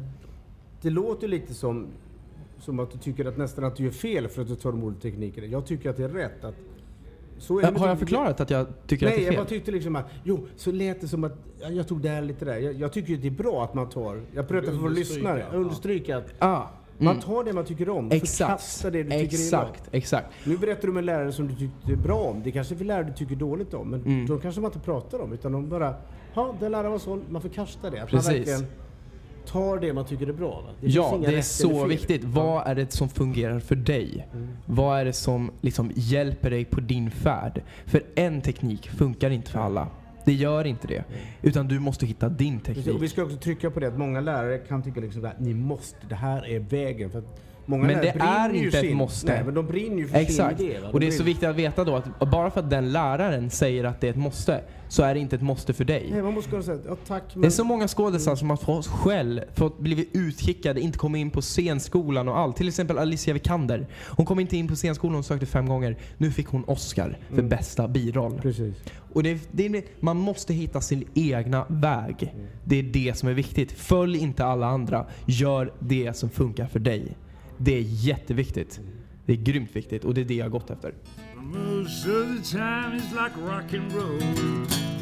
Det 0.80 0.90
låter 0.90 1.28
lite 1.28 1.55
som, 1.55 1.86
som 2.59 2.80
att 2.80 2.90
du 2.90 2.98
tycker 2.98 3.24
att 3.24 3.36
nästan 3.36 3.64
att 3.64 3.76
du 3.76 3.84
gör 3.84 3.90
fel 3.90 4.28
för 4.28 4.42
att 4.42 4.48
du 4.48 4.55
tar 4.55 4.72
emot 4.72 5.02
tekniken. 5.02 5.50
Jag 5.50 5.66
tycker 5.66 5.90
att 5.90 5.96
det 5.96 6.05
är 6.05 6.09
rätt 6.09 6.44
att... 6.44 6.55
Så 7.39 7.59
är 7.59 7.72
det 7.72 7.78
Har 7.78 7.89
jag 7.89 7.99
förklarat 7.99 8.41
att 8.41 8.51
jag 8.51 8.66
tycker 8.87 9.07
Nej, 9.07 9.12
att 9.14 9.16
det 9.18 9.22
är 9.22 9.24
jag 9.26 9.35
fel? 9.35 9.45
bara 9.45 9.49
tyckte 9.49 9.70
liksom 9.70 9.97
att, 9.97 10.07
jo, 10.24 10.47
så 10.57 10.72
lät 10.72 11.01
det 11.01 11.09
som 11.09 11.24
att 11.24 11.32
ja, 11.61 11.68
jag 11.68 11.89
tog 11.89 12.01
där 12.01 12.22
lite 12.22 12.45
där. 12.45 12.59
Jag, 12.59 12.74
jag 12.74 12.93
tycker 12.93 13.14
att 13.14 13.22
det 13.22 13.28
är 13.28 13.30
bra 13.30 13.64
att 13.64 13.74
man 13.74 13.89
tar, 13.89 14.20
jag 14.35 14.47
berättar 14.47 14.72
för 14.72 14.78
våra 14.78 14.91
lyssnare, 14.93 15.47
ja. 15.53 15.57
understryka 15.59 16.16
att 16.16 16.24
Ah, 16.39 16.62
man 16.99 17.20
tar 17.20 17.45
det 17.45 17.53
man 17.53 17.64
tycker 17.64 17.89
om, 17.89 18.11
Exakt. 18.11 18.37
förkastar 18.51 18.91
det 18.91 19.03
du 19.03 19.11
tycker 19.11 19.47
illa 19.49 19.62
om. 19.62 19.68
Exakt, 19.70 19.89
exakt. 19.93 20.26
Nu 20.45 20.57
berättar 20.57 20.87
du 20.89 20.93
med 20.95 21.01
en 21.01 21.07
lärare 21.07 21.32
som 21.32 21.49
du 21.49 21.55
tyckte 21.57 21.97
bra 21.97 22.16
om. 22.18 22.43
Det 22.45 22.51
kanske 22.51 22.74
är 22.74 22.76
för 22.76 22.85
lärare 22.85 23.05
du 23.05 23.12
tycker 23.12 23.37
dåligt 23.37 23.74
om. 23.74 23.89
Men 23.91 24.01
Mm. 24.03 24.26
de 24.26 24.41
kanske 24.41 24.61
man 24.61 24.68
inte 24.72 24.85
pratar 24.85 25.18
om. 25.22 25.32
Utan 25.32 25.53
de 25.53 25.68
bara, 25.68 25.95
ja, 26.35 26.55
den 26.61 26.72
läraren 26.72 26.93
var 26.93 26.99
sån. 26.99 27.22
Man 27.28 27.43
förkastar 27.43 27.91
det. 27.91 28.03
Att 28.03 28.09
Precis. 28.11 28.28
man 28.28 28.37
verkligen 28.37 28.66
tar 29.47 29.78
det 29.78 29.92
man 29.92 30.05
tycker 30.05 30.26
är 30.26 30.32
bra. 30.32 30.64
Det 30.80 30.86
Ja, 30.88 31.18
det 31.26 31.36
är 31.36 31.42
så 31.42 31.86
viktigt. 31.86 32.24
Vad 32.24 32.66
är 32.66 32.74
det 32.74 32.92
som 32.92 33.09
fungerar 33.09 33.61
för 33.61 33.76
dig? 33.76 34.28
Vad 34.66 35.01
är 35.01 35.05
det 35.05 35.12
som 35.12 35.51
liksom 35.61 35.90
hjälper 35.95 36.51
dig 36.51 36.64
på 36.64 36.80
din 36.80 37.11
färd? 37.11 37.62
För 37.86 38.03
en 38.14 38.40
teknik 38.40 38.90
funkar 38.90 39.30
inte 39.30 39.51
för 39.51 39.61
alla. 39.61 39.88
Det 40.24 40.32
gör 40.32 40.64
inte 40.64 40.86
det. 40.86 41.05
Utan 41.42 41.68
du 41.68 41.78
måste 41.78 42.07
hitta 42.07 42.28
din 42.28 42.61
Precis, 42.61 42.86
Och 42.86 42.88
vi 42.88 42.92
teknik. 42.92 43.11
ska 43.11 43.22
också 43.22 43.36
trycka 43.36 43.70
på 43.70 43.80
det 43.80 43.86
att 43.88 43.99
många 43.99 44.20
lärare 44.20 44.59
kan 44.59 44.82
tycka 44.82 45.01
liksom 45.01 45.24
att 45.24 45.40
ni 45.40 45.55
måste, 45.55 45.97
det 46.09 46.14
här 46.14 46.47
är 46.49 46.59
vägen. 46.61 47.11
För 47.11 47.18
att 47.18 47.40
många 47.66 47.86
Men 47.86 48.00
det 48.00 48.08
är 48.08 48.54
inte 48.54 48.78
ett 48.78 48.84
sin, 48.84 48.96
måste. 48.96 49.32
Nej, 49.32 49.44
men 49.44 49.54
de 49.54 49.66
brinner 49.66 49.96
ju 49.98 50.08
för 50.08 50.18
Exakt. 50.18 50.58
sin 50.58 50.66
idé. 50.68 50.78
De 50.80 50.86
Och 50.86 51.00
det 51.00 51.06
är 51.06 51.10
så 51.10 51.22
viktigt 51.22 51.48
att 51.48 51.56
veta 51.56 51.84
då 51.84 51.96
att 51.96 52.30
bara 52.30 52.50
för 52.50 52.60
att 52.60 52.70
den 52.70 52.92
läraren 52.92 53.50
säger 53.50 53.84
att 53.84 54.00
det 54.00 54.06
är 54.06 54.10
ett 54.10 54.16
måste, 54.16 54.60
så 54.88 55.02
är 55.02 55.14
det 55.14 55.20
inte 55.20 55.36
ett 55.36 55.42
måste 55.42 55.72
för 55.72 55.84
dig. 55.84 56.08
Nej, 56.12 56.22
man 56.22 56.34
måste 56.34 56.50
kunna 56.50 56.62
säga, 56.62 56.78
ja 56.88 56.96
tack 57.06 57.22
men... 57.32 57.40
Det 57.42 57.48
är 57.48 57.50
så 57.50 57.64
många 57.64 57.88
skådespelare 57.88 58.36
som 58.38 58.50
har 58.50 58.56
fått 58.56 58.86
skäll 58.86 59.40
för 59.54 59.66
att 59.66 59.78
blivit 59.78 60.10
utkickade, 60.12 60.80
inte 60.80 60.98
kommit 60.98 61.20
in 61.20 61.30
på 61.30 61.42
scenskolan 61.42 62.28
och 62.28 62.38
allt. 62.38 62.56
Till 62.56 62.68
exempel 62.68 62.98
Alicia 62.98 63.34
Vikander. 63.34 63.86
Hon 64.08 64.26
kom 64.26 64.40
inte 64.40 64.56
in 64.56 64.68
på 64.68 64.76
scenskolan 64.76 65.18
och 65.18 65.24
sökte 65.24 65.46
fem 65.46 65.66
gånger. 65.68 65.96
Nu 66.18 66.30
fick 66.30 66.46
hon 66.46 66.64
Oscar 66.64 67.18
för 67.28 67.34
Mm. 67.34 67.48
bästa 67.48 67.88
biroll. 67.88 68.38
Precis. 68.42 68.74
Och 69.12 69.22
det, 69.22 69.48
det, 69.52 69.66
är- 69.66 69.82
man 70.00 70.16
måste 70.16 70.54
hitta 70.54 70.80
sin 70.80 71.04
egna 71.14 71.64
väg. 71.68 72.34
Det 72.64 72.76
är 72.78 72.82
det 72.82 73.16
som 73.16 73.28
är 73.28 73.32
viktigt. 73.32 73.72
Följ 73.72 74.18
inte 74.18 74.44
alla 74.44 74.66
andra. 74.66 75.06
Gör 75.26 75.72
det 75.78 76.16
som 76.16 76.30
funkar 76.30 76.66
för 76.66 76.78
dig. 76.78 77.16
Det 77.59 77.78
är 77.78 77.82
jätteviktigt. 77.82 78.80
Det 79.26 79.32
är 79.32 79.36
grymt 79.36 79.76
viktigt 79.76 80.05
och 80.05 80.14
det 80.14 80.20
är 80.20 80.24
det 80.24 80.34
jag 80.34 80.44
har 80.44 80.50
gått 80.50 80.70
efter. 80.70 80.94
Most 81.36 82.07
of 82.07 82.26
the 82.26 82.57
time 82.57 82.96
it's 82.96 83.11
like 83.12 83.40
rock 83.40 83.74
and 83.74 83.92
roll. 83.92 84.22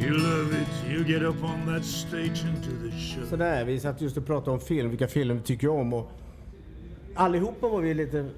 You 0.01 0.11
love 0.11 0.63
it, 0.63 0.93
you 0.93 1.05
get 1.05 1.23
up 1.23 1.45
on 1.45 1.75
that 1.75 1.85
stage 1.85 2.45
and 2.45 2.57
do 2.57 2.91
the 2.91 2.97
show. 2.97 3.27
Sådär, 3.31 3.65
vi 3.65 3.81
satt 3.81 4.01
just 4.01 4.17
och 4.17 4.27
pratade 4.27 4.51
om 4.51 4.61
film, 4.61 4.91
vilka 4.91 5.09
filmer 5.09 5.35
vi 5.35 5.41
tycker 5.41 5.69
om 5.69 5.93
och 5.93 6.11
allihopa 7.15 7.69
var 7.69 7.81
vi 7.81 7.95
lite... 7.95 8.29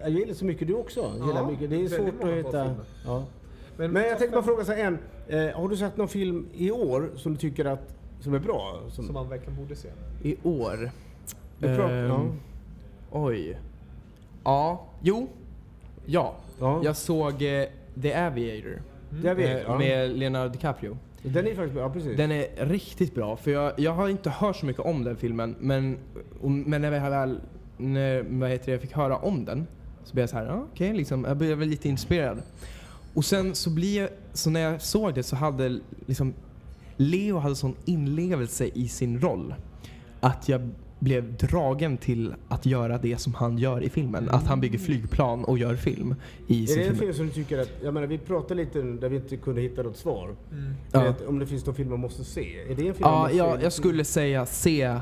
Jag 0.00 0.10
gillar 0.10 0.34
så 0.34 0.44
mycket 0.44 0.68
du 0.68 0.74
också. 0.74 1.00
Ja, 1.18 1.26
gillar 1.26 1.50
mycket. 1.50 1.70
Det 1.70 1.84
är 1.84 1.88
svårt 1.88 2.24
att 2.24 2.30
hitta... 2.30 2.74
Ja. 3.04 3.24
Men 3.76 3.94
jag 3.94 4.18
tänkte 4.18 4.30
bara 4.30 4.42
fråga 4.42 4.64
så 4.64 4.72
här 4.72 4.84
en. 4.84 4.98
Eh, 5.28 5.60
har 5.60 5.68
du 5.68 5.76
sett 5.76 5.96
någon 5.96 6.08
film 6.08 6.46
i 6.54 6.70
år 6.70 7.10
som 7.16 7.32
du 7.32 7.38
tycker 7.38 7.64
att, 7.64 7.94
som 8.20 8.34
är 8.34 8.38
bra? 8.38 8.80
Som, 8.90 9.04
Som 9.04 9.14
man 9.14 9.28
verkligen 9.28 9.56
borde 9.56 9.76
se. 9.76 9.88
I 10.22 10.36
år? 10.42 10.90
du 11.58 11.76
pratar, 11.76 11.94
ja. 11.94 12.26
Oj. 13.10 13.58
Ja, 14.44 14.86
jo. 15.02 15.28
Ja. 16.06 16.34
Ja. 16.60 16.80
Jag 16.84 16.96
såg 16.96 17.42
eh, 17.42 17.64
The 18.02 18.14
Aviator. 18.14 18.82
Jag 19.24 19.34
vet. 19.34 19.48
eh, 19.56 19.62
ja. 19.66 19.78
Med 19.78 20.10
Leonardo 20.10 20.52
DiCaprio. 20.52 20.96
Den 21.22 21.46
är 21.46 21.54
faktiskt 21.54 21.74
bra, 21.74 21.82
ja, 21.82 21.90
precis. 21.90 22.16
Den 22.16 22.32
är 22.32 22.66
riktigt 22.66 23.14
bra, 23.14 23.36
för 23.36 23.50
jag, 23.50 23.72
jag 23.80 23.92
har 23.92 24.08
inte 24.08 24.30
hört 24.30 24.56
så 24.56 24.66
mycket 24.66 24.82
om 24.82 25.04
den 25.04 25.16
filmen, 25.16 25.56
men, 25.60 25.98
och, 26.40 26.50
men 26.50 26.82
när, 26.82 26.92
jag 26.92 27.10
väl, 27.10 27.40
när 27.76 28.22
vad 28.28 28.50
heter 28.50 28.66
det, 28.66 28.72
jag 28.72 28.80
fick 28.80 28.92
höra 28.92 29.16
om 29.16 29.44
den 29.44 29.66
så 30.04 30.12
blev 30.14 30.22
jag 30.22 30.30
så 30.30 30.36
här, 30.36 30.46
ja, 30.46 30.66
okej, 30.72 30.92
liksom, 30.94 31.24
jag 31.24 31.36
blev 31.36 31.60
lite 31.60 31.88
inspirerad. 31.88 32.42
Och 33.14 33.24
sen 33.24 33.54
så 33.54 33.70
blir 33.70 34.00
jag, 34.00 34.08
så 34.32 34.50
när 34.50 34.60
jag 34.60 34.82
såg 34.82 35.14
det 35.14 35.22
så 35.22 35.36
hade 35.36 35.80
liksom, 36.06 36.34
Leo 36.96 37.38
hade 37.38 37.54
sån 37.56 37.74
inlevelse 37.84 38.66
i 38.74 38.88
sin 38.88 39.20
roll 39.20 39.54
att 40.20 40.48
jag 40.48 40.70
blev 41.00 41.36
dragen 41.36 41.96
till 41.96 42.34
att 42.48 42.66
göra 42.66 42.98
det 42.98 43.20
som 43.20 43.34
han 43.34 43.58
gör 43.58 43.82
i 43.82 43.90
filmen. 43.90 44.28
Att 44.30 44.46
han 44.46 44.60
bygger 44.60 44.78
flygplan 44.78 45.44
och 45.44 45.58
gör 45.58 45.76
film 45.76 46.14
i 46.46 46.62
är 46.62 46.66
sin 46.66 46.78
det 46.78 46.84
en 46.88 46.96
film. 46.96 47.14
som 47.14 47.26
du 47.26 47.32
tycker 47.32 47.58
att, 47.58 47.68
jag 47.84 47.94
menar 47.94 48.06
vi 48.06 48.18
pratade 48.18 48.54
lite 48.54 48.82
där 48.82 49.08
vi 49.08 49.16
inte 49.16 49.36
kunde 49.36 49.60
hitta 49.60 49.82
något 49.82 49.96
svar. 49.96 50.36
Ja. 50.92 51.02
Vet, 51.02 51.26
om 51.26 51.38
det 51.38 51.46
finns 51.46 51.66
någon 51.66 51.74
film 51.74 51.90
man 51.90 52.00
måste 52.00 52.24
se. 52.24 52.60
Är 52.60 52.66
det 52.66 52.70
en 52.72 52.76
film 52.76 52.86
man 53.00 53.12
Ja, 53.12 53.22
måste 53.22 53.36
jag, 53.36 53.58
se? 53.58 53.62
jag 53.64 53.72
skulle 53.72 54.04
säga 54.04 54.46
se, 54.46 54.82
eh, 54.82 55.00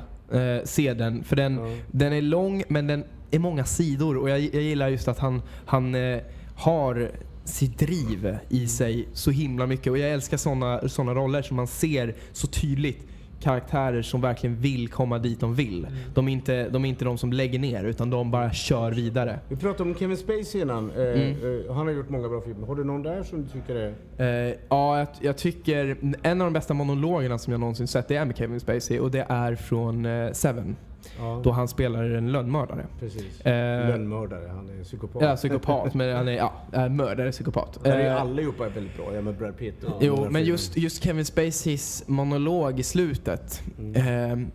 se 0.64 0.94
den. 0.94 1.24
För 1.24 1.36
den, 1.36 1.55
Ja. 1.59 1.76
den 1.90 2.12
är 2.12 2.22
lång 2.22 2.62
men 2.68 2.86
den 2.86 3.05
är 3.30 3.38
många 3.38 3.64
sidor 3.64 4.16
och 4.16 4.30
jag, 4.30 4.40
jag 4.40 4.62
gillar 4.62 4.88
just 4.88 5.09
att 5.09 5.18
han, 5.18 5.42
han 5.66 5.94
eh, 5.94 6.18
har 6.55 7.11
sitt 7.44 7.78
driv 7.78 8.36
i 8.49 8.68
sig 8.68 9.09
så 9.12 9.30
himla 9.30 9.66
mycket. 9.66 9.90
Och 9.90 9.99
jag 9.99 10.11
älskar 10.11 10.36
såna, 10.36 10.88
såna 10.88 11.14
roller 11.14 11.42
som 11.42 11.57
man 11.57 11.66
ser 11.66 12.14
så 12.32 12.46
tydligt 12.46 13.07
karaktärer 13.41 14.03
som 14.03 14.20
verkligen 14.20 14.57
vill 14.57 14.89
komma 14.89 15.18
dit 15.18 15.41
de 15.41 15.55
vill. 15.55 15.86
De, 16.14 16.28
är 16.28 16.32
inte, 16.32 16.68
de 16.68 16.84
är 16.84 16.89
inte 16.89 17.05
de 17.05 17.18
som 17.18 17.32
lägger 17.32 17.59
ner 17.59 17.84
utan 17.84 18.11
de 18.11 18.30
bara 18.30 18.53
kör 18.53 18.93
vidare. 18.93 19.39
Vi 19.49 19.57
pratade 19.57 19.91
om 19.91 19.97
Kevin 19.97 20.16
Spacey 20.16 20.61
innan. 20.61 20.91
Eh, 20.91 20.97
Mm. 20.97 21.30
eh, 21.68 21.74
han 21.74 21.86
har 21.86 21.95
gjort 21.95 22.09
många 22.09 22.28
bra 22.28 22.41
filmer. 22.41 22.66
Har 22.66 22.74
du 22.76 22.84
någon 22.84 23.03
där 23.03 23.22
som 23.22 23.43
du 23.43 23.49
tycker 23.49 23.74
är... 23.74 24.49
Eh, 24.49 24.55
ja, 24.68 24.99
jag, 24.99 25.09
jag 25.20 25.36
tycker 25.39 25.97
en 26.22 26.41
av 26.41 26.47
de 26.47 26.53
bästa 26.53 26.74
monologerna 26.74 27.39
som 27.39 27.51
jag 27.53 27.61
någonsin 27.61 27.86
sett 27.89 28.09
det 28.09 28.16
är 28.16 28.24
med 28.24 28.36
Kevin 28.36 28.61
Spacey 28.61 28.99
och 28.99 29.11
det 29.11 29.26
är 29.28 29.55
från 29.55 30.07
eh, 30.07 30.32
Seven. 30.32 30.76
Ja, 31.18 31.40
Då 31.44 31.51
han 31.51 31.68
spelar 31.68 32.05
en 32.05 32.32
lönnmördare. 32.32 32.86
precis. 33.01 33.40
Eh, 33.40 33.88
Lönnmördare, 33.88 34.49
han 34.49 34.70
är 34.80 34.84
psykopat. 34.84 35.22
Ja, 35.22 35.36
psykopat. 35.36 35.94
men 35.94 36.16
han 36.16 36.28
är 36.28 36.32
ja, 36.32 36.88
mördare, 36.88 37.32
psykopat. 37.32 37.78
Där 37.84 37.92
är 37.92 38.01
ju 38.01 38.07
Eh, 38.07 38.20
allihopa 38.22 38.66
är 38.66 38.70
väldigt 38.70 38.96
bra. 38.96 39.14
Ja, 39.14 39.20
med 39.20 39.34
Brad 39.34 39.57
Pitt 39.57 39.84
och... 39.84 39.92
Jo, 40.01 40.26
men 40.30 40.44
just, 40.44 40.76
just 40.76 41.03
Kevin 41.05 41.24
Spaceys 41.24 42.05
monolog 42.07 42.80
i 42.80 42.82
slutet. 42.82 43.62
Mm. 43.78 44.30
Eh, 44.42 44.49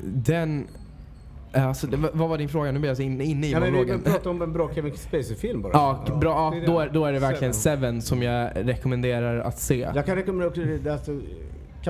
den... 0.00 0.66
Alltså, 1.52 1.86
vad 2.12 2.28
var 2.28 2.38
din 2.38 2.48
fråga? 2.48 2.72
Nu 2.72 2.78
blir 2.78 2.90
jag 2.90 2.96
så 2.96 3.02
inne, 3.02 3.24
inne 3.24 3.46
i 3.46 3.50
Ja, 3.50 3.60
men 3.60 3.72
vi 3.72 3.78
monologen. 3.78 4.02
pratar 4.02 4.30
om 4.30 4.42
en 4.42 4.52
bra 4.52 4.70
Kevin 4.74 4.96
Spacey-film 4.96 5.62
bara. 5.62 5.72
Ja, 5.72 6.04
bra. 6.20 6.50
det 6.50 6.56
är 6.56 6.60
Ja, 6.60 6.66
då, 6.66 6.78
är, 6.80 6.88
då 6.88 7.04
är 7.04 7.12
det 7.12 7.18
verkligen 7.18 7.54
Seven. 7.54 7.78
Seven 7.80 8.02
som 8.02 8.22
jag 8.22 8.50
rekommenderar 8.54 9.40
att 9.40 9.58
se. 9.58 9.88
Jag 9.94 10.06
kan 10.06 10.16
rekommendera 10.16 10.48
också 10.48 10.90
alltså, 10.90 11.20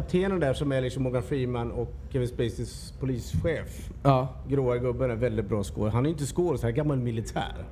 kaptenen 0.03 0.41
där 0.41 0.53
som 0.55 0.73
är 0.73 0.81
liksom 0.81 1.03
Morgan 1.03 1.23
Freeman 1.23 1.73
och 1.73 1.93
Kevin 2.13 2.29
Spaceys 2.29 2.95
polischef. 3.01 3.91
Ja. 4.03 4.29
Gråa 4.49 4.77
gubben 4.79 5.11
är 5.11 5.15
väldigt 5.17 5.49
bra 5.49 5.57
skådespelare. 5.63 5.91
Han 5.91 6.07
är 6.07 6.11
inte 6.11 6.25
skådespelare, 6.27 6.61
han 6.61 6.73
är 6.73 6.77
gammal 6.77 6.99
militär. 6.99 7.65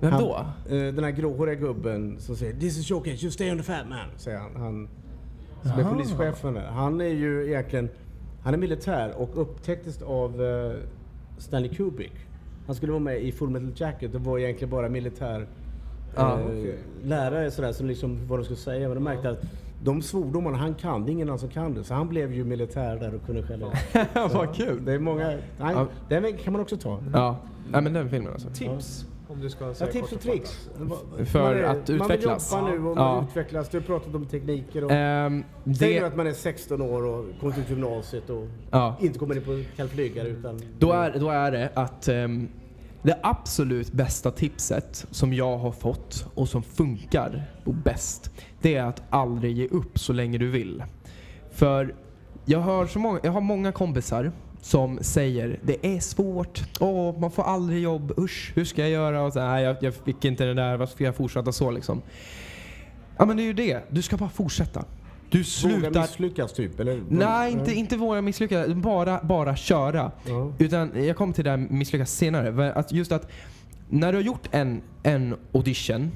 Vem 0.00 0.12
Han- 0.12 0.22
då? 0.22 0.36
Eh, 0.68 0.94
den 0.94 1.04
här 1.04 1.10
gråhåriga 1.10 1.54
gubben 1.54 2.16
som 2.20 2.36
säger 2.36 2.52
“This 2.52 2.78
is 2.78 2.90
your 2.90 3.04
case, 3.04 3.24
you 3.24 3.30
stay 3.30 3.50
on 3.50 3.56
the 3.58 3.62
fat 3.64 3.88
man”, 3.88 3.98
säger 4.16 4.38
han. 4.38 4.56
han 4.56 4.88
som 5.62 5.70
är 5.70 5.80
Aha. 5.84 5.90
polischefen 5.92 6.54
där. 6.54 6.66
Han 6.66 7.00
är 7.00 7.04
ju 7.04 7.46
egentligen, 7.48 7.88
han 8.42 8.54
är 8.54 8.58
militär 8.58 9.12
och 9.16 9.30
upptäcktes 9.42 10.02
av 10.02 10.42
eh, 10.44 10.72
Stanley 11.38 11.74
Kubrick. 11.74 12.14
Han 12.66 12.74
skulle 12.74 12.92
vara 12.92 13.02
med 13.02 13.22
i 13.22 13.32
Full 13.32 13.50
Metal 13.50 13.72
Jacket 13.76 14.14
och 14.14 14.20
var 14.20 14.38
egentligen 14.38 14.70
bara 14.70 14.88
militär 14.88 15.46
Ja, 16.16 16.38
eh, 16.40 16.46
okej. 16.46 16.78
lärare 17.02 17.50
sådär, 17.50 17.72
som 17.72 17.86
liksom 17.86 18.26
vad 18.26 18.38
de 18.38 18.44
skulle 18.44 18.56
säga. 18.56 18.88
Men 18.88 18.94
de 18.94 19.04
märkte 19.04 19.30
att 19.30 19.42
de 19.82 20.02
svordomarna 20.02 20.56
han 20.58 20.74
kan, 20.74 21.04
det 21.04 21.10
är 21.10 21.12
ingen 21.12 21.28
annan 21.28 21.38
som 21.38 21.48
kan 21.48 21.74
det. 21.74 21.84
Så 21.84 21.94
han 21.94 22.08
blev 22.08 22.32
ju 22.32 22.44
militär 22.44 22.96
där 22.96 23.14
och 23.14 23.26
kunde 23.26 23.42
skälla. 23.42 23.66
Vad 24.34 24.54
kul. 24.54 24.84
Det 24.84 24.92
är 24.92 24.98
många, 24.98 25.26
nej, 25.26 25.40
Ja. 25.58 25.86
den 26.08 26.22
vägen 26.22 26.38
kan 26.38 26.52
man 26.52 26.62
också 26.62 26.76
ta. 26.76 27.00
Ja. 27.12 27.36
ja, 27.72 27.80
men 27.80 27.92
den 27.92 28.10
filmen 28.10 28.32
alltså. 28.32 28.48
Tips? 28.50 29.04
Om 29.30 29.40
du 29.40 29.50
ska 29.50 29.64
Ja, 29.66 29.74
säga 29.74 29.92
tips 29.92 30.10
kort 30.10 30.12
och 30.18 30.20
tricks. 30.22 30.68
För 31.24 31.54
är- 31.54 31.62
att 31.64 31.90
utvecklas. 31.90 32.52
Man 32.52 32.64
vill 32.64 32.74
jobba 32.74 32.84
nu 32.84 32.88
och 32.90 32.98
Ja. 32.98 33.14
man 33.14 33.24
utvecklas. 33.24 33.68
Du 33.68 33.76
har 33.78 33.82
pratat 33.82 34.14
om 34.14 34.26
tekniker 34.26 34.84
och... 34.84 34.90
Ehm, 34.90 35.44
Säg 35.78 36.00
nu 36.00 36.06
att 36.06 36.16
man 36.16 36.26
är 36.26 36.32
16 36.32 36.82
år 36.82 37.02
och 37.04 37.24
kommer 37.40 37.52
till 37.54 37.64
gymnasiet 37.68 38.30
och 38.30 38.46
ja. 38.70 38.96
inte 39.00 39.18
kommer 39.18 39.36
in 39.36 39.42
på 39.44 39.62
kalflygare 39.76 40.28
utan... 40.28 40.60
Då 40.78 40.92
är, 40.92 41.18
då 41.18 41.28
är 41.30 41.50
det 41.50 41.70
att 41.74 42.08
ehm, 42.08 42.48
det 43.02 43.18
absolut 43.22 43.92
bästa 43.92 44.30
tipset 44.30 45.06
som 45.10 45.32
jag 45.32 45.58
har 45.58 45.72
fått 45.72 46.26
och 46.34 46.48
som 46.48 46.62
funkar 46.62 47.50
och 47.64 47.74
bäst, 47.74 48.30
det 48.60 48.74
är 48.74 48.84
att 48.84 49.02
aldrig 49.10 49.56
ge 49.56 49.68
upp 49.68 49.98
så 49.98 50.12
länge 50.12 50.38
du 50.38 50.50
vill. 50.50 50.84
För 51.50 51.94
jag, 52.44 52.60
hör 52.60 52.86
så 52.86 52.98
många, 52.98 53.20
jag 53.22 53.32
har 53.32 53.40
många 53.40 53.72
kompisar 53.72 54.32
som 54.60 54.98
säger 55.02 55.60
det 55.62 55.86
är 55.86 56.00
svårt, 56.00 56.62
åh 56.80 57.18
man 57.18 57.30
får 57.30 57.42
aldrig 57.42 57.82
jobb, 57.82 58.12
usch 58.18 58.52
hur 58.54 58.64
ska 58.64 58.82
jag 58.82 58.90
göra? 58.90 59.22
Och 59.22 59.32
så, 59.32 59.40
Nej 59.40 59.64
jag, 59.64 59.76
jag 59.80 59.94
fick 59.94 60.24
inte 60.24 60.44
det 60.44 60.54
där, 60.54 60.76
varför 60.76 60.94
ska 60.94 61.04
jag 61.04 61.16
fortsätta 61.16 61.52
så 61.52 61.70
liksom? 61.70 62.02
Ja 63.16 63.24
men 63.26 63.36
det 63.36 63.42
är 63.42 63.44
ju 63.44 63.52
det, 63.52 63.80
du 63.90 64.02
ska 64.02 64.16
bara 64.16 64.28
fortsätta. 64.28 64.84
Du 65.30 65.38
Våga 65.38 65.44
slutar 65.44 66.00
misslyckas 66.00 66.52
typ, 66.52 66.80
eller? 66.80 67.02
Nej, 67.08 67.52
inte, 67.52 67.74
inte 67.74 67.96
våga 67.96 68.22
misslyckas. 68.22 68.68
Bara, 68.74 69.20
bara 69.22 69.56
köra. 69.56 70.12
Ja. 70.26 70.52
Utan 70.58 71.04
jag 71.04 71.16
kommer 71.16 71.34
till 71.34 71.44
det 71.44 71.50
här 71.50 71.56
misslyckas 71.56 72.12
senare. 72.12 72.72
Att 72.72 72.92
just 72.92 73.12
att 73.12 73.28
när 73.88 74.12
du 74.12 74.18
har 74.18 74.22
gjort 74.22 74.48
en, 74.50 74.82
en 75.02 75.36
audition 75.52 76.10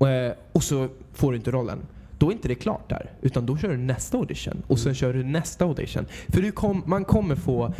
eh, 0.00 0.32
och 0.52 0.62
så 0.62 0.88
får 1.12 1.32
du 1.32 1.36
inte 1.38 1.50
rollen. 1.50 1.78
Då 2.18 2.28
är 2.28 2.32
inte 2.32 2.48
det 2.48 2.54
klart 2.54 2.88
där. 2.88 3.10
Utan 3.22 3.46
då 3.46 3.56
kör 3.56 3.68
du 3.68 3.76
nästa 3.76 4.18
audition 4.18 4.62
och 4.66 4.78
sen 4.78 4.94
kör 4.94 5.12
du 5.12 5.24
nästa 5.24 5.64
audition. 5.64 6.06
För 6.28 6.42
du 6.42 6.52
kom, 6.52 6.82
man 6.86 7.04
kommer 7.04 7.36
få 7.36 7.74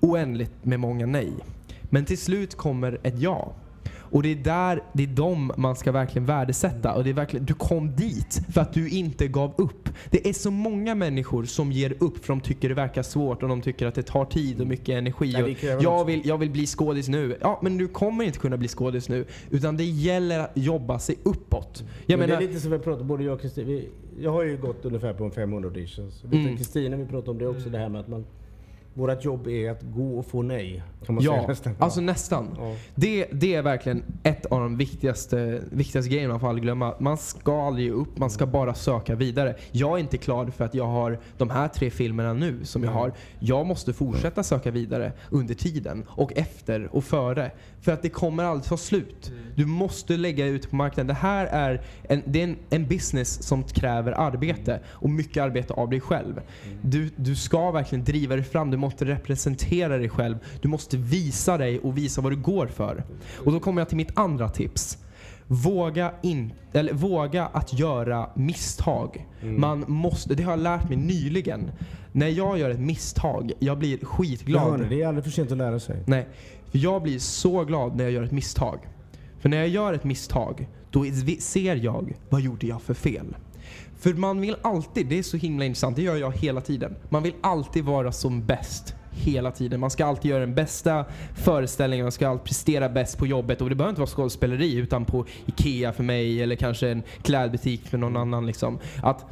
oändligt 0.00 0.52
med 0.62 0.80
många 0.80 1.06
nej. 1.06 1.32
Men 1.82 2.04
till 2.04 2.18
slut 2.18 2.54
kommer 2.54 2.98
ett 3.02 3.18
ja. 3.18 3.52
Och 4.14 4.22
det 4.22 4.28
är 4.28 4.36
där, 4.36 4.82
det 4.92 5.02
är 5.02 5.06
dem 5.06 5.52
man 5.56 5.76
ska 5.76 5.92
verkligen 5.92 6.26
värdesätta. 6.26 6.94
Och 6.94 7.04
det 7.04 7.10
är 7.10 7.14
verkligen, 7.14 7.46
du 7.46 7.54
kom 7.54 7.96
dit 7.96 8.40
för 8.52 8.60
att 8.60 8.72
du 8.72 8.88
inte 8.88 9.28
gav 9.28 9.54
upp. 9.58 9.88
Det 10.10 10.28
är 10.28 10.32
så 10.32 10.50
många 10.50 10.94
människor 10.94 11.44
som 11.44 11.72
ger 11.72 11.94
upp 12.00 12.24
för 12.24 12.28
de 12.28 12.40
tycker 12.40 12.68
det 12.68 12.74
verkar 12.74 13.02
svårt 13.02 13.42
och 13.42 13.48
de 13.48 13.62
tycker 13.62 13.86
att 13.86 13.94
det 13.94 14.02
tar 14.02 14.24
tid 14.24 14.60
och 14.60 14.66
mycket 14.66 14.88
energi. 14.88 15.32
Nej, 15.32 15.42
och 15.76 15.82
jag, 15.82 16.04
vill, 16.04 16.22
jag 16.24 16.38
vill 16.38 16.50
bli 16.50 16.66
skådis 16.66 17.08
nu. 17.08 17.38
Ja, 17.40 17.60
men 17.62 17.78
du 17.78 17.88
kommer 17.88 18.24
inte 18.24 18.38
kunna 18.38 18.56
bli 18.56 18.68
skådis 18.68 19.08
nu. 19.08 19.24
Utan 19.50 19.76
det 19.76 19.84
gäller 19.84 20.38
att 20.38 20.52
jobba 20.54 20.98
sig 20.98 21.16
uppåt. 21.22 21.84
Jag 22.06 22.18
men 22.18 22.28
menar, 22.28 22.40
det 22.40 22.46
är 22.46 22.48
lite 22.48 22.60
som 22.60 22.70
vi 22.70 22.78
pratade 22.78 23.04
både 23.04 23.24
jag 23.24 23.34
och 23.34 23.40
Kristina. 23.40 23.80
Jag 24.18 24.32
har 24.32 24.42
ju 24.42 24.56
gått 24.56 24.84
ungefär 24.84 25.14
på 25.14 25.24
en 25.24 25.30
500 25.30 25.68
auditions. 25.68 26.24
Mm. 26.24 26.56
Kristina 26.56 26.96
vi 26.96 27.06
pratade 27.06 27.30
om 27.30 27.38
det 27.38 27.46
också, 27.46 27.68
det 27.68 27.78
här 27.78 27.88
med 27.88 28.00
att 28.00 28.08
man... 28.08 28.24
Vårat 28.96 29.24
jobb 29.24 29.46
är 29.46 29.70
att 29.70 29.82
gå 29.82 30.18
och 30.18 30.26
få 30.26 30.42
nej. 30.42 30.82
Kan 31.06 31.14
man 31.14 31.24
säga 31.24 31.36
ja, 31.36 31.46
nästan. 31.48 31.76
alltså 31.78 32.00
nästan. 32.00 32.48
Ja. 32.58 32.76
Det, 32.94 33.26
det 33.32 33.54
är 33.54 33.62
verkligen 33.62 34.02
ett 34.22 34.46
av 34.46 34.60
de 34.60 34.76
viktigaste, 34.76 35.62
viktigaste 35.70 36.10
grejerna 36.10 36.32
man 36.32 36.40
får 36.40 36.48
aldrig 36.48 36.62
glömma. 36.62 36.94
Man 36.98 37.16
ska 37.16 37.66
aldrig 37.66 37.86
ge 37.86 37.92
upp, 37.92 38.18
man 38.18 38.30
ska 38.30 38.46
bara 38.46 38.74
söka 38.74 39.14
vidare. 39.14 39.56
Jag 39.72 39.94
är 39.94 39.98
inte 39.98 40.16
klar 40.16 40.46
för 40.46 40.64
att 40.64 40.74
jag 40.74 40.86
har 40.86 41.18
de 41.38 41.50
här 41.50 41.68
tre 41.68 41.90
filmerna 41.90 42.32
nu 42.32 42.64
som 42.64 42.84
jag 42.84 42.90
har. 42.90 43.12
Jag 43.38 43.66
måste 43.66 43.92
fortsätta 43.92 44.42
söka 44.42 44.70
vidare 44.70 45.12
under 45.30 45.54
tiden 45.54 46.04
och 46.08 46.32
efter 46.36 46.88
och 46.92 47.04
före. 47.04 47.50
För 47.84 47.92
att 47.92 48.02
det 48.02 48.08
kommer 48.08 48.44
aldrig 48.44 48.68
ta 48.68 48.76
slut. 48.76 49.32
Du 49.56 49.66
måste 49.66 50.16
lägga 50.16 50.46
ut 50.46 50.70
på 50.70 50.76
marknaden. 50.76 51.06
Det 51.06 51.14
här 51.14 51.46
är 51.46 51.82
en, 52.02 52.22
det 52.26 52.40
är 52.40 52.44
en, 52.44 52.56
en 52.70 52.86
business 52.86 53.42
som 53.42 53.64
kräver 53.64 54.12
arbete 54.12 54.80
och 54.86 55.10
mycket 55.10 55.42
arbete 55.42 55.72
av 55.74 55.90
dig 55.90 56.00
själv. 56.00 56.40
Du, 56.82 57.10
du 57.16 57.36
ska 57.36 57.70
verkligen 57.70 58.04
driva 58.04 58.36
dig 58.36 58.44
fram. 58.44 58.70
Du 58.70 58.76
måste 58.76 59.04
representera 59.04 59.98
dig 59.98 60.08
själv. 60.08 60.36
Du 60.62 60.68
måste 60.68 60.96
visa 60.96 61.58
dig 61.58 61.78
och 61.78 61.98
visa 61.98 62.20
vad 62.20 62.32
du 62.32 62.36
går 62.36 62.66
för. 62.66 63.04
Och 63.44 63.52
då 63.52 63.60
kommer 63.60 63.80
jag 63.80 63.88
till 63.88 63.96
mitt 63.96 64.18
andra 64.18 64.48
tips. 64.48 64.98
Våga, 65.46 66.12
in, 66.22 66.52
eller 66.72 66.92
våga 66.92 67.46
att 67.46 67.78
göra 67.78 68.30
misstag. 68.34 69.26
Man 69.42 69.84
måste, 69.88 70.34
det 70.34 70.42
har 70.42 70.52
jag 70.52 70.60
lärt 70.60 70.88
mig 70.88 70.98
nyligen. 70.98 71.70
När 72.12 72.28
jag 72.28 72.58
gör 72.58 72.70
ett 72.70 72.80
misstag, 72.80 73.52
jag 73.58 73.78
blir 73.78 74.04
skitglad. 74.04 74.80
ni, 74.80 74.88
det 74.88 75.02
är 75.02 75.08
aldrig 75.08 75.24
för 75.24 75.30
sent 75.30 75.52
att 75.52 75.58
lära 75.58 75.80
sig. 75.80 76.02
Nej, 76.06 76.28
jag 76.78 77.02
blir 77.02 77.18
så 77.18 77.64
glad 77.64 77.96
när 77.96 78.04
jag 78.04 78.12
gör 78.12 78.22
ett 78.22 78.32
misstag. 78.32 78.78
För 79.40 79.48
när 79.48 79.56
jag 79.56 79.68
gör 79.68 79.92
ett 79.92 80.04
misstag, 80.04 80.68
då 80.90 81.04
ser 81.38 81.76
jag 81.76 82.16
vad 82.28 82.40
gjorde 82.40 82.66
jag 82.66 82.82
för 82.82 82.94
fel. 82.94 83.36
För 83.98 84.14
man 84.14 84.40
vill 84.40 84.56
alltid, 84.62 85.06
det 85.06 85.18
är 85.18 85.22
så 85.22 85.36
himla 85.36 85.64
intressant, 85.64 85.96
det 85.96 86.02
gör 86.02 86.16
jag 86.16 86.32
hela 86.32 86.60
tiden. 86.60 86.96
Man 87.08 87.22
vill 87.22 87.34
alltid 87.40 87.84
vara 87.84 88.12
som 88.12 88.46
bäst. 88.46 88.94
Hela 89.16 89.50
tiden. 89.50 89.80
Man 89.80 89.90
ska 89.90 90.06
alltid 90.06 90.30
göra 90.30 90.40
den 90.40 90.54
bästa 90.54 91.04
föreställningen, 91.34 92.04
man 92.04 92.12
ska 92.12 92.28
alltid 92.28 92.44
prestera 92.44 92.88
bäst 92.88 93.18
på 93.18 93.26
jobbet. 93.26 93.60
Och 93.60 93.68
det 93.68 93.74
behöver 93.74 93.90
inte 93.90 94.00
vara 94.00 94.10
skådespeleri 94.10 94.74
utan 94.76 95.04
på 95.04 95.26
IKEA 95.46 95.92
för 95.92 96.02
mig 96.02 96.42
eller 96.42 96.56
kanske 96.56 96.88
en 96.88 97.02
klädbutik 97.22 97.86
för 97.86 97.98
någon 97.98 98.16
annan. 98.16 98.46
Liksom. 98.46 98.78
Att 99.02 99.24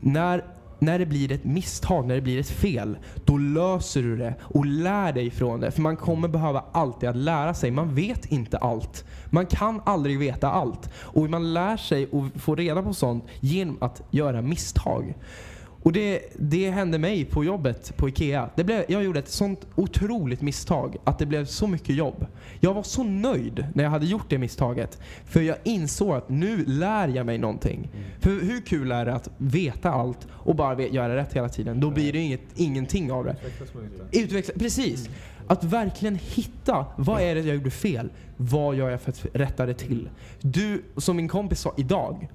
när, 0.00 0.44
när 0.78 0.98
det 0.98 1.06
blir 1.06 1.32
ett 1.32 1.44
misstag, 1.44 2.06
när 2.06 2.14
det 2.14 2.20
blir 2.20 2.40
ett 2.40 2.50
fel, 2.50 2.98
då 3.24 3.38
löser 3.38 4.02
du 4.02 4.16
det 4.16 4.34
och 4.40 4.66
lär 4.66 5.12
dig 5.12 5.30
från 5.30 5.60
det. 5.60 5.70
För 5.70 5.82
man 5.82 5.96
kommer 5.96 6.28
behöva 6.28 6.64
alltid 6.72 7.08
att 7.08 7.16
lära 7.16 7.54
sig. 7.54 7.70
Man 7.70 7.94
vet 7.94 8.26
inte 8.26 8.58
allt. 8.58 9.04
Man 9.30 9.46
kan 9.46 9.80
aldrig 9.84 10.18
veta 10.18 10.50
allt. 10.50 10.90
Och 10.96 11.30
man 11.30 11.54
lär 11.54 11.76
sig 11.76 12.06
och 12.06 12.24
får 12.36 12.56
reda 12.56 12.82
på 12.82 12.94
sånt 12.94 13.24
genom 13.40 13.78
att 13.80 14.02
göra 14.10 14.42
misstag. 14.42 15.14
Och 15.84 15.92
det, 15.92 16.22
det 16.38 16.70
hände 16.70 16.98
mig 16.98 17.24
på 17.24 17.44
jobbet 17.44 17.96
på 17.96 18.08
IKEA. 18.08 18.50
Det 18.54 18.64
blev, 18.64 18.84
jag 18.88 19.04
gjorde 19.04 19.18
ett 19.18 19.28
sånt 19.28 19.66
otroligt 19.74 20.40
misstag 20.40 20.96
att 21.04 21.18
det 21.18 21.26
blev 21.26 21.44
så 21.44 21.66
mycket 21.66 21.96
jobb. 21.96 22.26
Jag 22.60 22.74
var 22.74 22.82
så 22.82 23.02
nöjd 23.02 23.66
när 23.74 23.84
jag 23.84 23.90
hade 23.90 24.06
gjort 24.06 24.26
det 24.28 24.38
misstaget. 24.38 24.98
För 25.24 25.40
jag 25.40 25.56
insåg 25.64 26.16
att 26.16 26.28
nu 26.28 26.64
lär 26.66 27.08
jag 27.08 27.26
mig 27.26 27.38
någonting. 27.38 27.88
För 28.20 28.30
hur 28.30 28.60
kul 28.60 28.92
är 28.92 29.04
det 29.04 29.14
att 29.14 29.30
veta 29.38 29.90
allt 29.90 30.26
och 30.30 30.54
bara 30.54 30.82
göra 30.82 31.16
rätt 31.16 31.32
hela 31.32 31.48
tiden? 31.48 31.80
Då 31.80 31.90
blir 31.90 32.12
det 32.12 32.18
inget, 32.18 32.42
ingenting 32.54 33.12
av 33.12 33.24
det. 33.24 33.36
Utvecklas 34.12 34.58
precis. 34.58 35.08
Att 35.46 35.64
verkligen 35.64 36.18
hitta, 36.22 36.86
vad 36.96 37.20
är 37.20 37.34
det 37.34 37.40
jag 37.40 37.56
gjorde 37.56 37.70
fel? 37.70 38.10
Vad 38.36 38.74
gör 38.74 38.90
jag 38.90 39.00
för 39.00 39.10
att 39.10 39.26
rätta 39.32 39.66
det 39.66 39.74
till? 39.74 40.08
Du, 40.40 40.82
som 40.96 41.16
min 41.16 41.28
kompis 41.28 41.60
sa 41.60 41.74
idag, 41.76 42.28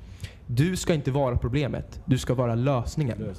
du 0.51 0.75
ska 0.75 0.93
inte 0.93 1.11
vara 1.11 1.37
problemet, 1.37 2.01
du 2.05 2.17
ska 2.17 2.33
vara 2.33 2.55
lösningen. 2.55 3.35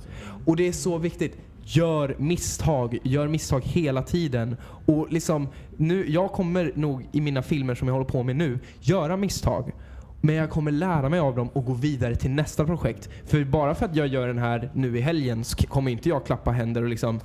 Och 0.46 0.56
det 0.56 0.68
är 0.68 0.72
så 0.72 0.98
viktigt. 0.98 1.36
Gör 1.64 2.16
misstag, 2.18 2.98
gör 3.02 3.28
misstag 3.28 3.60
hela 3.64 4.02
tiden. 4.02 4.56
Och 4.86 5.12
liksom, 5.12 5.48
nu, 5.76 6.10
jag 6.10 6.32
kommer 6.32 6.72
nog 6.74 7.08
i 7.12 7.20
mina 7.20 7.42
filmer 7.42 7.74
som 7.74 7.88
jag 7.88 7.94
håller 7.94 8.06
på 8.06 8.22
med 8.22 8.36
nu, 8.36 8.58
göra 8.80 9.16
misstag. 9.16 9.72
Men 10.20 10.34
jag 10.34 10.50
kommer 10.50 10.70
lära 10.70 11.08
mig 11.08 11.20
av 11.20 11.36
dem 11.36 11.48
och 11.52 11.64
gå 11.64 11.72
vidare 11.72 12.16
till 12.16 12.30
nästa 12.30 12.64
projekt. 12.64 13.08
För 13.26 13.44
bara 13.44 13.74
för 13.74 13.86
att 13.86 13.96
jag 13.96 14.06
gör 14.06 14.26
den 14.26 14.38
här 14.38 14.70
nu 14.74 14.98
i 14.98 15.00
helgen 15.00 15.44
så 15.44 15.66
kommer 15.66 15.90
inte 15.90 16.08
jag 16.08 16.26
klappa 16.26 16.50
händer 16.50 16.82
och 16.82 16.88
liksom 16.88 17.20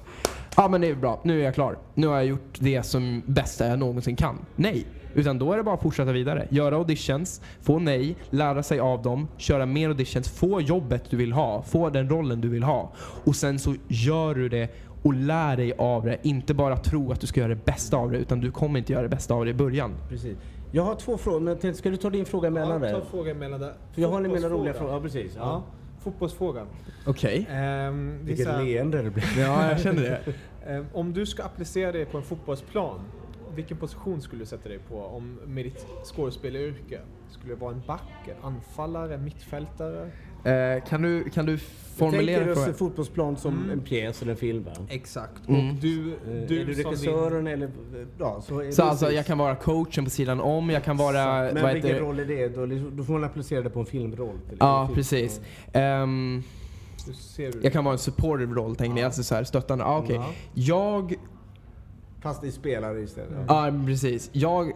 Ja 0.57 0.67
men 0.67 0.81
det 0.81 0.87
är 0.87 0.95
bra, 0.95 1.21
nu 1.23 1.39
är 1.39 1.45
jag 1.45 1.53
klar. 1.53 1.77
Nu 1.93 2.07
har 2.07 2.15
jag 2.15 2.25
gjort 2.25 2.57
det 2.59 2.83
som 2.83 3.21
bästa 3.25 3.67
jag 3.67 3.79
någonsin 3.79 4.15
kan. 4.15 4.37
Nej. 4.55 4.85
Utan 5.13 5.39
då 5.39 5.53
är 5.53 5.57
det 5.57 5.63
bara 5.63 5.75
att 5.75 5.81
fortsätta 5.81 6.11
vidare. 6.11 6.47
Göra 6.49 6.75
auditions, 6.75 7.41
få 7.61 7.79
nej, 7.79 8.15
lära 8.29 8.63
sig 8.63 8.79
av 8.79 9.01
dem, 9.01 9.27
köra 9.37 9.65
mer 9.65 9.89
auditions, 9.89 10.29
få 10.29 10.61
jobbet 10.61 11.03
du 11.09 11.17
vill 11.17 11.33
ha, 11.33 11.61
få 11.61 11.89
den 11.89 12.09
rollen 12.09 12.41
du 12.41 12.49
vill 12.49 12.63
ha. 12.63 12.91
Och 12.97 13.35
sen 13.35 13.59
så 13.59 13.75
gör 13.87 14.35
du 14.35 14.49
det 14.49 14.69
och 15.03 15.13
lär 15.13 15.57
dig 15.57 15.73
av 15.77 16.05
det. 16.05 16.17
Inte 16.23 16.53
bara 16.53 16.77
tro 16.77 17.11
att 17.11 17.21
du 17.21 17.27
ska 17.27 17.39
göra 17.39 17.49
det 17.49 17.65
bästa 17.65 17.97
av 17.97 18.11
det, 18.11 18.17
utan 18.17 18.39
du 18.39 18.51
kommer 18.51 18.79
inte 18.79 18.93
göra 18.93 19.03
det 19.03 19.09
bästa 19.09 19.33
av 19.33 19.45
det 19.45 19.51
i 19.51 19.53
början. 19.53 19.91
Precis. 20.09 20.37
Jag 20.75 20.83
har 20.83 20.95
två 20.95 21.17
frågor, 21.17 21.39
men 21.39 21.75
ska 21.75 21.89
du 21.89 21.97
ta 21.97 22.09
din 22.09 22.25
fråga 22.25 22.47
emellan 22.47 22.81
Ja, 22.81 22.87
där? 22.87 22.99
ta 22.99 23.05
frågan 23.05 23.39
mellan 23.39 23.59
där. 23.59 23.73
För 23.93 24.01
jag 24.01 24.09
har 24.09 24.21
en 24.21 24.31
mina 24.31 24.49
roliga 24.49 24.73
frågor. 24.73 24.93
Ja, 24.93 25.01
precis. 25.01 25.35
Ja. 25.35 25.41
Ja. 25.41 25.63
Fotbollsfrågan. 26.03 26.67
Okej. 27.07 27.47
Ehm, 27.49 28.19
det 28.23 28.31
är 28.31 28.35
Vilket 28.35 28.63
leende 28.65 29.01
det 29.01 29.09
blev. 29.09 29.25
Ja, 29.39 29.69
jag 29.69 29.79
känner 29.79 30.01
det. 30.01 30.19
Ehm, 30.67 30.85
om 30.93 31.13
du 31.13 31.25
ska 31.25 31.43
applicera 31.43 31.91
dig 31.91 32.05
på 32.05 32.17
en 32.17 32.23
fotbollsplan, 32.23 32.99
vilken 33.55 33.77
position 33.77 34.21
skulle 34.21 34.41
du 34.41 34.45
sätta 34.45 34.69
dig 34.69 34.79
på 34.89 34.97
om 35.05 35.39
med 35.45 35.65
ditt 35.65 35.85
skådespelaryrke? 36.03 36.99
Skulle 37.29 37.53
det 37.53 37.59
vara 37.59 37.73
en 37.73 37.81
back, 37.87 38.27
en 38.27 38.43
anfallare, 38.43 39.17
mittfältare? 39.17 40.11
Eh, 40.45 40.83
kan, 40.89 41.01
du, 41.01 41.29
kan 41.29 41.45
du 41.45 41.57
formulera 41.97 42.45
Tänker 42.55 42.69
oss 42.71 42.77
fotbollsplan 42.77 43.37
som 43.37 43.53
Mm. 43.57 43.69
en 43.69 43.79
pjäs 43.81 44.21
eller 44.21 44.31
en 44.31 44.37
film 44.37 44.63
va? 44.63 44.71
Exakt. 44.89 45.47
Mm. 45.47 45.69
Och 45.69 45.75
du, 45.75 46.11
Eh, 46.11 46.15
du 46.47 46.61
är 46.61 46.65
du 46.65 46.73
regissören 46.73 47.47
eller... 47.47 47.69
Ja, 48.19 48.41
så 48.47 48.59
är 48.59 48.71
Så 48.71 48.81
det 48.81 48.87
alltså, 48.89 49.11
jag 49.11 49.25
kan 49.25 49.37
vara 49.37 49.55
coachen 49.55 50.03
på 50.03 50.09
sidan 50.09 50.39
om, 50.41 50.69
jag 50.69 50.83
kan 50.83 50.97
vara... 50.97 51.25
Men 51.53 51.63
vad 51.63 51.73
vilken 51.73 51.91
heter, 51.91 52.03
roll 52.05 52.19
är 52.19 52.25
det? 52.25 52.47
Då, 52.47 52.65
då 52.97 53.03
får 53.03 53.13
man 53.13 53.23
applicera 53.23 53.61
det 53.61 53.69
på 53.69 53.79
en 53.79 53.85
filmroll. 53.85 54.35
till- 54.49 54.57
Ja, 54.59 54.81
en 54.81 54.87
film. 54.87 54.95
precis. 54.95 55.41
Du 57.05 57.11
du 57.51 57.59
jag 57.61 57.73
kan 57.73 57.83
vara 57.83 57.93
en 57.93 57.99
supportive 57.99 58.53
roll, 58.53 58.75
tänker 58.75 58.95
ni? 58.95 59.03
Alltså 59.03 59.23
så 59.23 59.35
här, 59.35 59.43
stöttande. 59.43 59.85
Ah, 59.85 59.97
okej. 59.97 60.15
Ja. 60.15 60.25
Jag... 60.53 61.15
Fast 62.21 62.43
i 62.43 62.51
spelare 62.51 63.01
istället. 63.01 63.37
Ja, 63.47 63.71
precis. 63.85 64.29
Jag... 64.33 64.71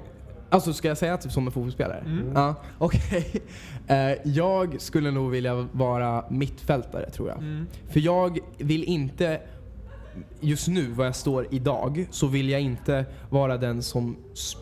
Alltså 0.49 0.73
ska 0.73 0.87
jag 0.87 0.97
säga 0.97 1.13
att 1.13 1.31
som 1.31 1.45
en 1.45 1.51
fotbollsspelare? 1.51 2.03
Mm. 2.05 2.31
Ja, 2.35 2.55
okej. 2.77 3.31
Eh, 3.89 4.17
jag 4.23 4.81
skulle 4.81 5.11
nog 5.11 5.31
vilja 5.31 5.67
vara 5.71 6.25
mittfältare, 6.29 7.09
tror 7.09 7.29
jag. 7.29 7.37
Mm. 7.37 7.67
För 7.89 7.99
jag 7.99 8.39
vill 8.57 8.83
inte, 8.83 9.41
just 10.39 10.67
nu 10.67 10.87
vad 10.87 11.07
jag 11.07 11.15
står 11.15 11.47
idag, 11.51 12.07
så 12.11 12.27
vill 12.27 12.49
jag 12.49 12.61
inte 12.61 13.05
vara 13.29 13.57
den 13.57 13.83
som 13.83 14.17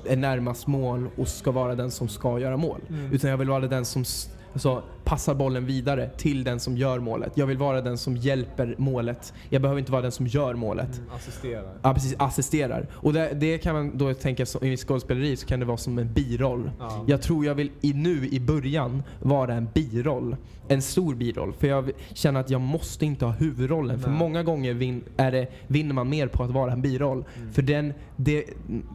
är 0.05 0.15
närmast 0.15 0.67
mål 0.67 1.09
och 1.17 1.27
ska 1.27 1.51
vara 1.51 1.75
den 1.75 1.91
som 1.91 2.07
ska 2.07 2.39
göra 2.39 2.57
mål. 2.57 2.81
Mm. 2.89 3.13
Utan 3.13 3.29
jag 3.29 3.37
vill 3.37 3.49
vara 3.49 3.67
den 3.67 3.85
som 3.85 4.05
alltså, 4.53 4.83
passar 5.07 5.35
bollen 5.35 5.65
vidare 5.65 6.09
till 6.17 6.43
den 6.43 6.59
som 6.59 6.77
gör 6.77 6.99
målet. 6.99 7.31
Jag 7.35 7.45
vill 7.45 7.57
vara 7.57 7.81
den 7.81 7.97
som 7.97 8.17
hjälper 8.17 8.75
målet. 8.77 9.33
Jag 9.49 9.61
behöver 9.61 9.79
inte 9.79 9.91
vara 9.91 10.01
den 10.01 10.11
som 10.11 10.27
gör 10.27 10.53
målet. 10.53 10.97
Mm, 10.97 11.09
assisterar. 11.15 11.73
Ja 11.81 11.93
precis, 11.93 12.15
assisterar. 12.19 12.87
Och 12.93 13.13
det, 13.13 13.33
det 13.33 13.57
kan 13.57 13.75
man 13.75 13.97
då 13.97 14.13
tänka, 14.13 14.45
som, 14.45 14.63
i 14.63 14.77
skådespeleri 14.77 15.37
så 15.37 15.47
kan 15.47 15.59
det 15.59 15.65
vara 15.65 15.77
som 15.77 15.97
en 15.97 16.13
biroll. 16.13 16.71
Ja. 16.79 17.05
Jag 17.07 17.21
tror 17.21 17.45
jag 17.45 17.55
vill 17.55 17.71
i, 17.81 17.93
nu 17.93 18.27
i 18.27 18.39
början 18.39 19.03
vara 19.21 19.53
en 19.53 19.69
biroll. 19.73 20.35
En 20.67 20.81
stor 20.81 21.15
biroll. 21.15 21.53
För 21.53 21.67
jag 21.67 21.91
känner 22.13 22.39
att 22.39 22.49
jag 22.49 22.61
måste 22.61 23.05
inte 23.05 23.25
ha 23.25 23.31
huvudrollen. 23.31 23.99
För 23.99 24.09
Nej. 24.09 24.19
många 24.19 24.43
gånger 24.43 24.73
vin, 24.73 25.03
är 25.17 25.31
det, 25.31 25.47
vinner 25.67 25.93
man 25.93 26.09
mer 26.09 26.27
på 26.27 26.43
att 26.43 26.51
vara 26.51 26.71
en 26.71 26.81
biroll. 26.81 27.25
Mm. 27.37 27.53
För 27.53 27.61
den, 27.61 27.93
det, 28.15 28.45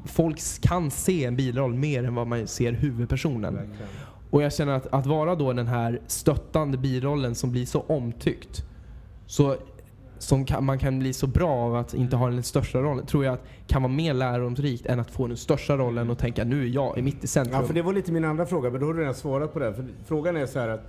folk 0.06 0.38
kan 0.60 0.90
se 0.90 1.24
en 1.24 1.36
biroll 1.36 1.74
mer 1.74 2.04
än 2.04 2.14
vad 2.14 2.26
man 2.26 2.46
ser 2.46 2.72
huvudpersonen. 2.72 3.54
Verkligen. 3.54 3.88
Och 4.32 4.42
jag 4.42 4.52
känner 4.52 4.72
att, 4.72 4.86
att 4.86 5.06
vara 5.06 5.34
då 5.34 5.52
den 5.52 5.66
här 5.66 6.00
stöttande 6.06 6.78
birollen 6.78 7.34
som 7.34 7.52
blir 7.52 7.66
så 7.66 7.80
omtyckt. 7.80 8.64
Så, 9.26 9.56
som 10.18 10.44
kan, 10.44 10.64
man 10.64 10.78
kan 10.78 10.98
bli 10.98 11.12
så 11.12 11.26
bra 11.26 11.50
av 11.50 11.74
att 11.74 11.94
inte 11.94 12.16
ha 12.16 12.30
den 12.30 12.42
största 12.42 12.78
rollen. 12.78 13.06
Tror 13.06 13.24
jag 13.24 13.34
att 13.34 13.42
kan 13.66 13.82
vara 13.82 13.92
mer 13.92 14.14
lärorikt 14.14 14.86
än 14.86 15.00
att 15.00 15.10
få 15.10 15.26
den 15.26 15.36
största 15.36 15.76
rollen 15.76 16.10
och 16.10 16.18
tänka 16.18 16.44
nu 16.44 16.62
är 16.62 16.68
jag 16.68 16.98
i 16.98 17.02
mitt 17.02 17.24
i 17.24 17.26
centrum. 17.26 17.60
Ja, 17.60 17.66
för 17.66 17.74
det 17.74 17.82
var 17.82 17.92
lite 17.92 18.12
min 18.12 18.24
andra 18.24 18.46
fråga, 18.46 18.70
men 18.70 18.80
då 18.80 18.86
har 18.86 18.94
du 18.94 19.00
redan 19.00 19.14
svarat 19.14 19.52
på 19.52 19.58
den. 19.58 19.74
För 19.74 19.84
frågan 20.06 20.36
är 20.36 20.46
så 20.46 20.58
här 20.58 20.68
att 20.68 20.84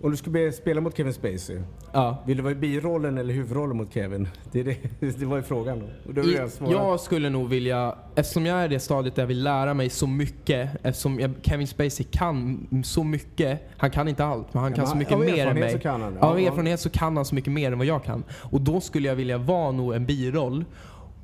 om 0.00 0.10
du 0.10 0.16
skulle 0.16 0.52
spela 0.52 0.80
mot 0.80 0.96
Kevin 0.96 1.12
Spacey, 1.12 1.60
Ja. 1.92 2.22
vill 2.26 2.36
du 2.36 2.42
vara 2.42 2.52
i 2.52 2.56
birollen 2.56 3.18
eller 3.18 3.34
huvudrollen 3.34 3.76
mot 3.76 3.94
Kevin? 3.94 4.28
Det, 4.52 4.62
det, 4.62 5.18
det 5.18 5.26
var 5.26 5.36
ju 5.36 5.42
frågan. 5.42 5.82
Då. 6.04 6.22
I, 6.22 6.38
jag 6.70 7.00
skulle 7.00 7.30
nog 7.30 7.48
vilja, 7.48 7.94
eftersom 8.14 8.46
jag 8.46 8.58
är 8.58 8.64
i 8.64 8.68
det 8.68 8.80
stadiet 8.80 9.14
där 9.14 9.22
jag 9.22 9.26
vill 9.26 9.42
lära 9.42 9.74
mig 9.74 9.90
så 9.90 10.06
mycket, 10.06 10.70
eftersom 10.82 11.20
jag, 11.20 11.30
Kevin 11.42 11.66
Spacey 11.66 12.06
kan 12.10 12.66
så 12.84 13.04
mycket, 13.04 13.60
han 13.76 13.90
kan 13.90 14.08
inte 14.08 14.24
allt, 14.24 14.54
men 14.54 14.62
han 14.62 14.72
Ja, 14.72 14.76
kan 14.76 14.82
men 14.82 14.90
så 14.90 14.96
mycket 14.96 15.12
av 15.14 15.20
mer 15.20 15.28
än 15.28 15.38
erfarenhet 15.38 15.64
mig. 15.64 15.72
så 15.72 15.78
kan 15.78 16.02
han. 16.02 16.16
Ja, 16.20 16.26
av 16.26 16.38
erfarenhet 16.38 16.80
så 16.80 16.90
kan 16.90 17.16
han 17.16 17.24
så 17.24 17.34
mycket 17.34 17.52
mer 17.52 17.72
än 17.72 17.78
vad 17.78 17.86
jag 17.86 18.04
kan. 18.04 18.24
Och 18.40 18.60
då 18.60 18.80
skulle 18.80 19.08
jag 19.08 19.16
vilja 19.16 19.38
vara 19.38 19.72
nog 19.72 19.94
en 19.94 20.06
biroll 20.06 20.64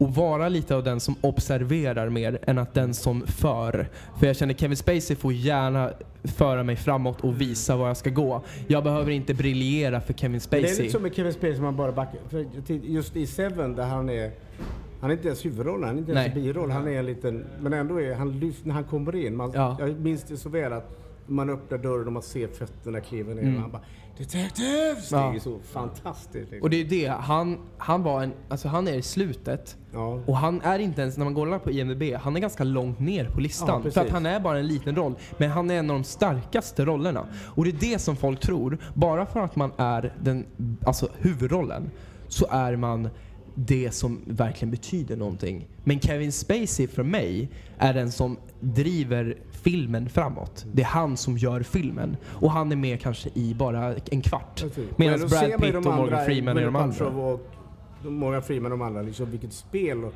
och 0.05 0.14
vara 0.14 0.48
lite 0.48 0.74
av 0.76 0.84
den 0.84 1.00
som 1.00 1.14
observerar 1.20 2.09
mer 2.09 2.38
än 2.46 2.59
att 2.59 2.74
den 2.74 2.94
som 2.94 3.26
för. 3.26 3.88
För 4.18 4.26
jag 4.26 4.36
känner 4.36 4.55
Kevin 4.55 4.76
Spacey 4.76 5.16
får 5.16 5.32
gärna 5.32 5.90
föra 6.24 6.62
mig 6.62 6.76
framåt 6.76 7.20
och 7.20 7.40
visa 7.40 7.76
var 7.76 7.86
jag 7.88 7.96
ska 7.96 8.11
gå. 8.11 8.42
Jag 8.66 8.84
behöver 8.84 9.11
inte 9.11 9.34
briljera 9.34 10.00
för 10.00 10.12
Kevin 10.14 10.32
Men 10.50 10.61
Det 10.61 10.66
är 10.66 10.66
Spacey. 10.68 10.82
lite 10.82 10.92
som 10.92 11.02
med 11.02 11.14
Kevin 11.14 11.32
Spacey 11.32 11.61
man 11.61 11.76
bara 11.76 11.92
backar. 11.92 12.20
För 12.28 12.46
just 12.70 13.16
i 13.16 13.26
Seven 13.26 13.76
där 13.76 13.86
han 13.86 14.11
är 14.11 14.30
han 15.00 15.11
är 15.11 15.14
inte 15.14 15.26
ens 15.28 15.44
huvudrollen, 15.44 15.84
han 15.88 15.94
är 15.96 15.98
inte 15.98 16.12
ens 16.12 16.34
biroll. 16.34 16.70
Han 16.70 16.88
är 16.88 16.98
en 16.98 17.07
liten, 17.07 17.44
men 17.61 17.72
ändå 17.72 18.00
är 18.00 18.14
han 18.14 18.38
lyft, 18.40 18.64
när 18.64 18.74
han 18.74 18.84
kommer 18.84 19.16
in. 19.16 19.36
Man, 19.36 19.52
Ja. 19.55 19.76
Jag 19.80 20.00
minns 20.00 20.24
det 20.24 20.36
så 20.36 20.48
väl 20.48 20.72
att 20.72 20.98
man 21.26 21.50
öppnar 21.50 21.78
dörren 21.78 22.07
och 22.07 22.12
man 22.12 22.22
ser 22.22 22.48
fötterna 22.48 23.00
kliva 23.00 23.34
ner 23.34 23.42
Mm. 23.42 23.55
och 23.57 23.61
han 23.62 23.70
bara 23.70 23.82
Detectives! 24.18 25.08
Det 25.08 25.16
Ja. 25.16 25.34
är 25.34 25.38
så 25.38 25.58
fantastiskt. 25.72 26.34
Liksom. 26.50 26.62
Och 26.62 26.70
det 26.70 26.76
är 26.80 26.84
det, 26.84 27.06
han, 27.06 27.58
han 27.78 28.02
var 28.02 28.22
en, 28.22 28.32
alltså 28.48 28.68
han 28.68 28.88
är 28.88 28.92
i 28.94 29.02
slutet 29.02 29.76
ja. 29.92 30.20
Och 30.26 30.36
han 30.36 30.60
är 30.60 30.78
inte 30.78 31.00
ens, 31.02 31.16
när 31.16 31.24
man 31.24 31.34
kollar 31.34 31.58
på 31.58 31.70
IMDB, 31.70 32.02
han 32.20 32.36
är 32.36 32.40
ganska 32.40 32.64
långt 32.64 33.00
ner 33.00 33.24
på 33.24 33.32
Ja, 33.36 33.40
listan. 33.40 33.82
precis. 33.82 33.94
för 33.94 34.00
att 34.06 34.10
han 34.12 34.26
är 34.26 34.40
bara 34.40 34.58
en 34.58 34.66
liten 34.66 34.96
roll. 34.96 35.14
Men 35.38 35.50
han 35.50 35.70
är 35.70 35.74
en 35.78 35.90
av 35.90 35.96
de 35.96 36.04
starkaste 36.04 36.84
rollerna. 36.84 37.26
Och 37.54 37.64
det 37.64 37.70
är 37.70 37.92
det 37.92 37.98
som 37.98 38.16
folk 38.16 38.40
tror. 38.40 38.78
Bara 38.94 39.26
för 39.26 39.40
att 39.40 39.56
man 39.56 39.72
är 39.76 40.12
den, 40.22 40.46
alltså 40.86 41.08
huvudrollen, 41.18 41.90
så 42.28 42.46
är 42.50 42.76
man 42.76 43.08
det 43.54 43.90
som 43.94 44.20
verkligen 44.26 44.70
betyder 44.70 45.16
någonting. 45.16 45.66
Men 45.84 46.00
Kevin 46.00 46.32
Spacey 46.32 46.86
för 46.86 47.02
mig 47.02 47.50
är 47.78 47.94
den 47.94 48.12
som 48.12 48.36
driver 48.60 49.36
filmen 49.64 50.08
framåt. 50.08 50.66
Det 50.72 50.82
är 50.82 50.86
han 50.86 51.16
som 51.16 51.38
gör 51.38 51.62
filmen. 51.62 52.16
Och 52.26 52.50
han 52.50 52.72
är 52.72 52.76
med 52.76 53.00
kanske 53.00 53.28
i 53.34 53.54
bara 53.54 53.94
en 54.10 54.22
kvart. 54.22 54.64
Medan 54.96 55.20
Men 55.20 55.28
Brad 55.28 55.60
Pitt 55.62 55.74
och 55.74 55.84
Morgan 55.84 56.24
Freeman 56.24 56.58
är 56.58 56.64
de 56.64 56.76
andra. 56.76 57.06
Och 57.06 57.40
Morgan 58.02 58.42
Freeman 58.42 58.72
och 58.72 58.78
de 58.78 58.84
andra, 58.84 59.02
liksom 59.02 59.30
vilket 59.30 59.52
spel 59.52 60.04
och 60.04 60.12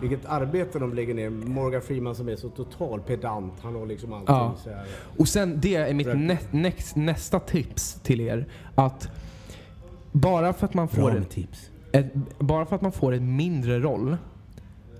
vilket 0.00 0.26
arbete 0.26 0.78
de 0.78 0.94
lägger 0.94 1.14
ner. 1.14 1.30
Morgan 1.30 1.82
Freeman 1.82 2.14
som 2.14 2.28
är 2.28 2.36
så 2.36 2.48
total 2.48 3.00
pedant, 3.00 3.52
han 3.62 3.74
har 3.74 3.86
liksom 3.86 4.12
allting 4.12 4.34
Ja. 4.34 4.54
så 4.64 4.70
här. 4.70 4.84
Och 5.18 5.28
sen 5.28 5.58
det 5.62 5.74
är 5.74 5.94
mitt 5.94 6.06
nä, 6.06 6.38
näst, 6.50 6.96
nästa 6.96 7.40
tips 7.40 7.94
till 8.02 8.20
er. 8.20 8.46
Att 8.74 9.08
bara 10.12 10.52
för 10.52 10.66
att 10.66 10.74
man 10.74 10.88
får 10.88 11.24
ett, 11.92 12.14
bara 12.38 12.66
för 12.66 12.76
att 12.76 12.82
man 12.82 12.92
får 12.92 13.12
en 13.14 13.36
mindre 13.36 13.80
roll 13.80 14.16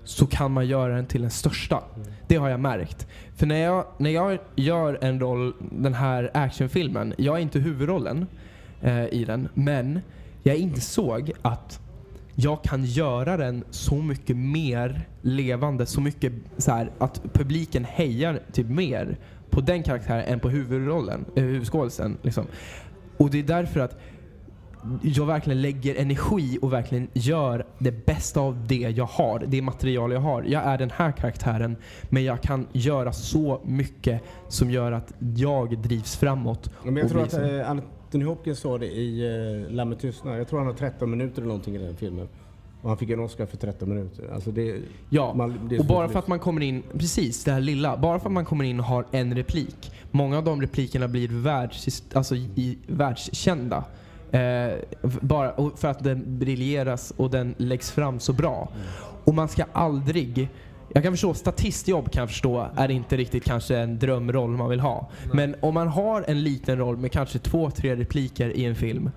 så 0.05 0.26
kan 0.26 0.53
man 0.53 0.66
göra 0.66 0.94
den 0.94 1.07
till 1.07 1.20
den 1.20 1.30
största. 1.30 1.82
Det 2.26 2.36
har 2.36 2.48
jag 2.48 2.61
märkt. 2.61 3.07
För 3.36 3.46
när 3.46 3.57
jag, 3.57 3.84
när 3.98 4.11
jag 4.11 4.38
gör 4.57 4.98
en 5.01 5.20
roll, 5.20 5.55
den 5.70 5.94
här 5.94 6.30
actionfilmen, 6.34 7.14
jag 7.18 7.36
är 7.36 7.40
inte 7.40 7.59
huvudrollen 7.59 8.26
eh, 8.82 9.05
i 9.05 9.24
den, 9.24 9.48
men 9.55 10.01
jag 10.42 10.57
insåg 10.57 11.32
att 11.42 11.80
jag 12.34 12.62
kan 12.62 12.84
göra 12.84 13.36
den 13.36 13.64
så 13.70 13.94
mycket 13.94 14.36
mer 14.36 15.09
levande, 15.22 15.86
så 15.86 16.01
mycket 16.01 16.32
så 16.57 16.72
här, 16.72 16.90
att 16.98 17.22
publiken 17.32 17.84
hejar 17.84 18.40
typ 18.53 18.66
mer 18.66 19.16
på 19.51 19.61
den 19.61 19.82
karaktären 19.82 20.24
än 20.24 20.40
på 20.40 20.48
huvudrollen, 20.48 21.24
eh, 21.36 21.42
huvudskådisen. 21.44 22.16
Liksom. 22.22 22.46
Och 23.16 23.30
det 23.30 23.38
är 23.38 23.42
därför 23.42 23.80
att 23.80 24.01
jag 25.03 25.26
verkligen 25.26 25.62
lägger 25.62 25.95
energi 25.95 26.59
och 26.62 26.72
verkligen 26.72 27.09
gör 27.12 27.66
det 27.78 28.07
bästa 28.07 28.41
av 28.41 28.66
det 28.66 28.74
jag 28.74 29.05
har. 29.05 29.45
Det 29.47 29.62
material 29.62 30.12
jag 30.12 30.20
har. 30.20 30.43
Jag 30.43 30.62
är 30.62 30.78
den 30.78 30.91
här 30.91 31.12
karaktären 31.12 31.76
men 32.09 32.24
jag 32.24 32.43
kan 32.43 32.66
göra 32.72 33.12
så 33.12 33.61
mycket 33.64 34.22
som 34.49 34.70
gör 34.70 34.93
att 34.93 35.12
jag 35.37 35.78
drivs 35.78 36.16
framåt. 36.16 36.70
Men 36.85 36.97
jag 36.97 37.09
tror 37.09 37.22
att 37.22 37.35
eh, 37.35 37.70
Anthony 37.70 38.24
Hopkins 38.24 38.59
sa 38.59 38.78
det 38.78 38.87
i 38.87 39.28
uh, 39.66 39.72
Lammet 39.72 40.01
tystnar. 40.01 40.37
Jag 40.37 40.49
tror 40.49 40.59
han 40.59 40.68
har 40.68 40.74
13 40.74 41.11
minuter 41.11 41.37
eller 41.37 41.49
någonting 41.49 41.76
i 41.76 41.78
den 41.78 41.97
filmen. 41.97 42.28
Och 42.83 42.89
han 42.89 42.99
fick 42.99 43.11
en 43.11 43.20
Oscar 43.20 43.47
för 43.47 43.57
13 43.57 43.89
minuter. 43.89 44.31
Alltså 44.35 44.51
det, 44.51 44.81
Ja, 45.11 45.35
man, 45.35 45.68
det 45.68 45.78
och 45.78 45.87
bara 45.87 46.09
för 46.09 46.18
att 46.18 46.28
man 46.28 46.39
kommer 46.39 46.61
in, 46.61 46.83
precis 46.93 47.45
det 47.45 47.53
här 47.53 47.61
lilla, 47.61 47.97
bara 47.97 48.18
för 48.20 48.26
att 48.26 48.33
man 48.33 48.45
kommer 48.45 48.64
in 48.64 48.81
och 48.81 48.87
har 48.87 49.07
en 49.11 49.35
replik. 49.35 49.93
Många 50.11 50.39
av 50.39 50.45
de 50.45 50.62
replikerna 50.62 51.09
blir 51.09 51.28
världs, 51.28 52.03
alltså 52.12 52.37
i, 52.37 52.78
världskända. 52.87 53.85
Eh, 54.33 54.72
bara 55.20 55.70
för 55.76 55.89
att 55.89 56.05
den 56.05 56.39
briljeras 56.39 57.12
och 57.16 57.31
den 57.31 57.55
läggs 57.59 57.91
fram 57.91 58.20
så 58.20 58.33
bra. 58.33 58.68
Och 59.24 59.35
man 59.35 59.49
ska 59.49 59.64
aldrig 59.72 60.49
Jag 60.95 61.03
kan 61.03 61.12
förstå, 61.12 61.35
statistjobb 61.35 62.11
kan 62.11 62.20
jag 62.20 62.28
förstå 62.28 62.66
är 62.76 62.91
inte 62.91 63.16
riktigt 63.16 63.45
kanske 63.45 63.76
en 63.76 63.99
drömroll 63.99 64.51
man 64.51 64.70
vill 64.70 64.81
ha. 64.81 65.11
Men 65.33 65.57
om 65.61 65.74
man 65.74 65.89
har 65.89 66.24
en 66.28 66.43
liten 66.43 66.78
roll 66.78 66.97
med 66.97 67.12
kanske 67.12 67.39
två, 67.39 67.70
tre 67.70 67.97
repliker 67.97 68.57
i 68.57 68.64
en 68.64 68.76
film. 68.76 69.11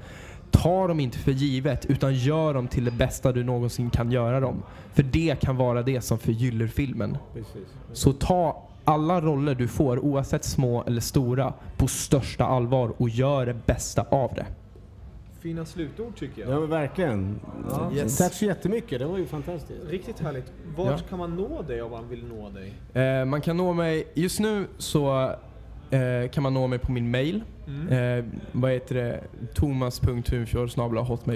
Ta 0.52 0.88
dem 0.88 1.00
inte 1.00 1.18
för 1.18 1.32
givet 1.32 1.86
utan 1.86 2.16
gör 2.16 2.54
dem 2.54 2.68
till 2.68 2.86
det 2.86 2.92
bästa 2.92 3.32
du 3.32 3.44
någonsin 3.44 3.90
kan 3.90 4.12
göra 4.12 4.40
dem. 4.40 4.64
För 4.94 5.04
det 5.04 5.42
kan 5.42 5.58
vara 5.58 5.82
det 5.82 6.02
som 6.02 6.20
förgyller 6.20 6.68
filmen. 6.68 7.18
Precis. 7.34 7.68
Så 7.94 8.14
ta 8.14 8.70
alla 8.84 9.22
roller 9.22 9.56
du 9.56 9.68
får, 9.68 10.00
oavsett 10.00 10.44
små 10.44 10.84
eller 10.84 11.02
stora, 11.02 11.54
på 11.78 11.88
största 11.88 12.46
allvar 12.46 12.94
och 12.98 13.10
gör 13.10 13.46
det 13.46 13.66
bästa 13.66 14.02
av 14.02 14.34
det. 14.36 14.46
Fina 15.44 15.66
slutord 15.66 16.16
tycker 16.16 16.42
jag. 16.42 16.52
Ja 16.52 16.60
men 16.60 16.70
verkligen. 16.70 17.40
Ja. 17.70 17.92
Yes. 17.96 18.18
Tack 18.18 18.34
så 18.34 18.46
jättemycket, 18.46 19.00
det 19.00 19.06
var 19.06 19.18
ju 19.18 19.26
fantastiskt. 19.26 19.80
Riktigt 19.90 20.20
härligt. 20.20 20.52
Vart 20.78 20.88
Ja. 21.02 21.08
kan 21.10 21.20
man 21.20 21.36
nå 21.36 21.62
dig 21.62 21.82
om 21.82 21.92
man 21.92 22.10
vill 22.10 22.26
nå 22.26 22.50
dig? 22.50 22.74
Eh, 23.04 23.26
man 23.26 23.42
kan 23.42 23.58
nå 23.58 23.74
mig, 23.74 24.08
just 24.14 24.40
nu 24.40 24.66
så 24.78 25.32
eh, 25.94 26.30
kan 26.30 26.44
man 26.44 26.54
nå 26.54 26.68
mig 26.68 26.80
på 26.80 26.92
min 26.92 27.12
mail. 27.12 27.44
Eh, 27.90 28.26
vad 28.52 28.72
heter 28.72 28.96
det? 28.96 29.20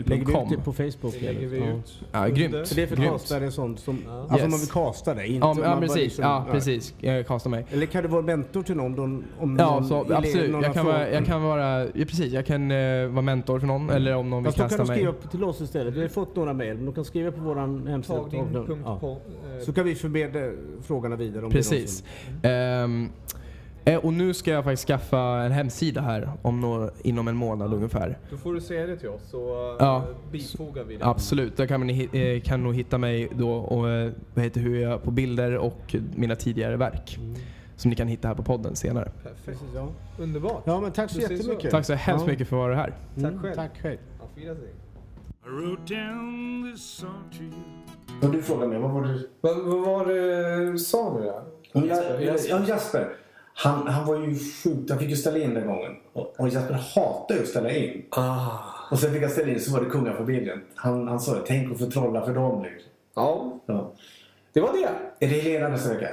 Lägger 0.05 0.25
du 0.25 0.31
ut 0.31 0.49
det 0.49 0.57
på 0.63 0.73
Facebook? 0.73 1.13
Det 1.19 1.25
lägger 1.33 1.47
vi 1.47 1.57
eller? 1.57 1.73
ut. 1.77 2.01
Ja, 2.11 2.19
under. 2.25 2.35
grymt. 2.35 2.67
Så 2.67 2.75
det 2.75 2.83
är 2.83 2.87
för 2.87 2.95
Grymt. 2.95 3.11
castare 3.11 3.51
sånt 3.51 3.79
som... 3.79 3.99
Ja. 4.07 4.19
Alltså 4.21 4.35
Yes. 4.37 4.51
man 4.51 4.59
vill 4.59 4.69
casta 4.69 5.13
dig, 5.13 5.27
inte 5.33 5.47
Ja, 5.47 5.55
ja 5.63 5.77
precis. 5.79 5.95
liksom- 5.97 6.23
ja, 6.23 6.43
ja. 6.47 6.53
precis. 6.53 6.93
Jag 6.99 7.27
kastar 7.27 7.49
mig. 7.49 7.65
Eller 7.71 7.85
kan 7.85 8.03
du 8.03 8.09
vara 8.09 8.21
mentor 8.21 8.63
till 8.63 8.75
någon? 8.75 8.99
Om, 8.99 9.23
om 9.39 9.57
Ja, 9.59 9.71
någon 9.79 9.87
så, 9.87 10.03
elev- 10.03 10.15
absolut. 10.17 10.63
Jag 10.63 10.73
kan, 10.73 10.85
vara, 10.85 11.09
jag 11.09 11.25
kan 11.25 11.41
vara, 11.43 11.83
ja, 11.83 11.89
precis. 12.05 12.33
Jag 12.33 12.45
kan 12.45 12.71
eh, 12.71 13.07
vara 13.07 13.21
mentor 13.21 13.59
för 13.59 13.67
någon 13.67 13.89
eller 13.89 14.15
om 14.15 14.29
någon 14.29 14.43
vill 14.43 14.51
Fast 14.53 14.57
då 14.57 14.63
kasta 14.63 14.77
kan 14.77 14.87
mig. 14.87 14.97
skriva 14.97 15.13
på- 15.13 15.27
till 15.27 15.43
oss 15.43 15.61
istället. 15.61 15.93
Vi 15.93 16.01
har 16.01 16.07
fått 16.07 16.35
några 16.35 16.53
mejl, 16.53 16.85
de 16.85 16.93
kan 16.93 17.05
skriva 17.05 17.31
på 17.31 17.41
vår 17.41 17.55
hemsida. 17.89 18.19
Ja. 18.19 18.23
Tagning.com. 18.29 19.15
Så 19.65 19.73
kan 19.73 19.85
vi 19.85 19.95
förmedla 19.95 20.39
frågorna 20.81 21.15
vidare 21.15 21.45
om 21.45 21.51
det 21.51 21.59
är 22.43 22.87
Eh, 23.87 23.95
och 24.05 24.13
nu 24.13 24.33
ska 24.33 24.51
jag 24.51 24.63
faktiskt 24.63 24.87
skaffa 24.87 25.19
en 25.19 25.51
hemsida 25.51 26.01
här 26.01 26.31
om 26.41 26.61
nå- 26.61 26.89
inom 27.03 27.27
en 27.27 27.35
månad 27.35 27.73
ungefär. 27.73 28.17
Då 28.31 28.37
får 28.37 28.53
du 28.53 28.61
säga 28.61 28.85
det 28.87 28.97
till 28.97 29.09
oss 29.09 29.29
så 29.29 29.75
Ja. 29.79 29.97
eh, 29.97 30.31
bifogar 30.31 30.83
vi 30.83 30.95
det. 30.97 31.05
Absolut, 31.05 31.57
där 31.57 31.67
kan 31.67 31.79
man 31.79 31.89
hi- 31.89 32.35
eh, 32.35 32.41
kan 32.41 32.63
nog 32.63 32.75
hitta 32.75 32.97
mig 32.97 33.29
då 33.35 33.51
och 33.51 33.89
eh, 33.89 34.11
vad 34.33 34.43
heter 34.43 34.61
hur 34.61 34.79
jag 34.81 35.03
på 35.03 35.11
bilder 35.11 35.57
och 35.57 35.95
mina 36.15 36.35
tidigare 36.35 36.77
verk. 36.77 37.19
Som 37.75 37.89
ni 37.89 37.95
kan 37.95 38.07
hitta 38.07 38.27
här 38.27 38.35
på 38.35 38.43
podden 38.43 38.75
senare. 38.75 39.11
Perfekt. 39.23 39.63
Ja. 39.75 39.87
Underbart. 40.19 40.63
ja, 40.65 40.79
men 40.81 40.91
tack 40.91 41.11
så 41.11 41.19
Du 41.19 41.33
jättemycket. 41.35 41.71
Tack 41.71 41.85
så 41.85 41.93
hemskt 41.93 42.25
Ja. 42.27 42.31
mycket 42.31 42.47
för 42.47 42.55
att 42.55 42.59
vara 42.61 42.75
här. 42.75 42.93
Tack 43.21 43.33
själv. 43.41 43.55
Tack, 43.55 43.71
you. 44.37 44.55
Och 48.21 48.29
du 48.31 48.41
frågar 48.41 48.67
mig, 48.67 48.79
vad 48.79 48.91
var 48.91 49.03
det? 49.03 49.19
Vad, 49.41 49.57
vad 49.65 49.85
var 49.85 50.05
det 50.05 50.71
du 50.71 50.77
sa? 50.79 51.21
Ja, 51.73 51.83
ja, 52.49 52.59
Jasper. 52.67 53.09
Han, 53.59 53.87
han 53.87 54.05
var 54.07 54.15
ju 54.19 54.35
sjuk. 54.35 54.89
Han 54.89 54.99
fick 54.99 55.09
ju 55.09 55.15
ställa 55.15 55.37
in 55.37 55.53
den 55.53 55.67
gången. 55.67 55.91
Och, 56.13 56.39
och 56.39 56.49
Jasper 56.49 56.73
hatar 56.73 57.35
ju 57.35 57.41
att 57.41 57.47
ställa 57.47 57.71
in. 57.71 58.05
Ah. 58.11 58.57
Och 58.91 58.99
sen 58.99 59.13
fick 59.13 59.21
han 59.21 59.31
ställa 59.31 59.51
in 59.51 59.59
så 59.59 59.71
var 59.73 59.79
det 59.83 59.89
kungafamiljen. 59.89 60.61
Han, 60.75 61.07
han 61.07 61.19
sa 61.19 61.33
det, 61.35 61.41
tänk 61.47 61.71
att 61.71 61.79
förtrolla 61.79 62.25
för 62.25 62.33
dem. 62.33 62.63
Liksom. 62.63 62.91
Ja, 63.15 63.59
Ja. 63.65 63.93
det 64.53 64.59
var 64.61 64.73
det. 64.73 64.89
Är 65.25 65.29
det 65.29 65.39
Helena 65.41 65.69
nästa 65.69 65.93
vecka? 65.93 66.09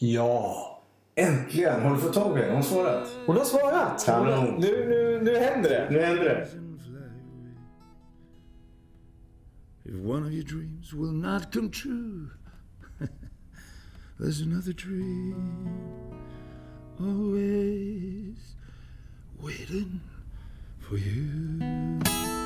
Ja. 0.00 0.68
Äntligen! 1.14 1.82
Har 1.82 1.90
du 1.94 1.98
fått 2.00 2.12
tag 2.14 2.38
i 2.38 2.40
henne? 2.40 2.46
Har 2.48 2.54
hon 2.54 2.62
svarat? 2.64 3.08
Hon 3.26 3.36
har 3.36 3.44
svarat. 3.44 4.04
Kanon. 4.06 4.54
nu, 4.58 4.86
nu, 4.88 5.20
nu 5.22 5.36
händer 5.38 5.70
det. 5.70 5.88
Nu 5.90 6.00
händer 6.00 6.24
det. 6.24 6.48
If 9.84 9.94
one 10.06 10.26
of 10.26 10.32
your 10.32 10.44
dreams 10.44 10.92
will 10.92 11.12
not 11.12 11.52
come 11.52 11.68
true, 11.70 12.30
there's 14.18 14.40
another 14.42 14.72
dream 14.72 16.11
always 17.02 18.36
waiting 19.40 20.00
for 20.80 20.96
you. 20.96 22.41